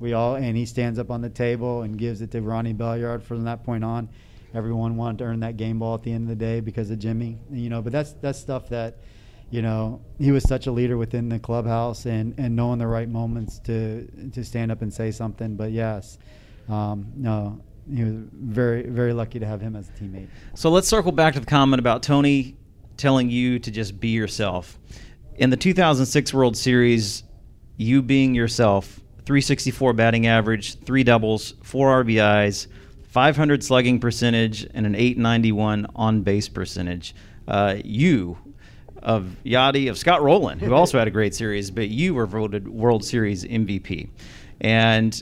We 0.00 0.12
all 0.14 0.34
and 0.34 0.56
he 0.56 0.64
stands 0.66 0.98
up 0.98 1.10
on 1.10 1.20
the 1.20 1.30
table 1.30 1.82
and 1.82 1.96
gives 1.98 2.22
it 2.22 2.30
to 2.32 2.40
Ronnie 2.42 2.74
Belliard 2.74 3.22
from 3.22 3.44
that 3.44 3.64
point 3.64 3.84
on. 3.84 4.08
Everyone 4.54 4.96
wanted 4.96 5.18
to 5.18 5.24
earn 5.24 5.40
that 5.40 5.56
game 5.56 5.78
ball 5.78 5.94
at 5.94 6.02
the 6.02 6.12
end 6.12 6.24
of 6.24 6.28
the 6.28 6.36
day 6.44 6.60
because 6.60 6.90
of 6.90 6.98
Jimmy, 6.98 7.38
you 7.50 7.70
know. 7.70 7.80
But 7.80 7.92
that's 7.92 8.12
that's 8.14 8.38
stuff 8.38 8.68
that, 8.68 8.98
you 9.52 9.60
know, 9.60 10.00
he 10.18 10.32
was 10.32 10.42
such 10.44 10.66
a 10.66 10.72
leader 10.72 10.96
within 10.96 11.28
the 11.28 11.38
clubhouse 11.38 12.06
and 12.06 12.34
and 12.38 12.56
knowing 12.56 12.78
the 12.78 12.86
right 12.86 13.08
moments 13.08 13.58
to 13.60 14.08
to 14.32 14.42
stand 14.42 14.72
up 14.72 14.80
and 14.80 14.92
say 14.92 15.10
something. 15.10 15.56
But 15.56 15.72
yes, 15.72 16.18
um, 16.70 17.12
no, 17.14 17.60
he 17.94 18.02
was 18.02 18.14
very 18.32 18.88
very 18.88 19.12
lucky 19.12 19.38
to 19.38 19.46
have 19.46 19.60
him 19.60 19.76
as 19.76 19.90
a 19.90 19.92
teammate. 19.92 20.28
So 20.54 20.70
let's 20.70 20.88
circle 20.88 21.12
back 21.12 21.34
to 21.34 21.40
the 21.40 21.46
comment 21.46 21.80
about 21.80 22.02
Tony 22.02 22.56
telling 22.96 23.28
you 23.28 23.58
to 23.58 23.70
just 23.70 24.00
be 24.00 24.08
yourself. 24.08 24.78
In 25.36 25.50
the 25.50 25.56
2006 25.58 26.32
World 26.32 26.56
Series, 26.56 27.22
you 27.76 28.00
being 28.00 28.34
yourself, 28.34 29.00
364 29.26 29.92
batting 29.92 30.26
average, 30.26 30.80
three 30.80 31.04
doubles, 31.04 31.54
four 31.62 32.02
RBIs, 32.02 32.68
500 33.08 33.62
slugging 33.62 34.00
percentage, 34.00 34.66
and 34.72 34.86
an 34.86 34.94
891 34.94 35.88
on 35.94 36.22
base 36.22 36.48
percentage. 36.48 37.14
Uh, 37.46 37.76
you 37.84 38.38
of 39.02 39.36
Yadi, 39.44 39.90
of 39.90 39.98
Scott 39.98 40.22
Rolen, 40.22 40.58
who 40.58 40.74
also 40.74 40.98
had 40.98 41.08
a 41.08 41.10
great 41.10 41.34
series, 41.34 41.70
but 41.70 41.88
you 41.88 42.14
were 42.14 42.26
voted 42.26 42.68
World 42.68 43.04
Series 43.04 43.44
MVP. 43.44 44.08
And 44.60 45.20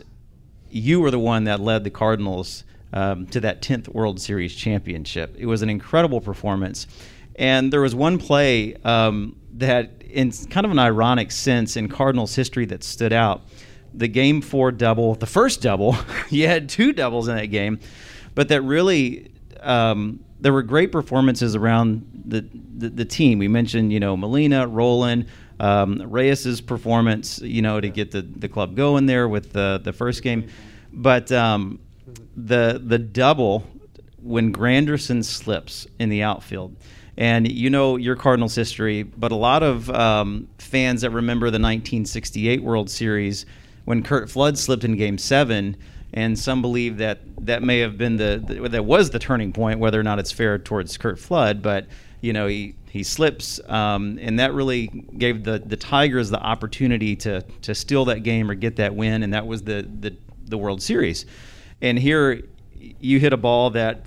you 0.71 1.01
were 1.01 1.11
the 1.11 1.19
one 1.19 1.45
that 1.45 1.61
led 1.61 1.85
the 1.85 1.91
Cardinals 1.91 2.65
um, 2.93 3.27
to 3.29 3.41
that 3.41 3.63
10th 3.63 3.89
World 3.89 4.21
Series 4.21 4.55
championship. 4.55 5.35
It 5.39 5.47
was 5.47 5.63
an 5.63 5.71
incredible 5.71 6.21
performance. 6.21 6.87
And 7.37 7.73
there 7.73 7.81
was 7.81 7.95
one 7.95 8.19
play 8.19 8.75
um, 8.85 9.37
that, 9.55 10.03
in 10.09 10.31
kind 10.51 10.67
of 10.67 10.73
an 10.73 10.79
ironic 10.79 11.31
sense, 11.31 11.77
in 11.77 11.89
Cardinals 11.89 12.35
history 12.35 12.67
that 12.67 12.85
stood 12.85 13.13
out. 13.13 13.43
The 13.95 14.09
game 14.09 14.41
four 14.41 14.71
double, 14.71 15.15
the 15.15 15.27
first 15.27 15.63
double, 15.63 15.97
you 16.31 16.47
had 16.47 16.69
two 16.69 16.93
doubles 16.93 17.29
in 17.29 17.37
that 17.37 17.47
game, 17.47 17.81
but 18.35 18.49
that 18.49 18.63
really, 18.63 19.33
um, 19.61 20.21
there 20.41 20.53
were 20.53 20.63
great 20.63 20.93
performances 20.93 21.55
around 21.55 22.07
the, 22.25 22.47
the, 22.77 22.89
the, 22.89 23.05
team. 23.05 23.39
We 23.39 23.49
mentioned, 23.49 23.93
you 23.93 24.01
know, 24.01 24.17
Molina, 24.17 24.67
Rolen, 24.67 25.27
um, 25.59 26.03
Reyes's 26.11 26.61
performance, 26.61 27.41
you 27.41 27.63
know, 27.63 27.81
to 27.81 27.89
get 27.89 28.11
the, 28.11 28.23
the 28.23 28.49
club 28.49 28.77
going 28.77 29.07
there 29.07 29.29
with 29.29 29.53
the, 29.53 29.81
the 29.83 29.93
first 29.93 30.23
game. 30.23 30.49
But 30.93 31.31
um, 31.33 31.81
the, 32.37 32.81
the 32.85 32.99
double 32.99 33.67
when 34.23 34.53
Granderson 34.53 35.25
slips 35.25 35.87
in 35.99 36.09
the 36.09 36.23
outfield– 36.23 36.77
and 37.21 37.53
you 37.53 37.69
know 37.69 37.97
your 37.97 38.17
Cardinals 38.17 38.55
history, 38.55 39.03
but 39.03 39.31
a 39.31 39.37
lot 39.37 39.63
of 39.63 39.91
um, 39.91 40.49
fans 40.59 41.03
that 41.03 41.11
remember 41.11 41.47
the 41.47 41.61
1968 41.61 42.63
World 42.63 42.89
Series 42.89 43.45
when 43.85 44.03
Curt 44.03 44.31
Flood 44.31 44.57
slipped 44.57 44.85
in 44.85 44.97
Game 44.97 45.19
Seven, 45.19 45.77
and 46.13 46.39
some 46.39 46.63
believe 46.63 46.99
that 46.99 47.21
that 47.47 47.63
may 47.63 47.79
have 47.79 47.97
been 47.97 48.17
the, 48.17 48.43
the 48.45 48.69
that 48.69 48.85
was 48.85 49.11
the 49.11 49.19
turning 49.19 49.53
point, 49.53 49.79
whether 49.79 49.99
or 49.99 50.03
not 50.03 50.19
it's 50.19 50.33
fair 50.33 50.59
towards 50.59 50.97
Curt 50.97 51.19
Flood, 51.19 51.63
but 51.63 51.87
you 52.21 52.33
know 52.33 52.47
he 52.47 52.75
he 52.91 53.03
slips, 53.03 53.61
um, 53.69 54.19
and 54.21 54.39
that 54.41 54.53
really 54.53 54.89
gave 54.89 55.45
the 55.45 55.59
the 55.59 55.77
Tigers 55.77 56.31
the 56.31 56.41
opportunity 56.41 57.17
to 57.17 57.43
to 57.63 57.75
steal 57.75 58.05
that 58.07 58.23
game 58.23 58.51
or 58.51 58.55
get 58.55 58.77
that 58.77 58.95
win, 58.95 59.23
and 59.23 59.33
that 59.35 59.47
was 59.47 59.63
the 59.63 59.89
the, 60.01 60.15
the 60.47 60.59
World 60.59 60.83
Series. 60.83 61.27
And 61.81 61.99
here 61.99 62.43
you 63.01 63.21
hit 63.21 63.33
a 63.33 63.37
ball 63.37 63.71
that 63.71 64.05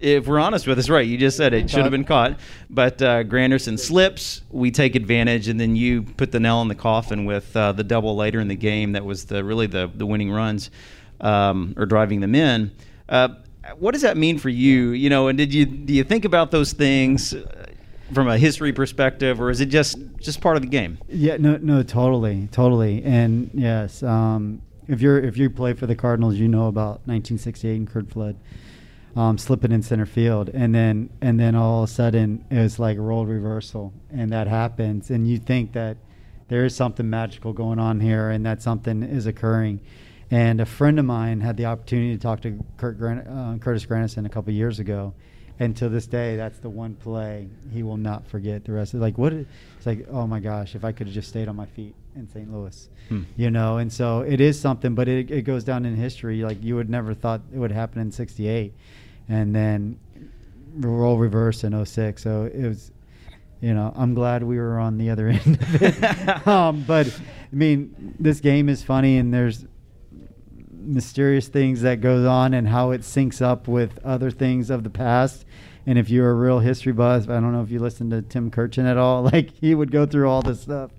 if 0.00 0.26
we're 0.26 0.38
honest 0.38 0.66
with 0.66 0.78
us, 0.78 0.88
right? 0.88 1.06
You 1.06 1.18
just 1.18 1.36
said 1.36 1.52
it 1.52 1.68
should 1.68 1.82
have 1.82 1.90
been 1.90 2.04
caught, 2.04 2.38
but 2.70 3.02
uh, 3.02 3.24
Granderson 3.24 3.78
slips. 3.78 4.42
We 4.50 4.70
take 4.70 4.94
advantage, 4.94 5.48
and 5.48 5.58
then 5.58 5.76
you 5.76 6.02
put 6.02 6.32
the 6.32 6.40
nail 6.40 6.62
in 6.62 6.68
the 6.68 6.74
coffin 6.74 7.24
with 7.24 7.56
uh, 7.56 7.72
the 7.72 7.84
double 7.84 8.16
later 8.16 8.40
in 8.40 8.48
the 8.48 8.56
game. 8.56 8.92
That 8.92 9.04
was 9.04 9.24
the 9.24 9.42
really 9.42 9.66
the 9.66 9.90
the 9.92 10.06
winning 10.06 10.30
runs, 10.30 10.70
um, 11.20 11.74
or 11.76 11.86
driving 11.86 12.20
them 12.20 12.34
in. 12.34 12.70
Uh, 13.08 13.28
what 13.78 13.92
does 13.92 14.02
that 14.02 14.16
mean 14.16 14.38
for 14.38 14.48
you? 14.48 14.90
You 14.90 15.10
know, 15.10 15.28
and 15.28 15.36
did 15.36 15.52
you 15.52 15.66
do 15.66 15.92
you 15.92 16.04
think 16.04 16.24
about 16.24 16.50
those 16.50 16.72
things? 16.72 17.34
Uh, 17.34 17.64
from 18.12 18.26
a 18.26 18.38
history 18.38 18.72
perspective, 18.72 19.38
or 19.38 19.50
is 19.50 19.60
it 19.60 19.66
just 19.66 19.98
just 20.18 20.40
part 20.40 20.56
of 20.56 20.62
the 20.62 20.68
game? 20.68 20.96
Yeah, 21.08 21.36
no, 21.36 21.58
no, 21.58 21.82
totally, 21.82 22.48
totally, 22.50 23.04
and 23.04 23.50
yes, 23.52 24.02
um, 24.02 24.62
if 24.86 25.02
you're 25.02 25.18
if 25.18 25.36
you 25.36 25.50
play 25.50 25.74
for 25.74 25.86
the 25.86 25.94
Cardinals, 25.94 26.36
you 26.36 26.48
know 26.48 26.68
about 26.68 27.06
1968 27.06 27.76
and 27.76 27.86
Curt 27.86 28.10
Flood 28.10 28.36
um, 29.18 29.36
slipping 29.36 29.72
in 29.72 29.82
center 29.82 30.06
field, 30.06 30.48
and 30.54 30.72
then 30.72 31.10
and 31.20 31.40
then 31.40 31.56
all 31.56 31.82
of 31.82 31.90
a 31.90 31.92
sudden 31.92 32.44
it 32.50 32.58
was 32.58 32.78
like 32.78 32.96
a 32.96 33.00
role 33.00 33.26
reversal, 33.26 33.92
and 34.12 34.30
that 34.30 34.46
happens, 34.46 35.10
and 35.10 35.28
you 35.28 35.38
think 35.38 35.72
that 35.72 35.96
there 36.46 36.64
is 36.64 36.76
something 36.76 37.10
magical 37.10 37.52
going 37.52 37.80
on 37.80 37.98
here, 37.98 38.30
and 38.30 38.46
that 38.46 38.62
something 38.62 39.02
is 39.02 39.26
occurring. 39.26 39.80
And 40.30 40.60
a 40.60 40.66
friend 40.66 41.00
of 41.00 41.04
mine 41.04 41.40
had 41.40 41.56
the 41.56 41.66
opportunity 41.66 42.14
to 42.14 42.22
talk 42.22 42.42
to 42.42 42.64
Kurt 42.76 42.96
Gran- 42.96 43.26
uh, 43.26 43.58
Curtis 43.60 43.84
Granderson 43.86 44.24
a 44.24 44.28
couple 44.28 44.52
years 44.52 44.78
ago, 44.78 45.14
and 45.58 45.76
to 45.78 45.88
this 45.88 46.06
day, 46.06 46.36
that's 46.36 46.60
the 46.60 46.70
one 46.70 46.94
play 46.94 47.48
he 47.72 47.82
will 47.82 47.96
not 47.96 48.24
forget. 48.28 48.64
The 48.64 48.72
rest 48.72 48.94
of 48.94 49.00
like 49.00 49.18
what? 49.18 49.32
It's 49.32 49.84
like 49.84 50.06
oh 50.12 50.28
my 50.28 50.38
gosh, 50.38 50.76
if 50.76 50.84
I 50.84 50.92
could 50.92 51.08
have 51.08 51.14
just 51.14 51.28
stayed 51.28 51.48
on 51.48 51.56
my 51.56 51.66
feet 51.66 51.96
in 52.14 52.28
St. 52.30 52.52
Louis, 52.52 52.88
hmm. 53.08 53.24
you 53.36 53.50
know. 53.50 53.78
And 53.78 53.92
so 53.92 54.20
it 54.20 54.40
is 54.40 54.60
something, 54.60 54.94
but 54.94 55.08
it, 55.08 55.28
it 55.28 55.42
goes 55.42 55.64
down 55.64 55.84
in 55.86 55.96
history. 55.96 56.44
Like 56.44 56.62
you 56.62 56.76
would 56.76 56.88
never 56.88 57.14
thought 57.14 57.40
it 57.52 57.58
would 57.58 57.72
happen 57.72 58.00
in 58.00 58.12
'68 58.12 58.72
and 59.28 59.54
then 59.54 59.98
role 60.76 61.18
reverse 61.18 61.64
in 61.64 61.84
06. 61.84 62.22
So 62.22 62.50
it 62.52 62.66
was, 62.66 62.92
you 63.60 63.74
know, 63.74 63.92
I'm 63.96 64.14
glad 64.14 64.42
we 64.42 64.58
were 64.58 64.78
on 64.78 64.98
the 64.98 65.10
other 65.10 65.28
end 65.46 65.60
of 65.60 65.82
it. 65.82 66.46
um, 66.46 66.84
but 66.86 67.06
I 67.08 67.56
mean, 67.56 68.14
this 68.18 68.40
game 68.40 68.68
is 68.68 68.82
funny, 68.82 69.18
and 69.18 69.32
there's 69.32 69.66
mysterious 70.70 71.48
things 71.48 71.82
that 71.82 72.00
goes 72.00 72.26
on 72.26 72.54
and 72.54 72.68
how 72.68 72.90
it 72.92 73.02
syncs 73.02 73.42
up 73.42 73.68
with 73.68 73.98
other 74.04 74.30
things 74.30 74.70
of 74.70 74.84
the 74.84 74.90
past. 74.90 75.44
And 75.86 75.98
if 75.98 76.10
you're 76.10 76.30
a 76.30 76.34
real 76.34 76.58
history 76.58 76.92
buff, 76.92 77.28
I 77.28 77.40
don't 77.40 77.52
know 77.52 77.62
if 77.62 77.70
you 77.70 77.78
listen 77.78 78.10
to 78.10 78.22
Tim 78.22 78.50
Kurkjian 78.50 78.84
at 78.84 78.96
all. 78.96 79.22
Like 79.32 79.50
he 79.50 79.74
would 79.74 79.90
go 79.90 80.06
through 80.06 80.28
all 80.28 80.42
this 80.42 80.60
stuff, 80.62 80.90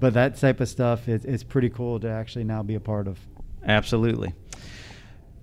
but 0.00 0.14
that 0.14 0.36
type 0.36 0.60
of 0.60 0.68
stuff 0.68 1.08
is, 1.08 1.24
is 1.24 1.44
pretty 1.44 1.70
cool 1.70 2.00
to 2.00 2.08
actually 2.08 2.44
now 2.44 2.62
be 2.62 2.74
a 2.74 2.80
part 2.80 3.08
of. 3.08 3.18
Absolutely. 3.64 4.34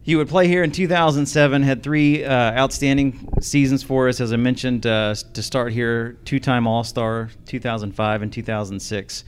He 0.04 0.18
would 0.18 0.28
play 0.28 0.50
here 0.50 0.64
in 0.64 0.72
2007, 0.74 1.64
had 1.64 1.82
three 1.82 2.26
uh, 2.26 2.30
outstanding 2.30 3.30
seasons 3.40 3.84
for 3.84 4.10
us, 4.10 4.20
as 4.20 4.34
I 4.34 4.36
mentioned, 4.36 4.86
uh, 4.86 5.16
to 5.16 5.42
start 5.42 5.72
here, 5.72 6.18
two 6.26 6.42
time 6.42 6.68
All 6.68 6.84
Star, 6.84 7.30
2005 7.46 8.22
and 8.22 8.34
2006. 8.34 9.24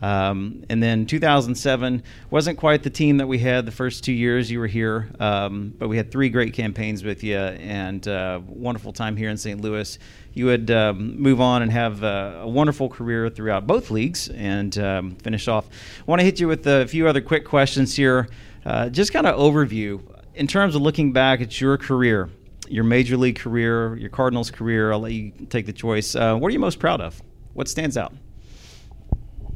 Um, 0.00 0.64
and 0.70 0.80
then 0.80 1.04
2007 1.04 2.04
wasn't 2.30 2.58
quite 2.58 2.84
the 2.84 2.90
team 2.90 3.16
that 3.16 3.26
we 3.26 3.40
had 3.40 3.66
the 3.66 3.72
first 3.72 4.04
two 4.04 4.12
years 4.12 4.48
you 4.50 4.60
were 4.60 4.68
here, 4.68 5.10
um, 5.18 5.74
but 5.76 5.88
we 5.88 5.96
had 5.96 6.12
three 6.12 6.28
great 6.28 6.54
campaigns 6.54 7.02
with 7.02 7.24
you 7.24 7.36
and 7.36 8.06
uh, 8.06 8.40
wonderful 8.46 8.92
time 8.92 9.16
here 9.16 9.30
in 9.30 9.36
St. 9.36 9.60
Louis. 9.60 9.98
You 10.32 10.46
would 10.46 10.70
um, 10.70 11.20
move 11.20 11.40
on 11.40 11.62
and 11.62 11.72
have 11.72 12.04
a 12.04 12.44
wonderful 12.46 12.88
career 12.88 13.28
throughout 13.30 13.66
both 13.66 13.90
leagues 13.90 14.28
and 14.28 14.78
um, 14.78 15.16
finish 15.16 15.48
off. 15.48 15.66
I 15.98 16.04
want 16.06 16.20
to 16.20 16.24
hit 16.24 16.38
you 16.38 16.46
with 16.46 16.66
a 16.68 16.86
few 16.86 17.08
other 17.08 17.20
quick 17.20 17.44
questions 17.44 17.96
here. 17.96 18.28
Uh, 18.64 18.88
just 18.90 19.12
kind 19.12 19.26
of 19.26 19.38
overview 19.38 20.00
in 20.34 20.46
terms 20.46 20.74
of 20.74 20.82
looking 20.82 21.12
back 21.12 21.40
at 21.40 21.60
your 21.60 21.76
career, 21.76 22.30
your 22.68 22.84
major 22.84 23.16
league 23.16 23.38
career, 23.38 23.96
your 23.96 24.10
Cardinals 24.10 24.50
career, 24.50 24.92
I'll 24.92 25.00
let 25.00 25.12
you 25.12 25.32
take 25.48 25.66
the 25.66 25.72
choice. 25.72 26.14
Uh, 26.14 26.36
what 26.36 26.48
are 26.48 26.52
you 26.52 26.58
most 26.58 26.78
proud 26.78 27.00
of? 27.00 27.20
What 27.52 27.68
stands 27.68 27.96
out? 27.96 28.12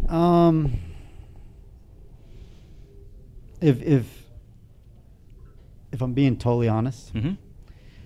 Um, 0.09 0.73
if 3.61 3.81
if 3.83 4.25
if 5.93 6.03
I'm 6.03 6.13
being 6.13 6.37
totally 6.37 6.69
honest, 6.69 7.15
mm-hmm. 7.15 7.35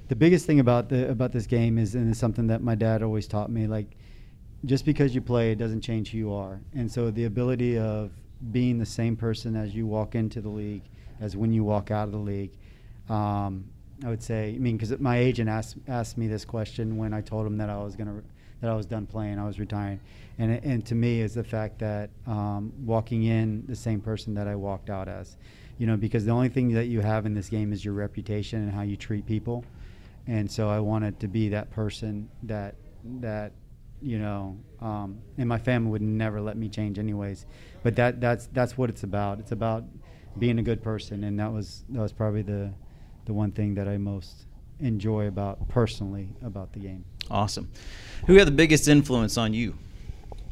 the 0.08 0.16
biggest 0.16 0.46
thing 0.46 0.60
about 0.60 0.90
the 0.90 1.10
about 1.10 1.32
this 1.32 1.46
game 1.46 1.78
is, 1.78 1.94
and 1.94 2.10
it's 2.10 2.20
something 2.20 2.48
that 2.48 2.62
my 2.62 2.74
dad 2.74 3.02
always 3.02 3.26
taught 3.26 3.50
me, 3.50 3.66
like 3.66 3.96
just 4.64 4.84
because 4.84 5.14
you 5.14 5.20
play, 5.20 5.52
it 5.52 5.58
doesn't 5.58 5.80
change 5.80 6.10
who 6.10 6.18
you 6.18 6.32
are. 6.32 6.60
And 6.74 6.90
so 6.90 7.10
the 7.10 7.24
ability 7.24 7.78
of 7.78 8.10
being 8.52 8.78
the 8.78 8.86
same 8.86 9.16
person 9.16 9.56
as 9.56 9.74
you 9.74 9.86
walk 9.86 10.14
into 10.14 10.40
the 10.40 10.48
league 10.48 10.82
as 11.20 11.36
when 11.36 11.52
you 11.52 11.64
walk 11.64 11.90
out 11.90 12.04
of 12.04 12.12
the 12.12 12.18
league. 12.18 12.57
Um, 13.08 13.64
I 14.04 14.08
would 14.08 14.22
say, 14.22 14.54
I 14.54 14.58
mean, 14.58 14.76
because 14.76 14.98
my 15.00 15.18
agent 15.18 15.48
asked 15.48 15.76
asked 15.88 16.18
me 16.18 16.28
this 16.28 16.44
question 16.44 16.96
when 16.96 17.12
I 17.12 17.20
told 17.20 17.46
him 17.46 17.56
that 17.58 17.68
I 17.68 17.78
was 17.78 17.96
gonna 17.96 18.22
that 18.60 18.70
I 18.70 18.74
was 18.74 18.86
done 18.86 19.06
playing, 19.06 19.38
I 19.38 19.46
was 19.46 19.58
retiring, 19.58 20.00
and 20.38 20.52
and 20.64 20.86
to 20.86 20.94
me 20.94 21.20
is 21.20 21.34
the 21.34 21.44
fact 21.44 21.78
that 21.80 22.10
um, 22.26 22.72
walking 22.84 23.24
in 23.24 23.64
the 23.66 23.74
same 23.74 24.00
person 24.00 24.34
that 24.34 24.46
I 24.46 24.54
walked 24.54 24.90
out 24.90 25.08
as, 25.08 25.36
you 25.78 25.86
know, 25.86 25.96
because 25.96 26.24
the 26.24 26.30
only 26.30 26.48
thing 26.48 26.72
that 26.74 26.86
you 26.86 27.00
have 27.00 27.26
in 27.26 27.34
this 27.34 27.48
game 27.48 27.72
is 27.72 27.84
your 27.84 27.94
reputation 27.94 28.62
and 28.62 28.72
how 28.72 28.82
you 28.82 28.96
treat 28.96 29.26
people, 29.26 29.64
and 30.28 30.50
so 30.50 30.68
I 30.68 30.78
wanted 30.78 31.18
to 31.20 31.28
be 31.28 31.48
that 31.48 31.70
person 31.70 32.28
that 32.44 32.76
that 33.20 33.52
you 34.00 34.18
know, 34.20 34.56
um, 34.80 35.18
and 35.38 35.48
my 35.48 35.58
family 35.58 35.90
would 35.90 36.02
never 36.02 36.40
let 36.40 36.56
me 36.56 36.68
change 36.68 37.00
anyways, 37.00 37.46
but 37.82 37.96
that 37.96 38.20
that's 38.20 38.46
that's 38.52 38.78
what 38.78 38.90
it's 38.90 39.02
about. 39.02 39.40
It's 39.40 39.50
about 39.50 39.84
being 40.38 40.60
a 40.60 40.62
good 40.62 40.82
person, 40.84 41.24
and 41.24 41.38
that 41.40 41.52
was 41.52 41.84
that 41.88 42.00
was 42.00 42.12
probably 42.12 42.42
the 42.42 42.72
the 43.28 43.32
one 43.32 43.52
thing 43.52 43.74
that 43.76 43.86
I 43.86 43.96
most 43.96 44.46
enjoy 44.80 45.28
about 45.28 45.68
personally 45.68 46.30
about 46.42 46.72
the 46.72 46.80
game. 46.80 47.04
Awesome. 47.30 47.70
Who 48.26 48.34
had 48.34 48.48
the 48.48 48.52
biggest 48.52 48.88
influence 48.88 49.38
on 49.38 49.54
you? 49.54 49.78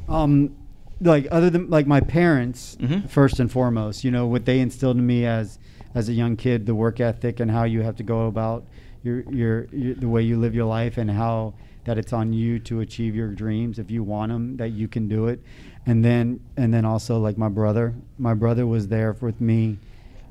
Um, 0.08 0.56
like 1.00 1.26
other 1.32 1.50
than 1.50 1.68
like 1.68 1.88
my 1.88 2.00
parents, 2.00 2.76
mm-hmm. 2.80 3.08
first 3.08 3.40
and 3.40 3.50
foremost. 3.50 4.04
You 4.04 4.12
know 4.12 4.26
what 4.26 4.44
they 4.44 4.60
instilled 4.60 4.96
in 4.96 5.06
me 5.06 5.26
as 5.26 5.58
as 5.94 6.08
a 6.08 6.12
young 6.12 6.36
kid, 6.36 6.66
the 6.66 6.74
work 6.74 7.00
ethic 7.00 7.40
and 7.40 7.50
how 7.50 7.64
you 7.64 7.82
have 7.82 7.96
to 7.96 8.04
go 8.04 8.26
about 8.26 8.64
your 9.02 9.20
your, 9.32 9.64
your 9.72 9.94
the 9.94 10.08
way 10.08 10.22
you 10.22 10.38
live 10.38 10.54
your 10.54 10.66
life, 10.66 10.98
and 10.98 11.10
how 11.10 11.54
that 11.84 11.98
it's 11.98 12.12
on 12.12 12.32
you 12.32 12.60
to 12.60 12.80
achieve 12.80 13.16
your 13.16 13.28
dreams 13.28 13.80
if 13.80 13.90
you 13.90 14.04
want 14.04 14.30
them, 14.30 14.56
that 14.58 14.70
you 14.70 14.86
can 14.86 15.08
do 15.08 15.26
it 15.26 15.40
and 15.86 16.04
then 16.04 16.40
and 16.56 16.74
then 16.74 16.84
also 16.84 17.18
like 17.18 17.38
my 17.38 17.48
brother 17.48 17.94
my 18.18 18.34
brother 18.34 18.66
was 18.66 18.88
there 18.88 19.12
with 19.20 19.40
me 19.40 19.78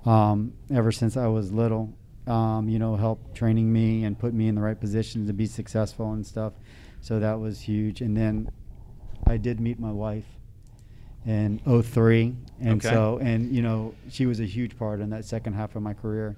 um, 0.05 0.53
ever 0.71 0.91
since 0.91 1.17
i 1.17 1.25
was 1.25 1.51
little 1.51 1.91
um, 2.27 2.67
you 2.69 2.79
know, 2.79 2.95
helped 2.95 3.35
training 3.35 3.71
me 3.71 4.03
and 4.03 4.17
put 4.17 4.33
me 4.33 4.47
in 4.47 4.55
the 4.55 4.61
right 4.61 4.79
position 4.79 5.27
to 5.27 5.33
be 5.33 5.45
successful 5.45 6.11
and 6.13 6.25
stuff. 6.25 6.53
So 7.01 7.19
that 7.19 7.39
was 7.39 7.61
huge. 7.61 8.01
And 8.01 8.15
then 8.17 8.49
I 9.27 9.37
did 9.37 9.59
meet 9.59 9.79
my 9.79 9.91
wife 9.91 10.25
in 11.25 11.59
03 11.65 12.35
and 12.61 12.85
Okay. 12.85 12.93
so 12.93 13.17
and 13.19 13.51
you 13.51 13.63
know 13.63 13.95
she 14.11 14.27
was 14.27 14.39
a 14.39 14.45
huge 14.45 14.77
part 14.77 14.99
in 14.99 15.09
that 15.09 15.25
second 15.25 15.53
half 15.53 15.75
of 15.75 15.81
my 15.81 15.91
career 15.95 16.35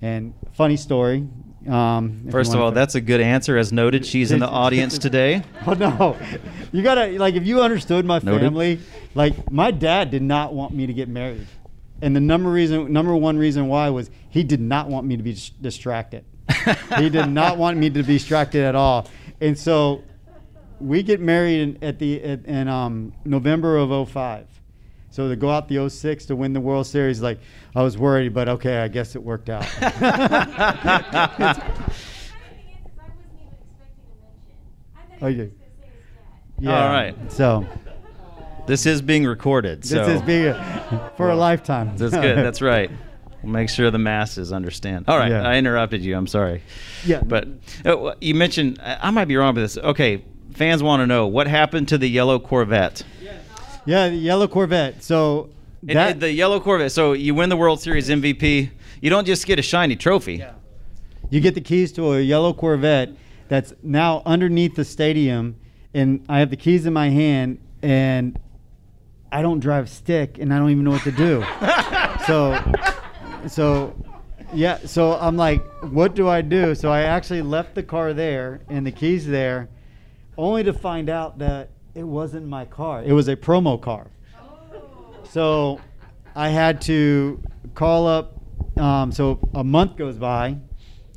and 0.00 0.32
funny 0.52 0.76
story 0.76 1.26
um, 1.68 2.24
First 2.30 2.54
of 2.54 2.60
all, 2.60 2.70
that's 2.70 2.94
a 2.94 3.00
good 3.00 3.20
answer. 3.20 3.58
As 3.58 3.72
noted, 3.72 4.06
she's 4.06 4.30
in 4.30 4.38
the 4.38 4.46
audience 4.64 4.96
today. 4.96 5.42
Oh 5.66 5.72
no, 5.72 6.16
you 6.70 6.84
gotta 6.84 7.18
like 7.18 7.34
if 7.34 7.44
you 7.44 7.60
understood 7.60 8.04
my 8.06 8.20
Noted. 8.20 8.42
family, 8.42 8.78
like 9.16 9.50
my 9.50 9.72
dad 9.72 10.12
did 10.12 10.22
not 10.22 10.54
want 10.54 10.72
me 10.72 10.86
to 10.86 10.92
get 10.92 11.08
married, 11.08 11.48
and 12.00 12.14
the 12.14 12.20
number 12.20 12.50
reason, 12.50 12.92
number 12.92 13.14
one 13.14 13.38
reason 13.38 13.68
why 13.68 13.90
was 13.90 14.10
he 14.30 14.44
did 14.44 14.60
not 14.60 14.88
want 14.88 15.06
me 15.06 15.16
to 15.16 15.22
be 15.22 15.36
distracted. 15.60 16.24
he 16.96 17.08
did 17.08 17.26
not 17.30 17.58
want 17.58 17.76
me 17.78 17.90
to 17.90 18.02
be 18.02 18.14
distracted 18.14 18.62
at 18.62 18.74
all, 18.74 19.08
and 19.40 19.58
so 19.58 20.02
we 20.80 21.02
get 21.02 21.20
married 21.20 21.60
in, 21.60 21.78
at 21.82 21.98
the 21.98 22.22
at, 22.22 22.44
in 22.46 22.68
um, 22.68 23.12
November 23.24 23.76
of 23.76 24.08
05. 24.08 24.46
So 25.10 25.28
to 25.28 25.36
go 25.36 25.50
out 25.50 25.68
the 25.68 25.88
06 25.88 26.26
to 26.26 26.36
win 26.36 26.52
the 26.52 26.60
World 26.60 26.86
Series, 26.86 27.20
like 27.20 27.40
I 27.74 27.82
was 27.82 27.98
worried, 27.98 28.34
but 28.34 28.48
okay, 28.48 28.78
I 28.78 28.88
guess 28.88 29.16
it 29.16 29.22
worked 29.22 29.48
out. 29.48 29.66
okay. 35.22 35.50
Yeah. 36.60 36.84
All 36.84 36.92
right. 36.92 37.32
So 37.32 37.66
This 38.68 38.86
is 38.86 39.02
being 39.02 39.24
recorded. 39.24 39.82
this 39.82 39.92
is 40.08 40.22
being 40.22 40.54
for 41.16 41.30
a 41.30 41.34
lifetime. 41.36 41.96
That's 41.96 42.14
good. 42.14 42.36
That's 42.44 42.62
right. 42.62 42.90
We'll 43.42 43.52
make 43.52 43.68
sure 43.70 43.90
the 43.90 43.98
masses 43.98 44.52
understand. 44.52 45.06
All 45.08 45.16
right, 45.18 45.30
Yeah. 45.30 45.42
I 45.48 45.56
interrupted 45.56 46.02
you. 46.04 46.16
I'm 46.16 46.26
sorry. 46.26 46.62
Yeah. 47.04 47.22
But 47.22 47.48
uh, 47.84 48.14
you 48.20 48.34
mentioned 48.34 48.78
I 48.82 48.98
I 49.08 49.10
might 49.10 49.26
be 49.26 49.36
wrong 49.36 49.54
with 49.54 49.64
this. 49.64 49.78
Okay, 49.78 50.24
fans 50.52 50.82
want 50.82 51.00
to 51.00 51.06
know 51.06 51.26
what 51.26 51.46
happened 51.46 51.88
to 51.88 51.98
the 51.98 52.08
yellow 52.08 52.38
Corvette. 52.38 53.02
Yeah, 53.86 54.08
the 54.08 54.16
yellow 54.16 54.46
Corvette. 54.48 55.02
So 55.02 55.50
And- 55.86 55.96
that 55.96 56.10
and 56.12 56.20
the 56.20 56.32
yellow 56.32 56.60
Corvette. 56.60 56.92
So 56.92 57.12
you 57.14 57.34
win 57.34 57.48
the 57.48 57.56
World 57.56 57.80
Series 57.80 58.08
MVP. 58.10 58.70
You 59.00 59.10
don't 59.10 59.24
just 59.26 59.46
get 59.46 59.58
a 59.58 59.62
shiny 59.62 59.96
trophy. 59.96 60.34
Yeah. 60.36 60.52
You 61.30 61.40
get 61.40 61.54
the 61.54 61.60
keys 61.60 61.92
to 61.92 62.14
a 62.14 62.20
yellow 62.20 62.52
Corvette 62.52 63.10
that's 63.48 63.72
now 63.82 64.22
underneath 64.26 64.74
the 64.74 64.84
stadium, 64.84 65.56
and 65.94 66.24
I 66.28 66.40
have 66.40 66.50
the 66.50 66.56
keys 66.56 66.84
in 66.86 66.92
my 66.92 67.08
hand, 67.10 67.58
and 67.82 68.38
I 69.30 69.42
don't 69.42 69.60
drive 69.60 69.88
stick, 69.88 70.38
and 70.38 70.52
I 70.52 70.58
don't 70.58 70.70
even 70.70 70.84
know 70.84 70.92
what 70.92 71.02
to 71.02 71.12
do. 71.12 71.44
so, 72.26 72.72
so, 73.46 73.94
yeah. 74.54 74.78
So 74.86 75.12
I'm 75.12 75.36
like, 75.36 75.62
what 75.82 76.14
do 76.14 76.28
I 76.28 76.40
do? 76.40 76.74
So 76.74 76.90
I 76.90 77.02
actually 77.02 77.42
left 77.42 77.74
the 77.74 77.82
car 77.82 78.14
there 78.14 78.60
and 78.68 78.86
the 78.86 78.92
keys 78.92 79.26
there, 79.26 79.68
only 80.36 80.62
to 80.64 80.72
find 80.72 81.10
out 81.10 81.38
that 81.38 81.70
it 81.94 82.04
wasn't 82.04 82.46
my 82.46 82.64
car. 82.64 83.02
It 83.02 83.12
was 83.12 83.28
a 83.28 83.36
promo 83.36 83.80
car. 83.80 84.10
So 85.30 85.80
I 86.34 86.48
had 86.48 86.80
to 86.82 87.42
call 87.74 88.06
up. 88.06 88.34
Um, 88.78 89.12
so 89.12 89.40
a 89.54 89.64
month 89.64 89.96
goes 89.96 90.16
by, 90.16 90.56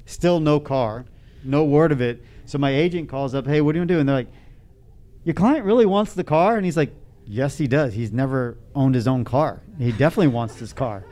still 0.06 0.40
no 0.40 0.60
car, 0.60 1.06
no 1.44 1.64
word 1.64 1.92
of 1.92 2.02
it. 2.02 2.24
So 2.46 2.58
my 2.58 2.72
agent 2.72 3.08
calls 3.08 3.36
up, 3.36 3.46
"Hey, 3.46 3.62
what 3.62 3.76
are 3.76 3.80
you 3.80 3.86
gonna 3.86 3.94
do?" 3.94 4.00
And 4.00 4.10
they're 4.10 4.16
like, 4.16 4.32
"Your 5.24 5.36
client 5.36 5.66
really 5.66 5.86
wants 5.86 6.14
the 6.14 6.24
car," 6.24 6.58
and 6.58 6.66
he's 6.66 6.76
like, 6.76 6.92
"Yes, 7.32 7.58
he 7.58 7.68
does. 7.68 7.94
He's 7.94 8.12
never 8.12 8.58
owned 8.76 8.94
his 8.94 9.08
own 9.08 9.24
car. 9.24 9.62
He 9.78 9.92
definitely 9.94 10.28
wants 10.28 10.56
this 10.56 10.74
car." 10.74 11.06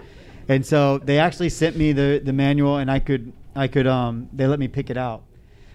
And 0.49 0.65
so 0.65 0.97
they 0.97 1.17
actually 1.19 1.49
sent 1.49 1.77
me 1.77 1.93
the 1.93 2.21
the 2.23 2.33
manual, 2.33 2.77
and 2.77 2.91
I 2.91 2.99
could 2.99 3.31
I 3.55 3.67
could 3.67 3.87
um 3.87 4.29
they 4.33 4.45
let 4.47 4.59
me 4.59 4.67
pick 4.67 4.89
it 4.89 4.97
out. 4.97 5.23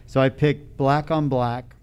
So 0.06 0.20
I 0.20 0.28
picked 0.28 0.76
black 0.76 1.10
on 1.10 1.28
black, 1.28 1.74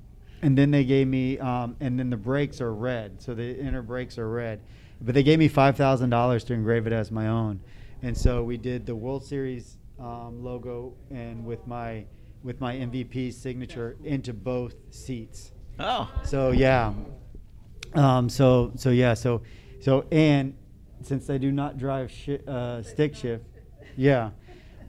and 0.43 0.57
then 0.57 0.69
they 0.69 0.83
gave 0.83 1.07
me 1.07 1.39
um 1.39 1.75
and 1.79 1.97
then 1.97 2.09
the 2.09 2.17
brakes 2.17 2.61
are 2.61 2.73
red, 2.73 3.21
so 3.21 3.33
the 3.33 3.59
inner 3.59 3.81
brakes 3.81 4.17
are 4.17 4.29
red. 4.29 4.61
But 5.01 5.15
they 5.15 5.23
gave 5.23 5.39
me 5.39 5.47
five 5.47 5.75
thousand 5.75 6.11
dollars 6.11 6.43
to 6.45 6.53
engrave 6.53 6.85
it 6.85 6.93
as 6.93 7.09
my 7.09 7.27
own, 7.27 7.61
and 8.03 8.15
so 8.15 8.43
we 8.43 8.57
did 8.57 8.85
the 8.85 8.95
World 8.95 9.25
Series 9.25 9.77
um, 9.99 10.43
logo 10.43 10.93
and 11.09 11.45
with 11.45 11.65
my 11.65 12.05
with 12.43 12.59
my 12.59 12.75
MVP 12.75 13.33
signature 13.33 13.95
into 14.03 14.33
both 14.33 14.75
seats. 14.89 15.51
Oh. 15.79 16.11
So 16.23 16.51
yeah. 16.51 16.93
Um, 17.93 18.29
so 18.29 18.71
so 18.75 18.89
yeah. 18.89 19.13
So 19.13 19.41
so 19.79 20.05
and 20.11 20.55
since 21.03 21.29
I 21.29 21.37
do 21.37 21.51
not 21.51 21.77
drive 21.77 22.11
uh, 22.47 22.83
stick 22.83 23.15
shift, 23.15 23.45
yeah. 23.97 24.31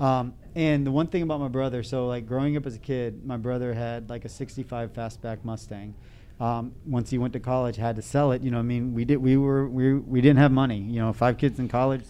Um, 0.00 0.34
and 0.54 0.86
the 0.86 0.90
one 0.90 1.06
thing 1.06 1.22
about 1.22 1.40
my 1.40 1.48
brother, 1.48 1.82
so 1.82 2.06
like 2.06 2.26
growing 2.26 2.56
up 2.56 2.66
as 2.66 2.74
a 2.74 2.78
kid, 2.78 3.24
my 3.24 3.36
brother 3.36 3.72
had 3.72 4.10
like 4.10 4.24
a 4.24 4.28
'65 4.28 4.92
fastback 4.92 5.44
Mustang. 5.44 5.94
Um, 6.40 6.72
once 6.86 7.10
he 7.10 7.18
went 7.18 7.32
to 7.34 7.40
college, 7.40 7.76
had 7.76 7.96
to 7.96 8.02
sell 8.02 8.32
it. 8.32 8.42
You 8.42 8.50
know, 8.50 8.58
I 8.58 8.62
mean, 8.62 8.94
we 8.94 9.04
did. 9.04 9.16
We 9.16 9.36
were 9.36 9.68
we 9.68 9.94
we 9.94 10.20
didn't 10.20 10.38
have 10.38 10.52
money. 10.52 10.78
You 10.78 11.00
know, 11.00 11.12
five 11.12 11.38
kids 11.38 11.58
in 11.58 11.68
college. 11.68 12.04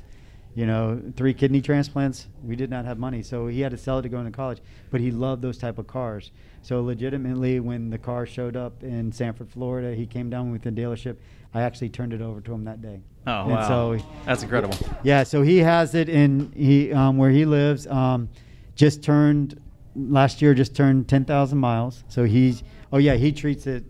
You 0.55 0.67
know, 0.67 1.01
three 1.17 1.33
kidney 1.33 1.63
transplants. 1.63 2.27
We 2.45 2.57
did 2.57 2.69
not 2.69 2.85
have 2.85 2.99
money, 2.99 3.23
so 3.23 3.47
he 3.47 3.61
had 3.63 3.71
to 3.71 3.79
sell 3.79 3.99
it 4.01 4.03
to 4.03 4.09
go 4.11 4.19
into 4.19 4.33
college. 4.33 4.61
But 4.91 5.01
he 5.01 5.11
loved 5.11 5.41
those 5.41 5.57
type 5.57 5.79
of 5.79 5.87
cars. 5.87 6.31
So 6.61 6.83
legitimately, 6.83 7.59
when 7.61 7.89
the 7.89 7.97
car 7.99 8.27
showed 8.27 8.55
up 8.55 8.83
in 8.83 9.11
Sanford, 9.13 9.49
Florida, 9.51 9.95
he 9.95 10.07
came 10.07 10.29
down 10.29 10.53
with 10.53 10.63
the 10.63 10.71
dealership. 10.71 11.17
I 11.55 11.63
actually 11.63 11.89
turned 11.89 12.13
it 12.13 12.21
over 12.21 12.41
to 12.43 12.53
him 12.53 12.65
that 12.65 12.83
day. 12.83 13.01
Oh 13.27 13.43
And 13.45 13.51
wow. 13.53 13.69
so 13.97 14.05
That's 14.27 14.43
incredible. 14.43 14.77
yeah, 15.03 15.23
so 15.23 15.41
he 15.43 15.59
has 15.59 15.95
it 15.95 16.09
in 16.09 16.53
he 16.55 16.93
um, 16.93 17.17
where 17.17 17.31
he 17.31 17.45
lives. 17.47 17.87
Um, 17.87 18.29
just 18.75 19.03
turned 19.03 19.59
last 19.97 20.43
year. 20.43 20.53
Just 20.55 20.75
turned 20.77 21.09
ten 21.09 21.25
thousand 21.25 21.59
miles. 21.59 22.05
So 22.09 22.25
he's 22.25 22.63
oh 22.93 22.99
yeah, 22.99 23.15
he 23.15 23.33
treats 23.33 23.67
it. 23.67 23.85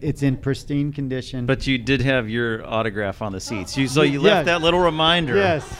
It's 0.00 0.22
in 0.22 0.36
pristine 0.36 0.92
condition. 0.92 1.46
But 1.46 1.66
you 1.66 1.78
did 1.78 2.00
have 2.02 2.28
your 2.28 2.66
autograph 2.66 3.22
on 3.22 3.32
the 3.32 3.40
seats. 3.40 3.76
You 3.76 3.86
so 3.88 4.02
you 4.02 4.20
Yeah. 4.20 4.34
left 4.34 4.46
that 4.46 4.60
little 4.62 4.80
reminder. 4.80 5.36
yes, 5.36 5.76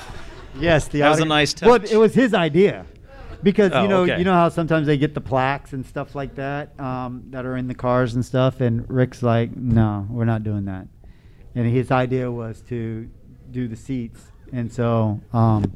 yes, 0.58 0.88
the 0.88 1.00
That 1.00 1.10
was 1.10 1.20
a 1.20 1.24
nice 1.24 1.54
Well, 1.60 1.78
touch. 1.80 1.90
it 1.90 1.96
was 1.96 2.14
his 2.14 2.32
idea. 2.34 2.86
Because 3.42 3.72
Oh, 3.74 3.82
you 3.82 3.88
know, 3.88 4.02
okay. 4.02 4.18
you 4.18 4.24
know 4.24 4.34
how 4.34 4.48
sometimes 4.48 4.86
they 4.86 4.96
get 4.96 5.14
the 5.14 5.20
plaques 5.20 5.72
and 5.72 5.84
stuff 5.84 6.14
like 6.14 6.36
that 6.36 6.78
um, 6.78 7.24
that 7.30 7.44
are 7.44 7.56
in 7.56 7.66
the 7.66 7.74
cars 7.74 8.14
and 8.14 8.24
stuff, 8.24 8.60
and 8.60 8.88
Rick's 8.88 9.20
like, 9.20 9.56
"No, 9.56 10.06
we're 10.08 10.24
not 10.24 10.44
doing 10.44 10.66
that." 10.66 10.86
And 11.56 11.66
his 11.66 11.90
idea 11.90 12.30
was 12.30 12.60
to 12.68 13.08
do 13.50 13.66
the 13.66 13.74
seats, 13.74 14.30
and 14.52 14.70
so 14.72 15.20
um, 15.32 15.72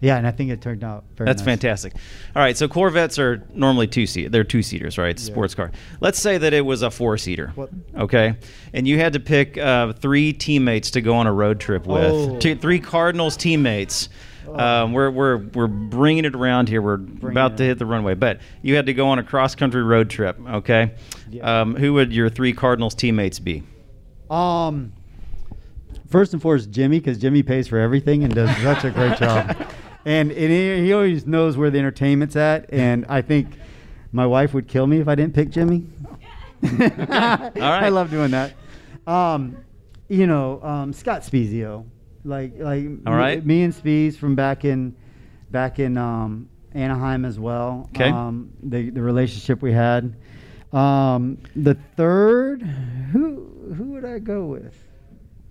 yeah, 0.00 0.16
and 0.16 0.26
I 0.26 0.30
think 0.30 0.50
it 0.50 0.60
turned 0.60 0.84
out 0.84 1.04
very 1.16 1.26
That's 1.26 1.40
nice. 1.40 1.46
fantastic. 1.46 1.92
All 2.36 2.42
right, 2.42 2.56
so 2.56 2.68
Corvettes 2.68 3.18
are 3.18 3.42
normally 3.54 3.86
two 3.86 4.06
seat. 4.06 4.30
They're 4.32 4.44
two 4.44 4.62
seaters, 4.62 4.96
right? 4.98 5.10
It's 5.10 5.24
a 5.24 5.26
Yeah. 5.28 5.34
sports 5.34 5.54
car. 5.54 5.72
Let's 6.00 6.18
say 6.20 6.38
that 6.38 6.52
it 6.54 6.64
was 6.64 6.82
a 6.82 6.90
four 6.90 7.18
seater. 7.18 7.52
Okay, 7.96 8.36
and 8.72 8.86
you 8.86 8.98
had 8.98 9.12
to 9.14 9.20
pick 9.20 9.58
uh, 9.58 9.92
three 9.94 10.32
teammates 10.32 10.90
to 10.92 11.00
go 11.00 11.14
on 11.14 11.26
a 11.26 11.32
road 11.32 11.58
trip 11.60 11.86
with. 11.86 12.12
Oh. 12.12 12.38
Two, 12.38 12.54
three 12.54 12.78
Cardinals 12.80 13.36
teammates. 13.36 14.08
Um, 14.48 14.94
we're, 14.94 15.10
we're, 15.10 15.36
we're 15.36 15.66
bringing 15.66 16.24
it 16.24 16.34
around 16.34 16.70
here. 16.70 16.80
We're 16.80 16.94
about 16.94 17.58
to 17.58 17.64
hit 17.64 17.78
the 17.78 17.84
runway, 17.84 18.14
but 18.14 18.40
you 18.62 18.76
had 18.76 18.86
to 18.86 18.94
go 18.94 19.08
on 19.08 19.18
a 19.18 19.22
cross 19.22 19.54
country 19.54 19.82
road 19.82 20.08
trip. 20.08 20.38
Okay, 20.48 20.92
Yeah. 21.30 21.60
um, 21.60 21.76
who 21.76 21.92
would 21.92 22.14
your 22.14 22.30
three 22.30 22.54
Cardinals 22.54 22.94
teammates 22.94 23.38
be? 23.40 23.62
Um, 24.30 24.94
first 26.08 26.32
and 26.32 26.40
foremost, 26.40 26.70
Jimmy, 26.70 26.98
because 26.98 27.18
Jimmy 27.18 27.42
pays 27.42 27.68
for 27.68 27.78
everything 27.78 28.24
and 28.24 28.34
does 28.34 28.48
such 28.62 28.84
a 28.84 28.90
great 28.90 29.18
job. 29.18 29.54
And, 30.04 30.30
and 30.30 30.50
he, 30.50 30.86
he 30.86 30.92
always 30.92 31.26
knows 31.26 31.56
where 31.56 31.70
the 31.70 31.78
entertainment's 31.78 32.36
at. 32.36 32.72
And 32.72 33.04
I 33.08 33.20
think 33.22 33.48
my 34.12 34.26
wife 34.26 34.54
would 34.54 34.68
kill 34.68 34.86
me 34.86 34.98
if 35.00 35.08
I 35.08 35.14
didn't 35.14 35.34
pick 35.34 35.50
Jimmy. 35.50 35.86
right. 36.62 37.52
I 37.56 37.88
love 37.88 38.10
doing 38.10 38.30
that. 38.32 38.54
Um, 39.06 39.58
you 40.08 40.26
know, 40.26 40.62
um, 40.62 40.92
Scott 40.92 41.22
Spiezio, 41.22 41.84
like 42.24 42.54
like 42.58 42.86
All 43.06 43.14
right. 43.14 43.44
me, 43.44 43.58
me 43.58 43.62
and 43.64 43.74
Spees 43.74 44.16
from 44.16 44.34
back 44.34 44.64
in 44.64 44.96
back 45.50 45.78
in 45.78 45.96
um, 45.96 46.48
Anaheim 46.74 47.24
as 47.24 47.38
well. 47.38 47.88
'Kay. 47.94 48.10
Um, 48.10 48.50
the 48.62 48.90
the 48.90 49.02
relationship 49.02 49.62
we 49.62 49.72
had. 49.72 50.16
Um, 50.72 51.38
the 51.56 51.74
third, 51.96 52.62
who 52.62 53.72
who 53.76 53.84
would 53.92 54.04
I 54.04 54.18
go 54.18 54.46
with? 54.46 54.74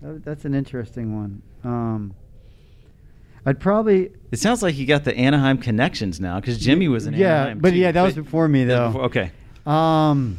That- 0.02 0.24
That's 0.26 0.45
an 0.45 0.54
interesting 0.54 1.16
one. 1.16 1.41
Um, 1.64 2.14
I'd 3.48 3.60
probably 3.60 4.12
It 4.32 4.39
sounds 4.39 4.62
like 4.62 4.76
you 4.78 4.86
got 4.86 5.04
the 5.06 5.16
Anaheim 5.18 5.58
connections 5.58 6.20
now 6.20 6.39
because 6.39 6.58
Jimmy 6.60 6.88
was 6.89 7.08
in 7.08 7.14
yeah, 7.14 7.36
Anaheim. 7.43 7.60
but 7.60 7.70
too. 7.72 7.78
yeah, 7.78 7.91
that 7.93 8.04
was 8.04 8.14
before 8.14 8.48
me 8.48 8.66
though. 8.66 8.88
before- 8.89 9.04
okay. 9.06 9.32
Um, 9.66 10.38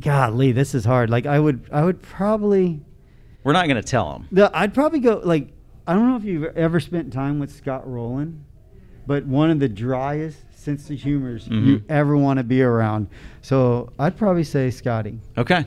golly, 0.00 0.52
this 0.52 0.74
is 0.74 0.84
hard. 0.84 1.10
Like 1.10 1.26
I 1.26 1.38
would 1.40 1.68
I 1.72 1.82
would 1.84 2.02
probably. 2.02 2.80
We're 3.44 3.52
not 3.52 3.66
going 3.68 3.76
to 3.80 3.82
tell 3.88 4.12
them. 4.12 4.28
The, 4.32 4.50
I'd 4.52 4.74
probably 4.74 4.98
go 5.00 5.20
like 5.24 5.52
I 5.86 5.94
don't 5.94 6.08
know 6.10 6.16
if 6.16 6.24
you've 6.24 6.56
ever 6.56 6.80
spent 6.80 7.12
time 7.12 7.38
with 7.38 7.50
Scott 7.54 7.88
Rolen, 7.90 8.44
but 9.06 9.24
one 9.24 9.50
of 9.50 9.58
the 9.60 9.68
driest 9.68 10.38
sense 10.58 10.90
of 10.90 10.98
humors 11.00 11.46
you 11.46 11.78
Mhm. 11.78 11.82
ever 11.88 12.16
want 12.16 12.38
to 12.38 12.44
be 12.44 12.60
around. 12.60 13.06
So 13.40 13.92
I'd 13.98 14.16
probably 14.16 14.42
say 14.44 14.70
Scotty. 14.70 15.20
Okay. 15.38 15.64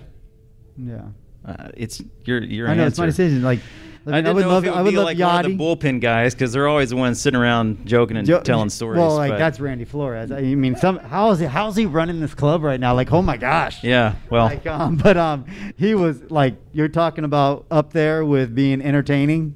Yeah, 0.77 1.01
Uh, 1.45 1.69
it's 1.75 2.01
your 2.25 2.43
your 2.43 2.67
I 2.69 2.73
know 2.75 2.83
answer. 2.83 2.87
it's 2.89 2.99
my 2.99 3.05
decision. 3.05 3.41
Like 3.43 3.59
I, 4.05 4.09
mean, 4.09 4.15
I 4.15 4.21
didn't 4.21 4.35
would 4.35 4.41
know 4.41 4.47
love, 4.49 4.63
if 4.63 4.67
it 4.67 4.71
would 4.71 4.77
I 4.79 4.81
would 4.83 4.89
be 4.91 4.97
love 4.97 5.05
like 5.05 5.19
one 5.19 5.45
of 5.45 5.51
the 5.51 5.57
bullpen 5.57 6.01
guys 6.01 6.33
because 6.33 6.53
they're 6.53 6.67
always 6.67 6.89
the 6.89 6.95
ones 6.95 7.19
sitting 7.21 7.39
around 7.39 7.85
joking 7.85 8.17
and 8.17 8.25
Jo- 8.25 8.41
telling 8.41 8.69
stories. 8.69 8.97
Well, 8.99 9.15
like 9.15 9.31
but- 9.31 9.37
that's 9.39 9.59
Randy 9.59 9.85
Flores. 9.85 10.31
I 10.31 10.41
mean, 10.41 10.75
some 10.75 10.97
how 10.99 11.31
is 11.31 11.39
he? 11.39 11.45
How's 11.45 11.75
he 11.75 11.85
running 11.85 12.19
this 12.19 12.33
club 12.33 12.63
right 12.63 12.79
now? 12.79 12.93
Like, 12.95 13.11
oh 13.11 13.21
my 13.21 13.37
gosh. 13.37 13.83
yeah. 13.83 14.15
Well, 14.29 14.45
Like, 14.45 14.65
um, 14.65 14.95
but 14.95 15.17
um, 15.17 15.45
he 15.77 15.95
was 15.95 16.31
like 16.31 16.55
you're 16.71 16.87
talking 16.87 17.23
about 17.25 17.65
up 17.69 17.91
there 17.93 18.23
with 18.25 18.55
being 18.55 18.81
entertaining. 18.81 19.55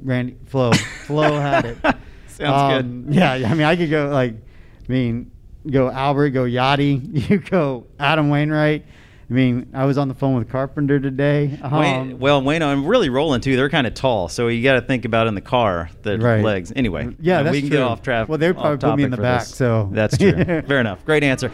Randy 0.00 0.36
Flo, 0.46 0.72
Flo 1.06 1.40
had 1.40 1.64
it. 1.64 1.78
Sounds 2.28 2.84
Um, 2.84 3.06
Yeah, 3.08 3.34
yeah, 3.36 3.50
I 3.50 3.54
mean, 3.54 3.62
I 3.62 3.76
could 3.76 3.90
go 3.90 4.08
like, 4.08 4.34
I 4.34 4.92
mean, 4.92 5.30
go 5.70 5.88
Albert, 5.90 6.30
go 6.30 6.42
Yadi, 6.44 7.28
you 7.30 7.38
go 7.38 7.86
Adam 7.98 8.28
Wainwright. 8.28 8.84
I 9.28 9.32
mean, 9.32 9.70
I 9.72 9.86
was 9.86 9.96
on 9.96 10.08
the 10.08 10.14
phone 10.14 10.34
with 10.36 10.50
Carpenter 10.50 11.00
today. 11.00 11.58
Um, 11.62 11.78
Wayne, 11.80 12.18
well, 12.18 12.42
Wayne, 12.42 12.62
I'm 12.62 12.84
really 12.86 13.08
rolling 13.08 13.40
too. 13.40 13.56
They're 13.56 13.70
kind 13.70 13.86
of 13.86 13.94
tall, 13.94 14.28
so 14.28 14.48
you 14.48 14.62
got 14.62 14.74
to 14.74 14.82
think 14.82 15.04
about 15.06 15.26
in 15.26 15.34
the 15.34 15.40
car 15.40 15.88
the 16.02 16.18
Right. 16.18 16.42
legs. 16.44 16.72
Anyway, 16.76 17.16
Yeah, 17.20 17.40
uh, 17.40 17.42
that's 17.44 17.52
we 17.54 17.60
can 17.62 17.70
true. 17.70 17.78
get 17.78 17.84
off 17.84 18.02
traffic. 18.02 18.28
Well, 18.28 18.38
they're 18.38 18.52
probably 18.54 18.76
put 18.78 18.96
me 18.96 19.04
in 19.04 19.10
the 19.10 19.16
back, 19.16 19.42
so- 19.42 19.88
that's 19.92 20.18
true. 20.18 20.32
Fair 20.44 20.78
enough. 20.80 21.04
Great 21.06 21.24
answer. 21.24 21.50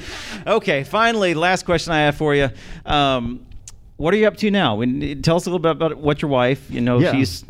Okay, 0.47 0.83
finally, 0.85 1.35
last 1.35 1.65
question 1.65 1.93
I 1.93 2.01
have 2.01 2.17
for 2.17 2.35
you. 2.35 2.49
Um, 2.85 3.47
what 3.99 4.15
are 4.15 4.17
you 4.17 4.27
up 4.27 4.37
to 4.39 4.51
now? 4.51 4.83
Tell 5.23 5.37
us 5.37 5.47
a 5.47 5.51
little 5.51 5.59
bit 5.61 5.71
about 5.73 5.97
what 5.99 6.23
your 6.23 6.31
wife. 6.31 6.67
You 6.71 6.81
know, 6.81 6.99
Yeah. 6.99 7.13
she's 7.13 7.45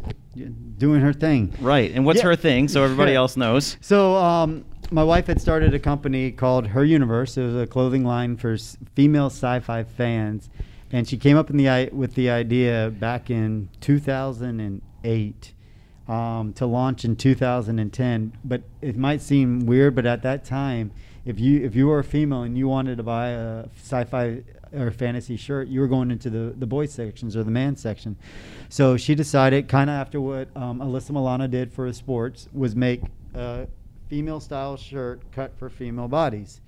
doing 0.79 1.01
her 1.01 1.13
thing. 1.13 1.53
right, 1.61 1.93
and 1.95 2.05
what's 2.05 2.19
Yeah. 2.19 2.25
her 2.27 2.37
thing, 2.37 2.69
so 2.69 2.83
everybody 2.85 3.15
else 3.23 3.37
knows. 3.37 3.77
So, 3.81 4.17
um, 4.17 4.65
my 4.91 5.05
wife 5.05 5.27
had 5.29 5.41
started 5.41 5.73
a 5.75 5.79
company 5.79 6.33
called 6.33 6.69
Her 6.69 6.85
Universe. 6.85 7.37
It 7.37 7.45
was 7.45 7.57
a 7.57 7.67
clothing 7.67 8.05
line 8.05 8.37
for 8.37 8.55
s- 8.55 8.77
female 8.95 9.27
sci-fi 9.27 9.85
fans, 9.85 10.49
and 10.91 11.07
she 11.07 11.17
came 11.17 11.37
up 11.37 11.49
in 11.51 11.57
the 11.57 11.69
i- 11.69 11.91
with 11.93 12.15
the 12.15 12.29
idea 12.31 12.91
back 12.99 13.31
in 13.31 13.69
2008 13.81 15.53
um, 16.09 16.53
to 16.55 16.67
launch 16.67 17.05
in 17.05 17.15
2010. 17.15 18.33
But 18.45 18.63
it 18.83 18.97
might 18.97 19.21
seem 19.23 19.67
weird, 19.67 19.95
but 19.95 20.07
at 20.07 20.23
that 20.23 20.45
time, 20.45 20.91
if 21.25 21.39
you 21.39 21.61
if 21.65 21.77
you 21.77 21.87
were 21.87 21.99
a 22.01 22.05
female 22.05 22.43
and 22.43 22.57
you 22.59 22.67
wanted 22.67 22.97
to 22.97 23.03
buy 23.05 23.29
a 23.29 23.67
sci-fi 23.77 24.43
or 24.73 24.91
fantasy 24.91 25.37
shirt, 25.37 25.69
you 25.69 25.81
were 25.81 25.87
going 25.89 26.11
into 26.11 26.31
the 26.31 26.55
the 26.59 26.67
boys 26.67 26.93
sections 26.93 27.37
or 27.37 27.45
the 27.45 27.51
man 27.51 27.77
section. 27.77 28.17
So 28.69 28.97
she 28.97 29.15
decided, 29.15 29.69
kind 29.69 29.89
of 29.91 29.95
after 29.95 30.21
what 30.21 30.49
um, 30.57 30.81
Alyssa 30.81 31.11
Milano 31.11 31.47
did 31.47 31.73
for 31.73 31.93
sports, 31.93 32.49
was 32.53 32.75
make 32.75 33.03
a 33.35 33.69
female 34.11 34.41
style 34.41 34.77
shirt 34.77 35.23
cut 35.31 35.57
for 35.57 35.71
female 35.71 36.09
bodies. 36.09 36.61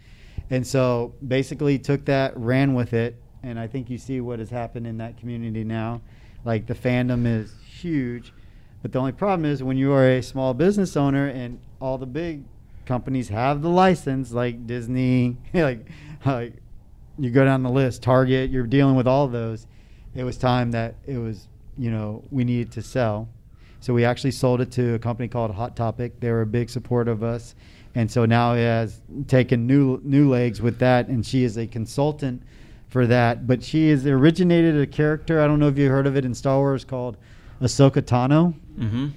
And 0.48 0.64
so 0.64 1.12
basically 1.26 1.78
took 1.78 2.04
that, 2.06 2.36
ran 2.36 2.72
with 2.72 2.94
it, 2.94 3.20
and 3.42 3.58
I 3.58 3.66
think 3.66 3.90
you 3.90 3.98
see 3.98 4.20
what 4.20 4.38
has 4.38 4.48
happened 4.48 4.86
in 4.86 4.98
that 4.98 5.18
community 5.18 5.64
now. 5.64 6.00
Like 6.44 6.66
the 6.66 6.74
fandom 6.74 7.26
is 7.26 7.52
huge, 7.66 8.32
but 8.80 8.92
the 8.92 9.00
only 9.00 9.12
problem 9.12 9.44
is 9.44 9.62
when 9.62 9.76
you 9.76 9.92
are 9.92 10.08
a 10.08 10.22
small 10.22 10.54
business 10.54 10.96
owner 10.96 11.26
and 11.26 11.60
all 11.80 11.98
the 11.98 12.06
big 12.06 12.44
companies 12.86 13.28
have 13.28 13.60
the 13.60 13.68
license, 13.68 14.32
like 14.32 14.66
Disney, 14.66 15.36
like, 15.54 15.86
like 16.24 16.54
you 17.18 17.30
go 17.30 17.44
down 17.44 17.64
the 17.64 17.70
list, 17.70 18.02
Target, 18.02 18.50
you're 18.50 18.66
dealing 18.66 18.94
with 18.94 19.08
all 19.08 19.26
those. 19.26 19.66
It 20.14 20.22
was 20.22 20.36
time 20.36 20.70
that 20.72 20.94
it 21.06 21.18
was, 21.18 21.48
you 21.76 21.90
know, 21.90 22.22
we 22.30 22.44
needed 22.44 22.70
to 22.72 22.82
sell. 22.82 23.28
So 23.82 23.92
we 23.92 24.04
actually 24.04 24.30
sold 24.30 24.60
it 24.60 24.70
to 24.72 24.94
a 24.94 24.98
company 25.00 25.26
called 25.26 25.50
Hot 25.50 25.74
Topic. 25.74 26.20
They 26.20 26.30
were 26.30 26.42
a 26.42 26.46
big 26.46 26.70
support 26.70 27.08
of 27.08 27.24
us, 27.24 27.56
and 27.96 28.08
so 28.08 28.24
now 28.24 28.54
it 28.54 28.60
has 28.60 29.00
taken 29.26 29.66
new 29.66 30.00
new 30.04 30.30
legs 30.30 30.62
with 30.62 30.78
that. 30.78 31.08
And 31.08 31.26
she 31.26 31.42
is 31.42 31.58
a 31.58 31.66
consultant 31.66 32.44
for 32.86 33.08
that. 33.08 33.48
But 33.48 33.60
she 33.64 33.90
has 33.90 34.06
originated 34.06 34.80
a 34.80 34.86
character. 34.86 35.40
I 35.40 35.48
don't 35.48 35.58
know 35.58 35.66
if 35.66 35.76
you 35.76 35.90
heard 35.90 36.06
of 36.06 36.16
it 36.16 36.24
in 36.24 36.32
Star 36.32 36.58
Wars 36.58 36.84
called 36.84 37.16
Ahsoka 37.60 38.02
Tano. 38.02 38.54
Mm-hmm. 38.78 39.08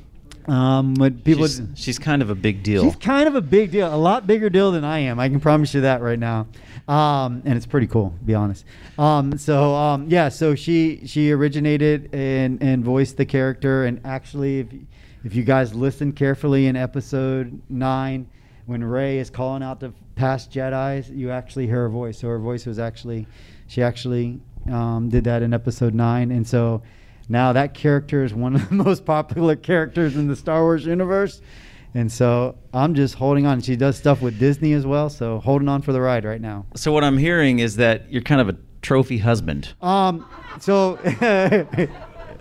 Um, 0.48 0.93
when 0.96 1.20
people, 1.20 1.48
She's, 1.48 1.62
she's 1.76 2.00
kind 2.00 2.22
of 2.22 2.30
a 2.30 2.36
big 2.36 2.62
deal. 2.62 2.84
she's 2.84 2.96
kind 2.98 3.28
of 3.28 3.36
a 3.36 3.41
big 3.41 3.72
deal, 3.72 3.93
a 3.93 3.98
lot 3.98 4.28
bigger 4.28 4.50
deal 4.50 4.72
than 4.72 4.84
I 4.84 5.00
am. 5.00 5.20
I 5.20 5.28
can 5.28 5.39
promise 5.39 5.74
you 5.74 5.82
that 5.82 6.02
right 6.02 6.20
now. 6.20 6.48
Um, 6.88 7.41
and 7.46 7.58
it's 7.58 7.66
pretty 7.66 7.88
cool, 7.88 8.14
to 8.20 8.24
be 8.24 8.36
honest. 8.36 8.64
Um, 9.00 9.38
so 9.39 9.74
um, 9.74 10.06
yeah, 10.08 10.30
so 10.30 10.54
she 10.54 11.02
she 11.08 11.32
originated 11.32 12.14
and 12.14 12.62
and 12.62 12.86
voiced 12.86 13.18
the 13.18 13.26
character. 13.26 13.86
And 13.86 14.00
actually, 14.06 14.60
if 14.60 14.68
if 15.24 15.34
you 15.36 15.43
guys 15.43 15.74
listen 15.74 16.12
carefully 16.12 16.68
in 16.68 16.76
episode 16.76 17.60
nine, 17.70 18.28
when 18.68 18.84
Rey 18.84 19.18
is 19.18 19.32
calling 19.32 19.64
out 19.64 19.80
the 19.80 19.93
past 20.16 20.52
Jedi's, 20.52 21.10
you 21.10 21.32
actually 21.32 21.66
hear 21.66 21.78
her 21.78 21.89
voice. 21.89 22.20
So 22.20 22.28
her 22.28 22.38
voice 22.39 22.68
was 22.68 22.78
actually 22.78 23.26
she 23.66 23.82
actually 23.82 24.39
um, 24.72 25.10
did 25.10 25.24
that 25.24 25.41
in 25.41 25.54
episode 25.56 25.96
nine, 25.96 26.30
and 26.32 26.48
so. 26.48 26.84
Now 27.30 27.53
that 27.53 27.73
character 27.73 28.23
is 28.23 28.34
one 28.34 28.55
of 28.55 28.69
the 28.69 28.76
most 28.84 29.05
popular 29.05 29.55
characters 29.55 30.15
in 30.15 30.28
the 30.28 30.36
Star 30.36 30.61
Wars 30.61 30.86
universe. 30.86 31.41
And 31.93 32.11
so 32.11 32.57
I'm 32.73 32.93
just 32.93 33.15
holding 33.15 33.45
on. 33.45 33.61
She 33.61 33.78
does 33.78 33.97
stuff 33.97 34.21
with 34.21 34.38
Disney 34.38 34.73
as 34.73 34.86
well, 34.86 35.09
so 35.09 35.39
holding 35.39 35.69
on 35.69 35.82
for 35.82 35.93
the 35.93 36.01
ride 36.01 36.26
right 36.26 36.41
now. 36.41 36.65
so 36.76 36.91
what 36.91 37.05
I'm 37.05 37.17
hearing 37.17 37.59
is 37.59 37.78
that 37.78 38.11
you're 38.11 38.21
kind 38.21 38.41
of 38.41 38.49
a 38.49 38.57
trophy 38.82 39.17
husband. 39.17 39.73
Um, 39.82 40.28
so 40.59 40.99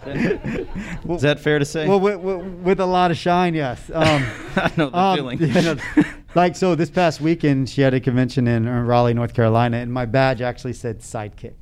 Is 0.06 1.22
that 1.22 1.40
fair 1.40 1.58
to 1.58 1.64
say? 1.64 1.88
well, 1.88 2.00
with, 2.00 2.20
with, 2.20 2.80
a 2.80 2.86
lot 2.86 3.10
of 3.10 3.16
shine, 3.16 3.54
yes. 3.54 3.90
Um, 3.94 4.24
I 4.56 4.72
know 4.76 4.90
the 4.90 4.98
um, 4.98 5.16
feeling. 5.16 5.38
yeah, 5.40 5.60
no, 5.60 6.04
like 6.34 6.56
so, 6.56 6.74
this 6.74 6.90
past 6.90 7.20
weekend 7.20 7.70
she 7.70 7.80
had 7.80 7.94
a 7.94 8.00
convention 8.00 8.46
in 8.46 8.68
Raleigh, 8.68 9.14
North 9.14 9.34
Carolina, 9.34 9.78
and 9.78 9.92
my 9.92 10.04
badge 10.04 10.42
actually 10.42 10.74
said 10.74 10.98
sidekick. 11.00 11.54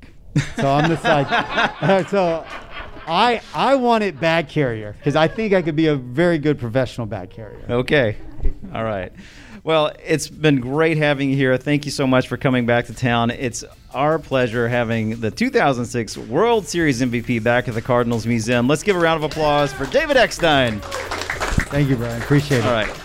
So 0.57 0.69
I'm 0.69 0.89
the 0.89 0.97
side. 0.97 2.09
so 2.09 2.45
I 3.13 3.43
I 3.55 3.75
want 3.75 4.05
it 4.05 4.19
bag 4.19 4.49
carrier 4.49 4.95
because 4.99 5.17
I 5.17 5.29
think 5.29 5.53
I 5.53 5.61
could 5.61 5.77
be 5.77 5.87
a 5.89 5.97
very 5.97 6.39
good 6.39 6.59
professional 6.59 7.07
bag 7.07 7.31
carrier. 7.31 7.65
Okay. 7.69 8.17
All 8.75 8.85
right. 8.85 9.13
Well, 9.65 9.93
it's 10.05 10.29
been 10.29 10.61
great 10.61 10.97
having 10.97 11.31
you 11.31 11.37
here. 11.37 11.57
Thank 11.57 11.85
you 11.85 11.93
so 11.93 12.07
much 12.07 12.27
for 12.27 12.37
coming 12.37 12.67
back 12.67 12.87
to 12.87 12.95
town. 12.95 13.31
It's 13.31 13.63
our 13.95 14.19
pleasure 14.19 14.67
having 14.67 15.21
the 15.21 15.31
2006 15.31 16.17
World 16.19 16.67
Series 16.67 17.01
MVP 17.01 17.43
back 17.43 17.69
at 17.69 17.75
the 17.75 17.83
Cardinals 17.83 18.27
Museum. 18.27 18.67
Let's 18.67 18.83
give 18.83 18.97
a 18.97 18.99
round 18.99 19.23
of 19.23 19.31
applause 19.31 19.73
for 19.73 19.87
David 19.87 20.17
Eckstein. 20.17 20.81
Thank 20.81 21.91
you, 21.91 21.97
Brian. 21.97 22.21
Appreciate 22.23 22.59
it. 22.59 22.65
All 22.65 22.73
right. 22.73 23.02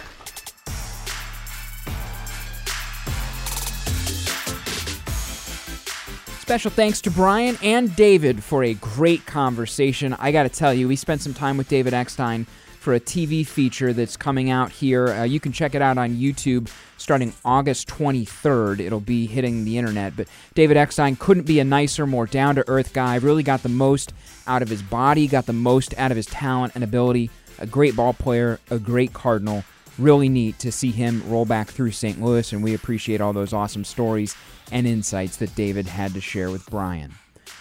Special 6.47 6.71
thanks 6.71 7.01
to 7.01 7.11
Brian 7.11 7.57
and 7.61 7.93
David 7.97 8.41
for 8.41 8.63
a 8.63 8.73
great 8.75 9.25
conversation. 9.25 10.13
I 10.13 10.31
got 10.31 10.43
to 10.43 10.49
tell 10.49 10.73
you, 10.73 10.87
we 10.87 10.95
spent 10.95 11.19
some 11.19 11.33
time 11.33 11.57
with 11.57 11.67
David 11.67 11.93
Eckstein 11.93 12.45
for 12.79 12.93
a 12.93 13.01
TV 13.01 13.45
feature 13.45 13.91
that's 13.91 14.15
coming 14.15 14.49
out 14.49 14.71
here. 14.71 15.09
Uh, 15.09 15.23
you 15.23 15.41
can 15.41 15.51
check 15.51 15.75
it 15.75 15.81
out 15.81 15.97
on 15.97 16.15
YouTube 16.15 16.71
starting 16.95 17.33
August 17.43 17.89
23rd. 17.89 18.79
It'll 18.79 19.01
be 19.01 19.25
hitting 19.25 19.65
the 19.65 19.77
internet. 19.77 20.15
But 20.15 20.29
David 20.53 20.77
Eckstein 20.77 21.17
couldn't 21.17 21.43
be 21.43 21.59
a 21.59 21.65
nicer, 21.65 22.07
more 22.07 22.25
down 22.25 22.55
to 22.55 22.63
earth 22.69 22.93
guy. 22.93 23.17
Really 23.17 23.43
got 23.43 23.61
the 23.61 23.67
most 23.67 24.13
out 24.47 24.61
of 24.61 24.69
his 24.69 24.81
body, 24.81 25.27
got 25.27 25.47
the 25.47 25.53
most 25.53 25.93
out 25.97 26.11
of 26.11 26.15
his 26.15 26.27
talent 26.27 26.75
and 26.75 26.83
ability. 26.85 27.29
A 27.59 27.67
great 27.67 27.93
ball 27.93 28.13
player, 28.13 28.61
a 28.71 28.79
great 28.79 29.11
Cardinal. 29.11 29.65
Really 29.99 30.29
neat 30.29 30.59
to 30.59 30.71
see 30.71 30.91
him 30.91 31.23
roll 31.27 31.43
back 31.43 31.67
through 31.67 31.91
St. 31.91 32.21
Louis, 32.21 32.53
and 32.53 32.63
we 32.63 32.73
appreciate 32.73 33.19
all 33.19 33.33
those 33.33 33.51
awesome 33.51 33.83
stories 33.83 34.33
and 34.71 34.87
insights 34.87 35.37
that 35.37 35.55
David 35.55 35.87
had 35.87 36.13
to 36.13 36.21
share 36.21 36.49
with 36.49 36.69
Brian. 36.69 37.13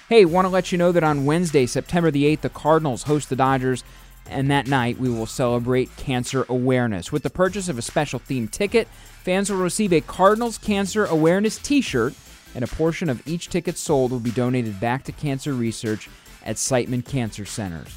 Hey, 0.08 0.24
want 0.24 0.44
to 0.44 0.50
let 0.50 0.70
you 0.70 0.78
know 0.78 0.92
that 0.92 1.02
on 1.02 1.24
Wednesday, 1.24 1.66
September 1.66 2.10
the 2.10 2.24
8th, 2.36 2.42
the 2.42 2.48
Cardinals 2.48 3.04
host 3.04 3.28
the 3.28 3.36
Dodgers, 3.36 3.82
and 4.28 4.50
that 4.50 4.66
night 4.66 4.98
we 4.98 5.08
will 5.08 5.26
celebrate 5.26 5.96
cancer 5.96 6.46
awareness. 6.48 7.10
With 7.10 7.22
the 7.22 7.30
purchase 7.30 7.68
of 7.68 7.78
a 7.78 7.82
special 7.82 8.20
themed 8.20 8.50
ticket, 8.50 8.88
fans 9.24 9.50
will 9.50 9.58
receive 9.58 9.92
a 9.92 10.00
Cardinals 10.00 10.58
Cancer 10.58 11.04
Awareness 11.06 11.58
t 11.58 11.80
shirt, 11.80 12.14
and 12.54 12.64
a 12.64 12.68
portion 12.68 13.08
of 13.10 13.26
each 13.26 13.48
ticket 13.48 13.76
sold 13.76 14.12
will 14.12 14.20
be 14.20 14.30
donated 14.30 14.80
back 14.80 15.04
to 15.04 15.12
cancer 15.12 15.52
research 15.52 16.08
at 16.44 16.56
Siteman 16.56 17.04
Cancer 17.04 17.44
Centers. 17.44 17.94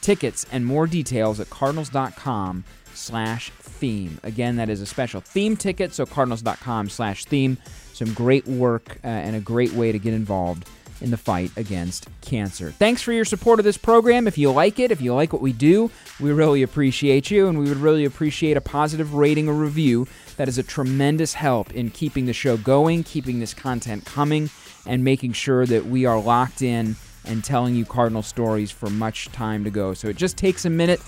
Tickets 0.00 0.46
and 0.52 0.66
more 0.66 0.86
details 0.86 1.40
at 1.40 1.50
cardinals.com 1.50 2.64
slash 2.92 3.50
theme. 3.60 4.18
Again, 4.22 4.56
that 4.56 4.68
is 4.68 4.80
a 4.80 4.86
special 4.86 5.20
theme 5.20 5.56
ticket, 5.56 5.92
so 5.92 6.06
cardinals.com 6.06 6.88
slash 6.88 7.24
theme. 7.24 7.58
Some 7.96 8.12
great 8.12 8.46
work 8.46 8.98
uh, 9.02 9.06
and 9.06 9.34
a 9.34 9.40
great 9.40 9.72
way 9.72 9.90
to 9.90 9.98
get 9.98 10.12
involved 10.12 10.68
in 11.00 11.10
the 11.10 11.16
fight 11.16 11.50
against 11.56 12.08
cancer. 12.20 12.70
Thanks 12.70 13.00
for 13.00 13.12
your 13.12 13.24
support 13.24 13.58
of 13.58 13.64
this 13.64 13.78
program. 13.78 14.26
If 14.26 14.36
you 14.36 14.50
like 14.52 14.78
it, 14.78 14.90
if 14.90 15.00
you 15.00 15.14
like 15.14 15.32
what 15.32 15.40
we 15.40 15.54
do, 15.54 15.90
we 16.20 16.30
really 16.30 16.62
appreciate 16.62 17.30
you, 17.30 17.48
and 17.48 17.58
we 17.58 17.68
would 17.70 17.78
really 17.78 18.04
appreciate 18.04 18.56
a 18.58 18.60
positive 18.60 19.14
rating 19.14 19.48
or 19.48 19.54
review. 19.54 20.06
That 20.36 20.46
is 20.46 20.58
a 20.58 20.62
tremendous 20.62 21.32
help 21.32 21.72
in 21.72 21.90
keeping 21.90 22.26
the 22.26 22.34
show 22.34 22.58
going, 22.58 23.02
keeping 23.02 23.40
this 23.40 23.54
content 23.54 24.04
coming, 24.04 24.50
and 24.84 25.02
making 25.02 25.32
sure 25.32 25.64
that 25.64 25.86
we 25.86 26.04
are 26.04 26.20
locked 26.20 26.60
in 26.60 26.96
and 27.24 27.42
telling 27.42 27.74
you 27.74 27.86
Cardinal 27.86 28.22
stories 28.22 28.70
for 28.70 28.90
much 28.90 29.32
time 29.32 29.64
to 29.64 29.70
go. 29.70 29.94
So 29.94 30.08
it 30.08 30.16
just 30.16 30.36
takes 30.36 30.66
a 30.66 30.70
minute. 30.70 31.00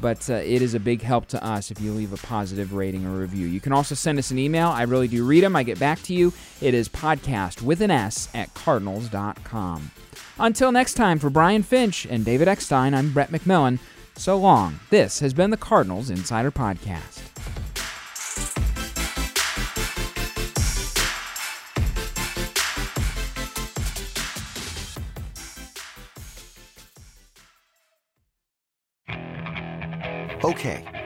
But 0.00 0.28
uh, 0.30 0.34
it 0.34 0.62
is 0.62 0.74
a 0.74 0.80
big 0.80 1.02
help 1.02 1.26
to 1.28 1.44
us 1.44 1.70
if 1.70 1.80
you 1.80 1.92
leave 1.92 2.12
a 2.12 2.26
positive 2.26 2.74
rating 2.74 3.06
or 3.06 3.12
review. 3.12 3.46
You 3.46 3.60
can 3.60 3.72
also 3.72 3.94
send 3.94 4.18
us 4.18 4.30
an 4.30 4.38
email. 4.38 4.68
I 4.68 4.82
really 4.82 5.08
do 5.08 5.24
read 5.24 5.44
them. 5.44 5.56
I 5.56 5.62
get 5.62 5.78
back 5.78 6.02
to 6.02 6.14
you. 6.14 6.32
It 6.60 6.74
is 6.74 6.88
podcast 6.88 7.62
with 7.62 7.80
an 7.80 7.90
S 7.90 8.28
at 8.34 8.52
cardinals.com. 8.54 9.90
Until 10.38 10.72
next 10.72 10.94
time, 10.94 11.18
for 11.18 11.30
Brian 11.30 11.62
Finch 11.62 12.06
and 12.06 12.24
David 12.24 12.48
Eckstein, 12.48 12.94
I'm 12.94 13.12
Brett 13.12 13.30
McMillan. 13.30 13.78
So 14.16 14.36
long. 14.36 14.80
This 14.90 15.20
has 15.20 15.34
been 15.34 15.50
the 15.50 15.56
Cardinals 15.56 16.10
Insider 16.10 16.50
Podcast. 16.50 17.25